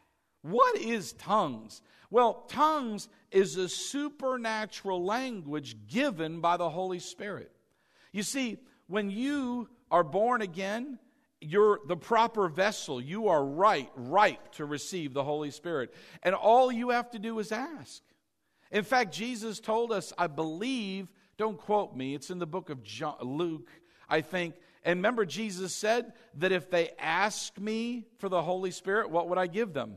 What 0.42 0.76
is 0.76 1.12
tongues? 1.12 1.82
Well, 2.10 2.46
tongues 2.48 3.08
is 3.30 3.56
a 3.56 3.68
supernatural 3.68 5.04
language 5.04 5.76
given 5.86 6.40
by 6.40 6.56
the 6.56 6.68
Holy 6.68 6.98
Spirit. 6.98 7.52
You 8.10 8.24
see, 8.24 8.58
when 8.88 9.08
you 9.08 9.68
are 9.90 10.04
born 10.04 10.42
again, 10.42 10.98
you're 11.40 11.80
the 11.86 11.96
proper 11.96 12.48
vessel. 12.48 13.00
You 13.00 13.28
are 13.28 13.44
right, 13.44 13.90
ripe 13.94 14.52
to 14.52 14.64
receive 14.64 15.14
the 15.14 15.24
Holy 15.24 15.50
Spirit. 15.50 15.94
And 16.22 16.34
all 16.34 16.70
you 16.70 16.90
have 16.90 17.10
to 17.10 17.18
do 17.18 17.38
is 17.38 17.50
ask. 17.50 18.02
In 18.70 18.84
fact, 18.84 19.12
Jesus 19.12 19.58
told 19.58 19.90
us, 19.90 20.12
I 20.16 20.26
believe, 20.26 21.08
don't 21.38 21.58
quote 21.58 21.96
me, 21.96 22.14
it's 22.14 22.30
in 22.30 22.38
the 22.38 22.46
book 22.46 22.70
of 22.70 22.82
John, 22.82 23.16
Luke, 23.22 23.70
I 24.08 24.20
think. 24.20 24.54
And 24.84 24.98
remember, 24.98 25.24
Jesus 25.24 25.74
said 25.74 26.12
that 26.38 26.52
if 26.52 26.70
they 26.70 26.90
ask 26.98 27.58
me 27.58 28.06
for 28.18 28.28
the 28.28 28.42
Holy 28.42 28.70
Spirit, 28.70 29.10
what 29.10 29.28
would 29.28 29.38
I 29.38 29.46
give 29.46 29.72
them? 29.72 29.96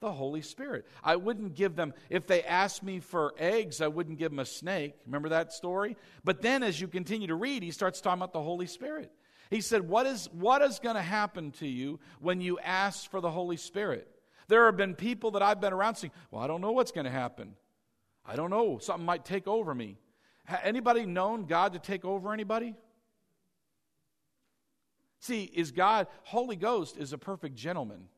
the 0.00 0.10
Holy 0.10 0.40
Spirit. 0.40 0.86
I 1.04 1.16
wouldn't 1.16 1.54
give 1.54 1.76
them, 1.76 1.92
if 2.08 2.26
they 2.26 2.42
asked 2.42 2.82
me 2.82 3.00
for 3.00 3.34
eggs, 3.38 3.82
I 3.82 3.88
wouldn't 3.88 4.18
give 4.18 4.30
them 4.30 4.38
a 4.38 4.46
snake. 4.46 4.94
Remember 5.04 5.28
that 5.28 5.52
story? 5.52 5.96
But 6.24 6.40
then 6.40 6.62
as 6.62 6.80
you 6.80 6.88
continue 6.88 7.28
to 7.28 7.34
read, 7.34 7.62
he 7.62 7.70
starts 7.70 8.00
talking 8.00 8.18
about 8.18 8.32
the 8.32 8.40
Holy 8.40 8.66
Spirit. 8.66 9.12
He 9.50 9.60
said, 9.60 9.88
What 9.88 10.06
is, 10.06 10.28
what 10.32 10.62
is 10.62 10.78
going 10.78 10.94
to 10.94 11.02
happen 11.02 11.50
to 11.52 11.66
you 11.66 11.98
when 12.20 12.40
you 12.40 12.58
ask 12.60 13.10
for 13.10 13.20
the 13.20 13.30
Holy 13.30 13.56
Spirit? 13.56 14.08
There 14.48 14.66
have 14.66 14.76
been 14.76 14.94
people 14.94 15.32
that 15.32 15.42
I've 15.42 15.60
been 15.60 15.72
around 15.72 15.96
saying, 15.96 16.12
Well, 16.30 16.42
I 16.42 16.46
don't 16.46 16.60
know 16.60 16.72
what's 16.72 16.92
going 16.92 17.04
to 17.04 17.10
happen. 17.10 17.54
I 18.24 18.36
don't 18.36 18.50
know. 18.50 18.78
Something 18.78 19.04
might 19.04 19.24
take 19.24 19.48
over 19.48 19.74
me. 19.74 19.98
Ha- 20.46 20.60
anybody 20.62 21.04
known 21.04 21.46
God 21.46 21.72
to 21.72 21.78
take 21.80 22.04
over 22.04 22.32
anybody? 22.32 22.76
See, 25.18 25.44
is 25.44 25.72
God, 25.72 26.06
Holy 26.22 26.56
Ghost 26.56 26.96
is 26.96 27.12
a 27.12 27.18
perfect 27.18 27.56
gentleman. 27.56 28.08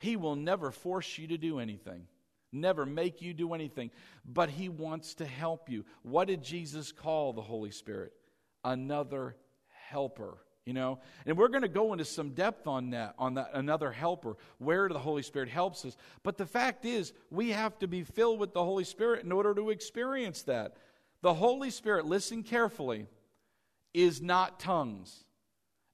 He 0.00 0.16
will 0.16 0.36
never 0.36 0.70
force 0.70 1.16
you 1.16 1.28
to 1.28 1.38
do 1.38 1.60
anything, 1.60 2.08
never 2.52 2.84
make 2.84 3.22
you 3.22 3.32
do 3.32 3.54
anything, 3.54 3.90
but 4.24 4.50
He 4.50 4.68
wants 4.68 5.14
to 5.14 5.26
help 5.26 5.70
you. 5.70 5.84
What 6.02 6.28
did 6.28 6.42
Jesus 6.42 6.92
call 6.92 7.32
the 7.32 7.40
Holy 7.40 7.70
Spirit? 7.70 8.12
Another 8.64 9.36
helper. 9.88 10.38
You 10.66 10.72
know, 10.72 10.98
and 11.24 11.38
we're 11.38 11.48
going 11.48 11.62
to 11.62 11.68
go 11.68 11.92
into 11.92 12.04
some 12.04 12.30
depth 12.30 12.66
on 12.66 12.90
that, 12.90 13.14
on 13.20 13.34
that 13.34 13.50
another 13.54 13.92
helper, 13.92 14.36
where 14.58 14.88
the 14.88 14.98
Holy 14.98 15.22
Spirit 15.22 15.48
helps 15.48 15.84
us. 15.84 15.96
But 16.24 16.36
the 16.36 16.44
fact 16.44 16.84
is, 16.84 17.12
we 17.30 17.50
have 17.50 17.78
to 17.78 17.86
be 17.86 18.02
filled 18.02 18.40
with 18.40 18.52
the 18.52 18.64
Holy 18.64 18.82
Spirit 18.82 19.24
in 19.24 19.30
order 19.30 19.54
to 19.54 19.70
experience 19.70 20.42
that. 20.42 20.76
The 21.22 21.34
Holy 21.34 21.70
Spirit, 21.70 22.04
listen 22.04 22.42
carefully, 22.42 23.06
is 23.94 24.20
not 24.20 24.58
tongues. 24.58 25.24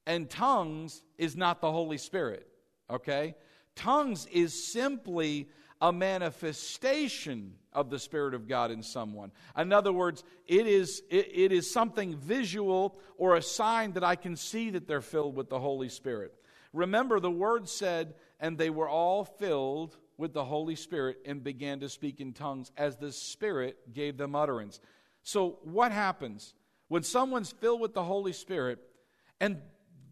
And 0.07 0.29
tongues 0.29 1.03
is 1.19 1.37
not 1.37 1.61
the 1.61 1.71
Holy 1.71 1.99
Spirit. 1.99 2.49
Okay? 2.91 3.35
Tongues 3.77 4.27
is 4.33 4.73
simply 4.73 5.51
a 5.83 5.93
manifestation 5.93 7.55
of 7.73 7.91
the 7.91 7.99
Spirit 7.99 8.35
of 8.35 8.47
God 8.47 8.71
in 8.71 8.85
someone. 8.85 9.33
In 9.59 9.73
other 9.73 9.93
words, 9.93 10.23
it 10.47 10.69
is, 10.69 11.03
it, 11.11 11.29
it 11.35 11.53
is 11.53 11.73
something 11.73 12.17
visual 12.17 13.01
or 13.19 13.35
a 13.35 13.43
sign 13.43 13.93
that 13.95 14.05
I 14.05 14.15
can 14.15 14.37
see 14.37 14.71
that 14.71 14.87
they're 14.87 15.01
filled 15.01 15.35
with 15.35 15.49
the 15.49 15.59
Holy 15.59 15.89
Spirit. 15.89 16.33
Remember, 16.73 17.19
the 17.19 17.33
word 17.33 17.69
said, 17.69 18.15
and 18.39 18.57
they 18.57 18.71
were 18.71 18.89
all 18.89 19.25
filled 19.25 19.97
with 20.17 20.33
the 20.33 20.45
Holy 20.45 20.77
Spirit 20.77 21.19
and 21.27 21.43
began 21.43 21.81
to 21.81 21.89
speak 21.89 22.21
in 22.21 22.33
tongues 22.33 22.71
as 22.77 22.97
the 22.97 23.11
Spirit 23.11 23.93
gave 23.93 24.17
them 24.17 24.37
utterance. 24.37 24.79
So, 25.25 25.59
what 25.65 25.91
happens? 25.91 26.55
When 26.87 27.03
someone's 27.03 27.51
filled 27.51 27.81
with 27.81 27.93
the 27.93 28.05
Holy 28.05 28.33
Spirit 28.33 28.79
and 29.41 29.61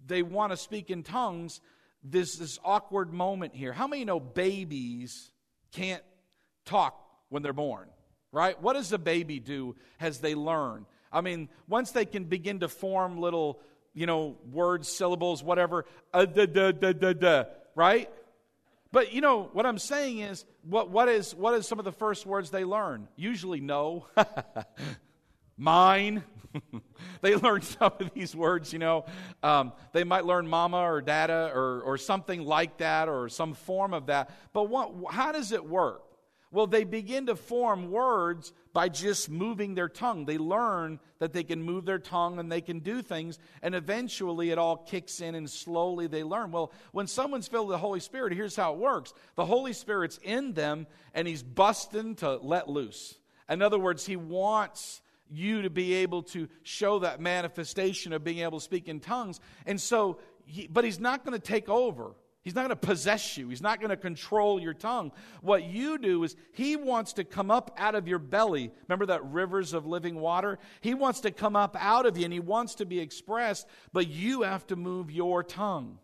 they 0.04 0.22
want 0.22 0.50
to 0.50 0.56
speak 0.56 0.90
in 0.90 1.04
tongues, 1.04 1.60
this 2.02 2.36
this 2.36 2.58
awkward 2.64 3.12
moment 3.12 3.54
here. 3.54 3.72
How 3.72 3.86
many 3.86 4.04
know 4.04 4.18
babies 4.18 5.30
can't 5.72 6.02
talk 6.64 7.00
when 7.28 7.42
they're 7.42 7.52
born? 7.52 7.88
Right? 8.32 8.60
What 8.60 8.74
does 8.74 8.92
a 8.92 8.98
baby 8.98 9.40
do 9.40 9.74
as 10.00 10.18
they 10.18 10.34
learn? 10.34 10.86
I 11.12 11.20
mean, 11.20 11.48
once 11.68 11.90
they 11.90 12.04
can 12.04 12.24
begin 12.24 12.60
to 12.60 12.68
form 12.68 13.18
little, 13.18 13.60
you 13.94 14.06
know, 14.06 14.36
words, 14.52 14.88
syllables, 14.88 15.42
whatever, 15.42 15.84
uh, 16.14 16.24
da, 16.26 16.46
da, 16.46 16.70
da, 16.70 16.92
da, 16.92 17.12
da, 17.12 17.44
right? 17.74 18.08
But 18.92 19.12
you 19.12 19.20
know 19.20 19.50
what 19.52 19.66
I'm 19.66 19.78
saying 19.78 20.18
is 20.18 20.44
what 20.62 20.90
what 20.90 21.08
is 21.08 21.34
what 21.34 21.54
is 21.54 21.66
some 21.66 21.78
of 21.78 21.84
the 21.84 21.92
first 21.92 22.26
words 22.26 22.50
they 22.50 22.64
learn? 22.64 23.08
Usually 23.16 23.60
no. 23.60 24.06
Mine. 25.60 26.24
they 27.20 27.36
learn 27.36 27.60
some 27.62 27.92
of 28.00 28.10
these 28.14 28.34
words, 28.34 28.72
you 28.72 28.78
know. 28.78 29.04
Um, 29.42 29.72
they 29.92 30.04
might 30.04 30.24
learn 30.24 30.48
mama 30.48 30.78
or 30.78 31.02
dada 31.02 31.52
or, 31.54 31.82
or 31.82 31.98
something 31.98 32.42
like 32.44 32.78
that 32.78 33.08
or 33.08 33.28
some 33.28 33.52
form 33.52 33.92
of 33.92 34.06
that. 34.06 34.30
But 34.54 34.70
what, 34.70 35.12
how 35.12 35.32
does 35.32 35.52
it 35.52 35.64
work? 35.64 36.02
Well, 36.50 36.66
they 36.66 36.82
begin 36.82 37.26
to 37.26 37.36
form 37.36 37.90
words 37.90 38.52
by 38.72 38.88
just 38.88 39.30
moving 39.30 39.74
their 39.74 39.88
tongue. 39.88 40.24
They 40.24 40.38
learn 40.38 40.98
that 41.18 41.34
they 41.34 41.44
can 41.44 41.62
move 41.62 41.84
their 41.84 42.00
tongue 42.00 42.40
and 42.40 42.50
they 42.50 42.62
can 42.62 42.80
do 42.80 43.02
things, 43.02 43.38
and 43.62 43.72
eventually 43.72 44.50
it 44.50 44.58
all 44.58 44.78
kicks 44.78 45.20
in 45.20 45.36
and 45.36 45.48
slowly 45.48 46.08
they 46.08 46.24
learn. 46.24 46.50
Well, 46.50 46.72
when 46.90 47.06
someone's 47.06 47.46
filled 47.46 47.68
with 47.68 47.74
the 47.74 47.78
Holy 47.78 48.00
Spirit, 48.00 48.32
here's 48.32 48.56
how 48.56 48.72
it 48.72 48.80
works 48.80 49.12
the 49.36 49.44
Holy 49.44 49.72
Spirit's 49.72 50.18
in 50.24 50.54
them 50.54 50.88
and 51.14 51.28
He's 51.28 51.44
busting 51.44 52.16
to 52.16 52.36
let 52.36 52.68
loose. 52.68 53.16
In 53.48 53.62
other 53.62 53.78
words, 53.78 54.04
He 54.04 54.16
wants 54.16 55.02
you 55.30 55.62
to 55.62 55.70
be 55.70 55.94
able 55.94 56.22
to 56.24 56.48
show 56.62 57.00
that 57.00 57.20
manifestation 57.20 58.12
of 58.12 58.24
being 58.24 58.38
able 58.38 58.58
to 58.58 58.64
speak 58.64 58.88
in 58.88 59.00
tongues. 59.00 59.40
And 59.66 59.80
so, 59.80 60.18
he, 60.44 60.66
but 60.66 60.84
he's 60.84 61.00
not 61.00 61.24
going 61.24 61.38
to 61.38 61.44
take 61.44 61.68
over. 61.68 62.14
He's 62.42 62.54
not 62.54 62.62
going 62.62 62.70
to 62.70 62.86
possess 62.86 63.36
you. 63.36 63.50
He's 63.50 63.60
not 63.60 63.80
going 63.80 63.90
to 63.90 63.98
control 63.98 64.60
your 64.60 64.72
tongue. 64.72 65.12
What 65.42 65.64
you 65.64 65.98
do 65.98 66.24
is 66.24 66.36
he 66.52 66.74
wants 66.74 67.12
to 67.14 67.24
come 67.24 67.50
up 67.50 67.74
out 67.76 67.94
of 67.94 68.08
your 68.08 68.18
belly. 68.18 68.70
Remember 68.88 69.06
that 69.06 69.24
rivers 69.26 69.74
of 69.74 69.86
living 69.86 70.16
water? 70.16 70.58
He 70.80 70.94
wants 70.94 71.20
to 71.20 71.30
come 71.30 71.54
up 71.54 71.76
out 71.78 72.06
of 72.06 72.16
you 72.16 72.24
and 72.24 72.32
he 72.32 72.40
wants 72.40 72.76
to 72.76 72.86
be 72.86 72.98
expressed, 72.98 73.66
but 73.92 74.08
you 74.08 74.42
have 74.42 74.66
to 74.68 74.76
move 74.76 75.10
your 75.10 75.42
tongue. 75.42 75.98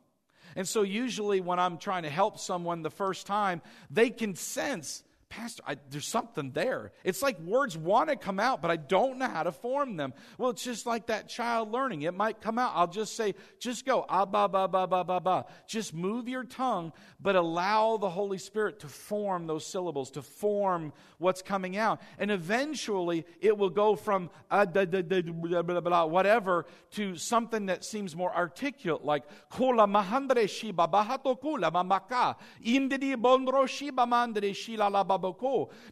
And 0.57 0.69
so, 0.69 0.83
usually, 0.83 1.41
when 1.41 1.59
I'm 1.59 1.77
trying 1.77 2.05
to 2.05 2.11
help 2.11 2.39
someone 2.39 2.83
the 2.83 2.91
first 2.91 3.27
time, 3.27 3.61
they 3.91 4.09
can 4.09 4.35
sense 4.35 5.03
Pastor, 5.29 5.63
I, 5.67 5.77
there's 5.91 6.07
something 6.07 6.53
there. 6.53 6.93
It's 7.03 7.21
like 7.21 7.39
words 7.41 7.77
want 7.77 8.11
to 8.11 8.17
come 8.17 8.39
out, 8.39 8.63
but 8.63 8.71
I 8.71 8.77
don't 8.77 9.19
know 9.19 9.29
how 9.29 9.43
to 9.43 9.51
form 9.51 9.97
them. 9.97 10.15
Well, 10.39 10.51
it's 10.51 10.63
just 10.63 10.87
like 10.87 11.07
that 11.07 11.29
child 11.29 11.73
learning. 11.73 12.03
It 12.03 12.15
might 12.15 12.41
come 12.41 12.59
out. 12.59 12.73
I'll 12.75 12.87
just 12.87 13.17
say, 13.17 13.35
just 13.59 13.85
go, 13.85 14.07
ah, 14.09 14.25
ba, 14.25 14.49
ba, 14.49 14.69
ba, 14.69 14.87
ba, 14.87 15.03
ba, 15.03 15.21
ba. 15.21 15.47
Just 15.67 15.93
move 15.93 16.29
your 16.29 16.45
tongue, 16.45 16.93
but 17.21 17.35
allow 17.35 17.97
the 17.97 18.09
Holy 18.09 18.39
Spirit 18.39 18.79
to 18.81 18.89
form 18.89 19.49
those 19.49 19.67
syllables, 19.67 20.13
to 20.13 20.23
form 20.23 20.93
what's 21.19 21.43
coming 21.43 21.77
out. 21.77 22.01
And 22.19 22.31
eventually, 22.31 23.27
it 23.41 23.57
will 23.59 23.71
go 23.71 23.97
from 23.97 24.31
ah, 24.51 24.65
da, 24.65 24.85
da, 24.85 25.03
da, 25.03 25.23
blah, 25.23 25.63
blah, 25.63 25.81
blah, 25.81 26.05
whatever 26.05 26.67
to 26.93 27.17
something 27.17 27.67
that 27.67 27.85
seems 27.85 28.15
more 28.15 28.35
articulate, 28.35 29.05
like 29.05 29.25
kula 29.51 29.91
mahandre 29.91 30.49
shiba 30.49 30.87
bahato 30.87 31.39
kula 31.39 31.73
mamaka 31.73 32.37
indidi 32.65 33.17
bondro 33.17 33.67
shiba 33.67 34.07
mandre 34.07 34.55
shila 34.55 34.89
la 34.89 35.05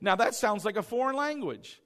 now, 0.01 0.17
that 0.17 0.35
sounds 0.35 0.65
like 0.65 0.77
a 0.77 0.83
foreign 0.83 1.17
language. 1.17 1.81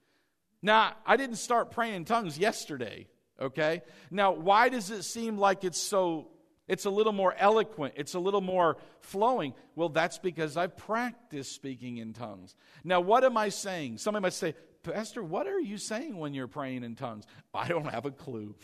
Now, 0.63 0.95
I 1.07 1.17
didn't 1.17 1.37
start 1.37 1.71
praying 1.71 1.95
in 1.95 2.05
tongues 2.05 2.39
yesterday, 2.39 3.07
okay? 3.41 3.83
Now, 4.11 4.33
why 4.33 4.69
does 4.69 4.91
it 4.91 5.05
seem 5.05 5.39
like 5.39 5.65
it's 5.65 5.81
so, 5.81 6.29
it's 6.67 6.85
a 6.85 6.91
little 6.91 7.13
more 7.13 7.35
eloquent, 7.39 7.95
it's 7.97 8.15
a 8.15 8.19
little 8.19 8.41
more 8.41 8.77
flowing? 9.01 9.55
Well, 9.77 9.89
that's 9.89 10.19
because 10.19 10.57
I've 10.57 10.77
practiced 10.77 11.55
speaking 11.55 11.99
in 11.99 12.13
tongues. 12.13 12.57
Now, 12.83 13.01
what 13.01 13.23
am 13.23 13.37
I 13.37 13.51
saying? 13.51 13.99
Somebody 13.99 14.23
might 14.23 14.33
say, 14.33 14.55
Pastor, 14.83 15.23
what 15.23 15.47
are 15.47 15.61
you 15.61 15.79
saying 15.79 16.17
when 16.17 16.35
you're 16.35 16.49
praying 16.49 16.83
in 16.83 16.97
tongues? 16.97 17.25
I 17.55 17.69
don't 17.69 17.87
have 17.87 18.07
a 18.07 18.11
clue. 18.11 18.55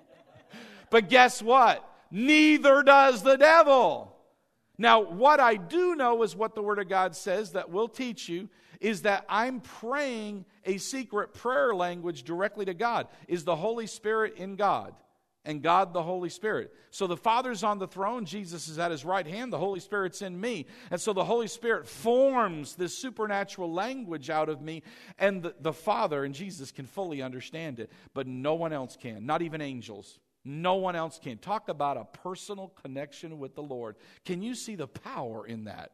but 0.90 1.08
guess 1.08 1.40
what? 1.40 1.88
Neither 2.10 2.82
does 2.82 3.22
the 3.22 3.36
devil. 3.36 4.17
Now, 4.78 5.00
what 5.00 5.40
I 5.40 5.56
do 5.56 5.96
know 5.96 6.22
is 6.22 6.36
what 6.36 6.54
the 6.54 6.62
Word 6.62 6.78
of 6.78 6.88
God 6.88 7.16
says 7.16 7.52
that 7.52 7.70
will 7.70 7.88
teach 7.88 8.28
you 8.28 8.48
is 8.80 9.02
that 9.02 9.24
I'm 9.28 9.60
praying 9.60 10.44
a 10.64 10.78
secret 10.78 11.34
prayer 11.34 11.74
language 11.74 12.22
directly 12.22 12.64
to 12.66 12.74
God. 12.74 13.08
Is 13.26 13.44
the 13.44 13.56
Holy 13.56 13.88
Spirit 13.88 14.36
in 14.36 14.54
God? 14.54 14.94
And 15.44 15.62
God 15.62 15.94
the 15.94 16.02
Holy 16.02 16.28
Spirit. 16.28 16.74
So 16.90 17.06
the 17.06 17.16
Father's 17.16 17.62
on 17.62 17.78
the 17.78 17.86
throne, 17.88 18.24
Jesus 18.24 18.68
is 18.68 18.78
at 18.78 18.90
his 18.90 19.04
right 19.04 19.26
hand, 19.26 19.52
the 19.52 19.58
Holy 19.58 19.80
Spirit's 19.80 20.20
in 20.20 20.38
me. 20.38 20.66
And 20.90 21.00
so 21.00 21.12
the 21.12 21.24
Holy 21.24 21.48
Spirit 21.48 21.88
forms 21.88 22.74
this 22.74 22.96
supernatural 22.96 23.72
language 23.72 24.30
out 24.30 24.48
of 24.48 24.60
me, 24.60 24.82
and 25.18 25.42
the, 25.42 25.54
the 25.60 25.72
Father 25.72 26.24
and 26.24 26.34
Jesus 26.34 26.70
can 26.70 26.86
fully 26.86 27.22
understand 27.22 27.80
it, 27.80 27.90
but 28.14 28.26
no 28.26 28.54
one 28.54 28.72
else 28.72 28.96
can, 29.00 29.24
not 29.24 29.40
even 29.40 29.60
angels. 29.62 30.18
No 30.44 30.76
one 30.76 30.96
else 30.96 31.18
can. 31.22 31.38
Talk 31.38 31.68
about 31.68 31.96
a 31.96 32.04
personal 32.04 32.68
connection 32.82 33.38
with 33.38 33.54
the 33.54 33.62
Lord. 33.62 33.96
Can 34.24 34.42
you 34.42 34.54
see 34.54 34.76
the 34.76 34.86
power 34.86 35.46
in 35.46 35.64
that? 35.64 35.92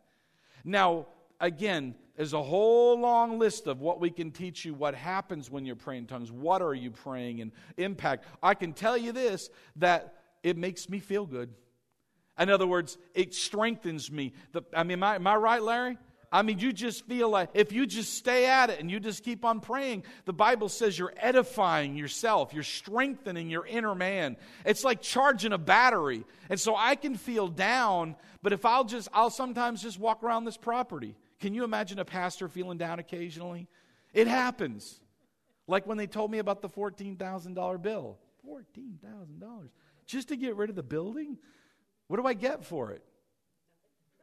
Now, 0.64 1.07
again, 1.40 1.95
there's 2.16 2.32
a 2.32 2.42
whole 2.42 2.99
long 2.99 3.38
list 3.38 3.66
of 3.66 3.80
what 3.80 4.01
we 4.01 4.11
can 4.11 4.30
teach 4.30 4.64
you, 4.64 4.74
what 4.74 4.95
happens 4.95 5.51
when 5.51 5.66
you're 5.66 5.76
praying 5.76 6.07
tongues, 6.07 6.30
what 6.30 6.62
are 6.62 6.74
you 6.74 6.90
praying, 6.90 7.40
and 7.40 7.53
impact. 7.76 8.26
I 8.42 8.55
can 8.55 8.72
tell 8.72 8.97
you 8.97 9.12
this 9.12 9.51
that 9.76 10.14
it 10.42 10.57
makes 10.57 10.88
me 10.88 11.01
feel 11.01 11.26
good. 11.26 11.51
In 12.38 12.51
other 12.51 12.66
words, 12.66 12.99
it 13.14 13.34
strengthens 13.34 14.11
me. 14.11 14.32
The, 14.53 14.62
I 14.74 14.82
mean, 14.82 14.99
am 14.99 15.03
I, 15.03 15.14
am 15.16 15.26
I 15.26 15.36
right, 15.36 15.62
Larry? 15.62 15.99
I 16.35 16.43
mean, 16.43 16.59
you 16.59 16.72
just 16.72 17.07
feel 17.07 17.30
like 17.30 17.51
if 17.55 17.70
you 17.70 17.87
just 17.87 18.14
stay 18.14 18.47
at 18.47 18.68
it 18.68 18.80
and 18.80 18.91
you 18.91 18.99
just 18.99 19.22
keep 19.22 19.45
on 19.45 19.61
praying, 19.61 20.03
the 20.24 20.32
Bible 20.32 20.68
says 20.68 20.99
you're 20.99 21.14
edifying 21.16 21.95
yourself, 21.95 22.53
you're 22.53 22.64
strengthening 22.64 23.49
your 23.49 23.64
inner 23.64 23.95
man. 23.95 24.37
It's 24.66 24.82
like 24.82 25.01
charging 25.01 25.53
a 25.53 25.59
battery. 25.59 26.24
And 26.51 26.59
so 26.59 26.74
I 26.74 26.97
can 26.97 27.14
feel 27.14 27.47
down, 27.47 28.16
but 28.43 28.53
if 28.53 28.64
I'll 28.64 28.82
just, 28.82 29.09
I'll 29.12 29.30
sometimes 29.30 29.80
just 29.80 30.01
walk 30.01 30.24
around 30.24 30.45
this 30.45 30.57
property. 30.57 31.14
Can 31.39 31.55
you 31.55 31.62
imagine 31.62 32.01
a 32.01 32.05
pastor 32.05 32.49
feeling 32.49 32.78
down 32.78 32.99
occasionally? 32.99 33.68
It 34.12 34.26
happens. 34.26 34.99
Like 35.68 35.87
when 35.87 35.99
they 35.99 36.09
told 36.09 36.32
me 36.32 36.39
about 36.39 36.62
the 36.62 36.68
$14,000 36.68 37.80
bill. 37.80 38.18
$14,000 38.45 39.68
just 40.05 40.28
to 40.30 40.37
get 40.37 40.57
rid 40.57 40.68
of 40.68 40.74
the 40.74 40.82
building? 40.82 41.39
What 42.09 42.16
do 42.16 42.26
I 42.26 42.35
get 42.35 42.64
for 42.64 42.91
it? 42.91 43.05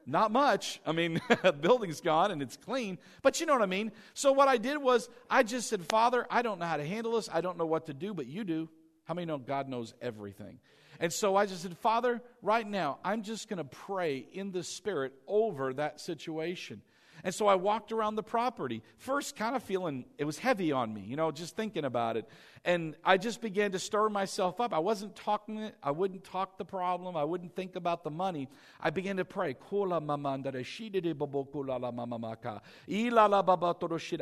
Not 0.06 0.32
much. 0.32 0.80
I 0.84 0.92
mean, 0.92 1.20
the 1.42 1.52
building's 1.52 2.00
gone 2.00 2.30
and 2.30 2.42
it's 2.42 2.56
clean, 2.56 2.98
but 3.22 3.40
you 3.40 3.46
know 3.46 3.52
what 3.52 3.62
I 3.62 3.66
mean. 3.66 3.92
So, 4.14 4.32
what 4.32 4.48
I 4.48 4.56
did 4.56 4.78
was, 4.78 5.08
I 5.30 5.42
just 5.42 5.68
said, 5.68 5.84
Father, 5.84 6.26
I 6.30 6.42
don't 6.42 6.58
know 6.58 6.66
how 6.66 6.76
to 6.76 6.86
handle 6.86 7.12
this. 7.12 7.28
I 7.32 7.40
don't 7.40 7.58
know 7.58 7.66
what 7.66 7.86
to 7.86 7.94
do, 7.94 8.14
but 8.14 8.26
you 8.26 8.44
do. 8.44 8.68
How 9.04 9.14
many 9.14 9.26
know 9.26 9.38
God 9.38 9.68
knows 9.68 9.94
everything? 10.00 10.58
And 11.00 11.12
so 11.12 11.34
I 11.34 11.46
just 11.46 11.62
said, 11.62 11.76
Father, 11.78 12.22
right 12.42 12.66
now, 12.66 12.98
I'm 13.04 13.22
just 13.22 13.48
going 13.48 13.58
to 13.58 13.64
pray 13.64 14.26
in 14.32 14.52
the 14.52 14.62
Spirit 14.62 15.12
over 15.26 15.74
that 15.74 16.00
situation. 16.00 16.82
And 17.24 17.32
so 17.32 17.46
I 17.46 17.54
walked 17.54 17.92
around 17.92 18.16
the 18.16 18.22
property, 18.22 18.82
first 18.98 19.36
kind 19.36 19.54
of 19.54 19.62
feeling 19.62 20.06
it 20.18 20.24
was 20.24 20.38
heavy 20.38 20.72
on 20.72 20.92
me, 20.92 21.02
you 21.02 21.14
know, 21.14 21.30
just 21.30 21.54
thinking 21.54 21.84
about 21.84 22.16
it. 22.16 22.28
And 22.64 22.96
I 23.04 23.16
just 23.16 23.40
began 23.40 23.72
to 23.72 23.78
stir 23.78 24.08
myself 24.08 24.60
up. 24.60 24.74
I 24.74 24.80
wasn't 24.80 25.14
talking 25.14 25.70
I 25.82 25.92
wouldn't 25.92 26.24
talk 26.24 26.58
the 26.58 26.64
problem, 26.64 27.16
I 27.16 27.22
wouldn't 27.22 27.54
think 27.54 27.76
about 27.76 28.02
the 28.02 28.10
money. 28.10 28.48
I 28.80 28.90
began 28.90 29.18
to 29.18 29.24
pray. 29.24 29.56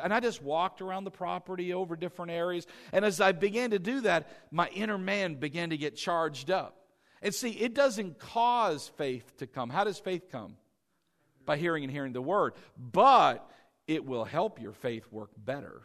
And 0.02 0.14
I 0.14 0.20
just 0.20 0.42
walked 0.42 0.82
around 0.82 1.04
the 1.04 1.10
property 1.10 1.72
over 1.72 1.96
different 1.96 2.30
areas. 2.30 2.66
And 2.92 3.04
as 3.04 3.20
I 3.20 3.32
began 3.32 3.70
to 3.70 3.78
do 3.78 4.02
that, 4.02 4.28
my 4.50 4.68
inner 4.68 4.98
man 4.98 5.36
began 5.36 5.70
to 5.70 5.78
get 5.78 5.96
charged 5.96 6.50
up. 6.50 6.76
And 7.22 7.34
see, 7.34 7.50
it 7.50 7.74
doesn't 7.74 8.18
cause 8.18 8.90
faith 8.96 9.36
to 9.38 9.46
come. 9.46 9.70
How 9.70 9.84
does 9.84 9.98
faith 9.98 10.30
come? 10.30 10.56
By 11.50 11.56
hearing 11.56 11.82
and 11.82 11.92
hearing 11.92 12.12
the 12.12 12.22
word, 12.22 12.52
but 12.78 13.50
it 13.88 14.06
will 14.06 14.24
help 14.24 14.60
your 14.60 14.72
faith 14.72 15.04
work 15.10 15.30
better. 15.36 15.82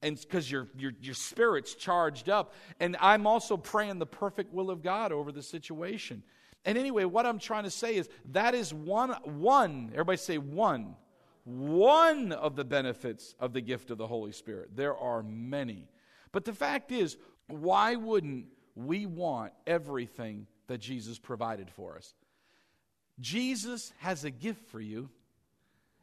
And 0.00 0.16
because 0.16 0.48
your, 0.48 0.68
your, 0.78 0.92
your 1.00 1.14
spirit's 1.14 1.74
charged 1.74 2.28
up. 2.28 2.54
And 2.78 2.96
I'm 3.00 3.26
also 3.26 3.56
praying 3.56 3.98
the 3.98 4.06
perfect 4.06 4.54
will 4.54 4.70
of 4.70 4.80
God 4.80 5.10
over 5.10 5.32
the 5.32 5.42
situation. 5.42 6.22
And 6.64 6.78
anyway, 6.78 7.04
what 7.04 7.26
I'm 7.26 7.40
trying 7.40 7.64
to 7.64 7.70
say 7.70 7.96
is 7.96 8.08
that 8.30 8.54
is 8.54 8.72
one, 8.72 9.10
one, 9.24 9.88
everybody 9.90 10.18
say 10.18 10.38
one, 10.38 10.94
one 11.42 12.30
of 12.30 12.54
the 12.54 12.64
benefits 12.64 13.34
of 13.40 13.52
the 13.52 13.60
gift 13.60 13.90
of 13.90 13.98
the 13.98 14.06
Holy 14.06 14.30
Spirit. 14.30 14.76
There 14.76 14.96
are 14.96 15.24
many. 15.24 15.88
But 16.30 16.44
the 16.44 16.52
fact 16.52 16.92
is, 16.92 17.16
why 17.48 17.96
wouldn't 17.96 18.46
we 18.76 19.06
want 19.06 19.52
everything 19.66 20.46
that 20.68 20.78
Jesus 20.78 21.18
provided 21.18 21.72
for 21.72 21.96
us? 21.96 22.14
Jesus 23.22 23.92
has 23.98 24.24
a 24.24 24.30
gift 24.30 24.68
for 24.68 24.80
you. 24.80 25.08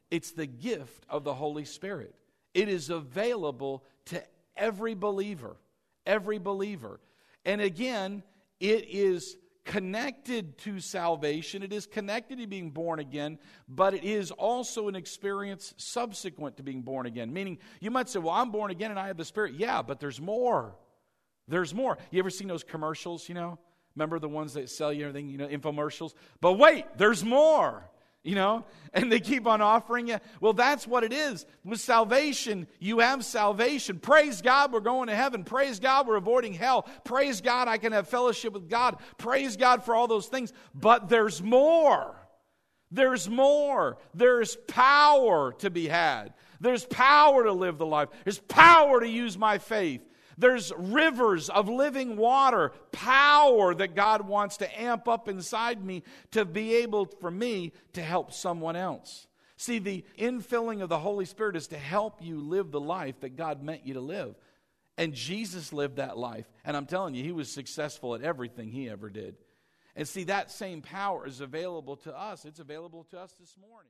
It's 0.10 0.32
the 0.32 0.48
gift 0.48 1.06
of 1.10 1.24
the 1.24 1.34
Holy 1.34 1.66
Spirit. 1.66 2.16
It 2.54 2.68
is 2.68 2.90
available 2.90 3.84
to 4.06 4.24
every 4.58 4.96
believer. 4.96 5.58
Every 6.06 6.40
believer. 6.40 7.00
And 7.46 7.62
again, 7.62 8.24
it 8.60 8.90
is 8.90 9.38
connected 9.66 10.58
to 10.58 10.80
salvation, 10.80 11.62
it 11.62 11.72
is 11.72 11.86
connected 11.86 12.40
to 12.40 12.48
being 12.48 12.72
born 12.72 12.98
again, 12.98 13.38
but 13.68 13.94
it 13.94 14.04
is 14.04 14.32
also 14.32 14.88
an 14.88 14.96
experience 14.96 15.76
subsequent 15.78 16.58
to 16.58 16.64
being 16.64 16.82
born 16.82 17.06
again. 17.06 17.32
Meaning, 17.32 17.60
you 17.80 17.92
might 17.92 18.10
say, 18.10 18.18
Well, 18.18 18.34
I'm 18.34 18.50
born 18.50 18.72
again 18.72 18.90
and 18.90 19.00
I 19.00 19.08
have 19.08 19.18
the 19.18 19.26
Spirit. 19.26 19.54
Yeah, 19.56 19.84
but 19.84 20.00
there's 20.00 20.20
more. 20.20 20.76
There's 21.48 21.74
more. 21.74 22.00
You 22.10 22.20
ever 22.20 22.32
seen 22.32 22.48
those 22.48 22.64
commercials, 22.64 23.30
you 23.30 23.36
know? 23.36 23.60
Remember 23.96 24.20
the 24.20 24.30
ones 24.30 24.54
that 24.54 24.70
sell 24.70 24.94
you 24.94 25.06
everything, 25.08 25.30
you 25.30 25.38
know, 25.38 25.48
infomercials? 25.48 26.14
But 26.42 26.54
wait, 26.54 26.86
there's 26.98 27.24
more 27.24 27.90
you 28.24 28.36
know, 28.36 28.66
and 28.94 29.12
they 29.12 29.20
keep 29.20 29.48
on 29.48 29.62
offering 29.62 30.08
you. 30.08 30.18
Well, 30.42 30.54
that's 30.54 30.88
what 30.88 31.04
it 31.04 31.14
is. 31.14 31.46
With 31.64 31.80
salvation, 31.80 32.68
you 32.80 33.00
have 33.00 33.24
salvation. 33.24 34.00
Praise 34.00 34.42
God, 34.42 34.72
we're 34.72 34.80
going 34.80 35.08
to 35.08 35.16
heaven. 35.16 35.44
Praise 35.44 35.80
God, 35.80 36.08
we're 36.08 36.16
avoiding 36.16 36.54
hell. 36.54 36.88
Praise 37.04 37.42
God, 37.42 37.68
I 37.68 37.78
can 37.78 37.94
have 37.94 38.08
fellowship 38.08 38.54
with 38.54 38.70
God. 38.70 38.98
Praise 39.18 39.58
God 39.58 39.84
for 39.84 39.96
all 39.96 40.08
those 40.08 40.28
things. 40.28 40.54
But 40.74 41.10
there's 41.10 41.42
more. 41.42 42.16
There's 42.92 43.30
more. 43.30 43.98
There's 44.14 44.56
power 44.68 45.54
to 45.60 45.70
be 45.70 45.88
had. 45.88 46.34
There's 46.60 46.86
power 46.86 47.44
to 47.44 47.54
live 47.54 47.78
the 47.78 47.86
life. 47.86 48.10
There's 48.24 48.40
power 48.40 49.00
to 49.00 49.08
use 49.08 49.38
my 49.38 49.60
faith. 49.60 50.02
There's 50.40 50.72
rivers 50.78 51.50
of 51.50 51.68
living 51.68 52.16
water, 52.16 52.72
power 52.94 53.76
that 53.76 53.94
God 53.94 54.28
wants 54.28 54.58
to 54.58 54.82
amp 54.82 55.08
up 55.08 55.28
inside 55.28 55.84
me 55.84 56.04
to 56.32 56.46
be 56.46 56.76
able 56.78 57.06
for 57.06 57.30
me 57.30 57.74
to 57.94 58.02
help 58.02 58.32
someone 58.32 58.78
else. 58.78 59.28
See, 59.58 59.80
the 59.80 60.06
infilling 60.18 60.82
of 60.82 60.88
the 60.88 60.98
Holy 60.98 61.26
Spirit 61.26 61.58
is 61.58 61.68
to 61.68 61.78
help 61.78 62.22
you 62.22 62.40
live 62.40 62.72
the 62.72 62.80
life 62.80 63.20
that 63.20 63.36
God 63.36 63.62
meant 63.62 63.86
you 63.86 63.96
to 63.96 64.00
live. 64.00 64.36
And 64.98 65.14
Jesus 65.14 65.74
lived 65.74 65.96
that 65.98 66.18
life. 66.18 66.50
And 66.64 66.78
I'm 66.78 66.86
telling 66.86 67.16
you, 67.16 67.24
he 67.24 67.32
was 67.32 67.52
successful 67.52 68.16
at 68.16 68.22
everything 68.22 68.70
he 68.70 68.90
ever 68.90 69.10
did. 69.10 69.36
And 69.96 70.08
see, 70.08 70.26
that 70.26 70.52
same 70.52 70.82
power 70.82 71.26
is 71.26 71.42
available 71.42 71.98
to 71.98 72.18
us. 72.18 72.46
It's 72.46 72.60
available 72.60 73.06
to 73.12 73.20
us 73.20 73.34
this 73.40 73.56
morning. 73.60 73.88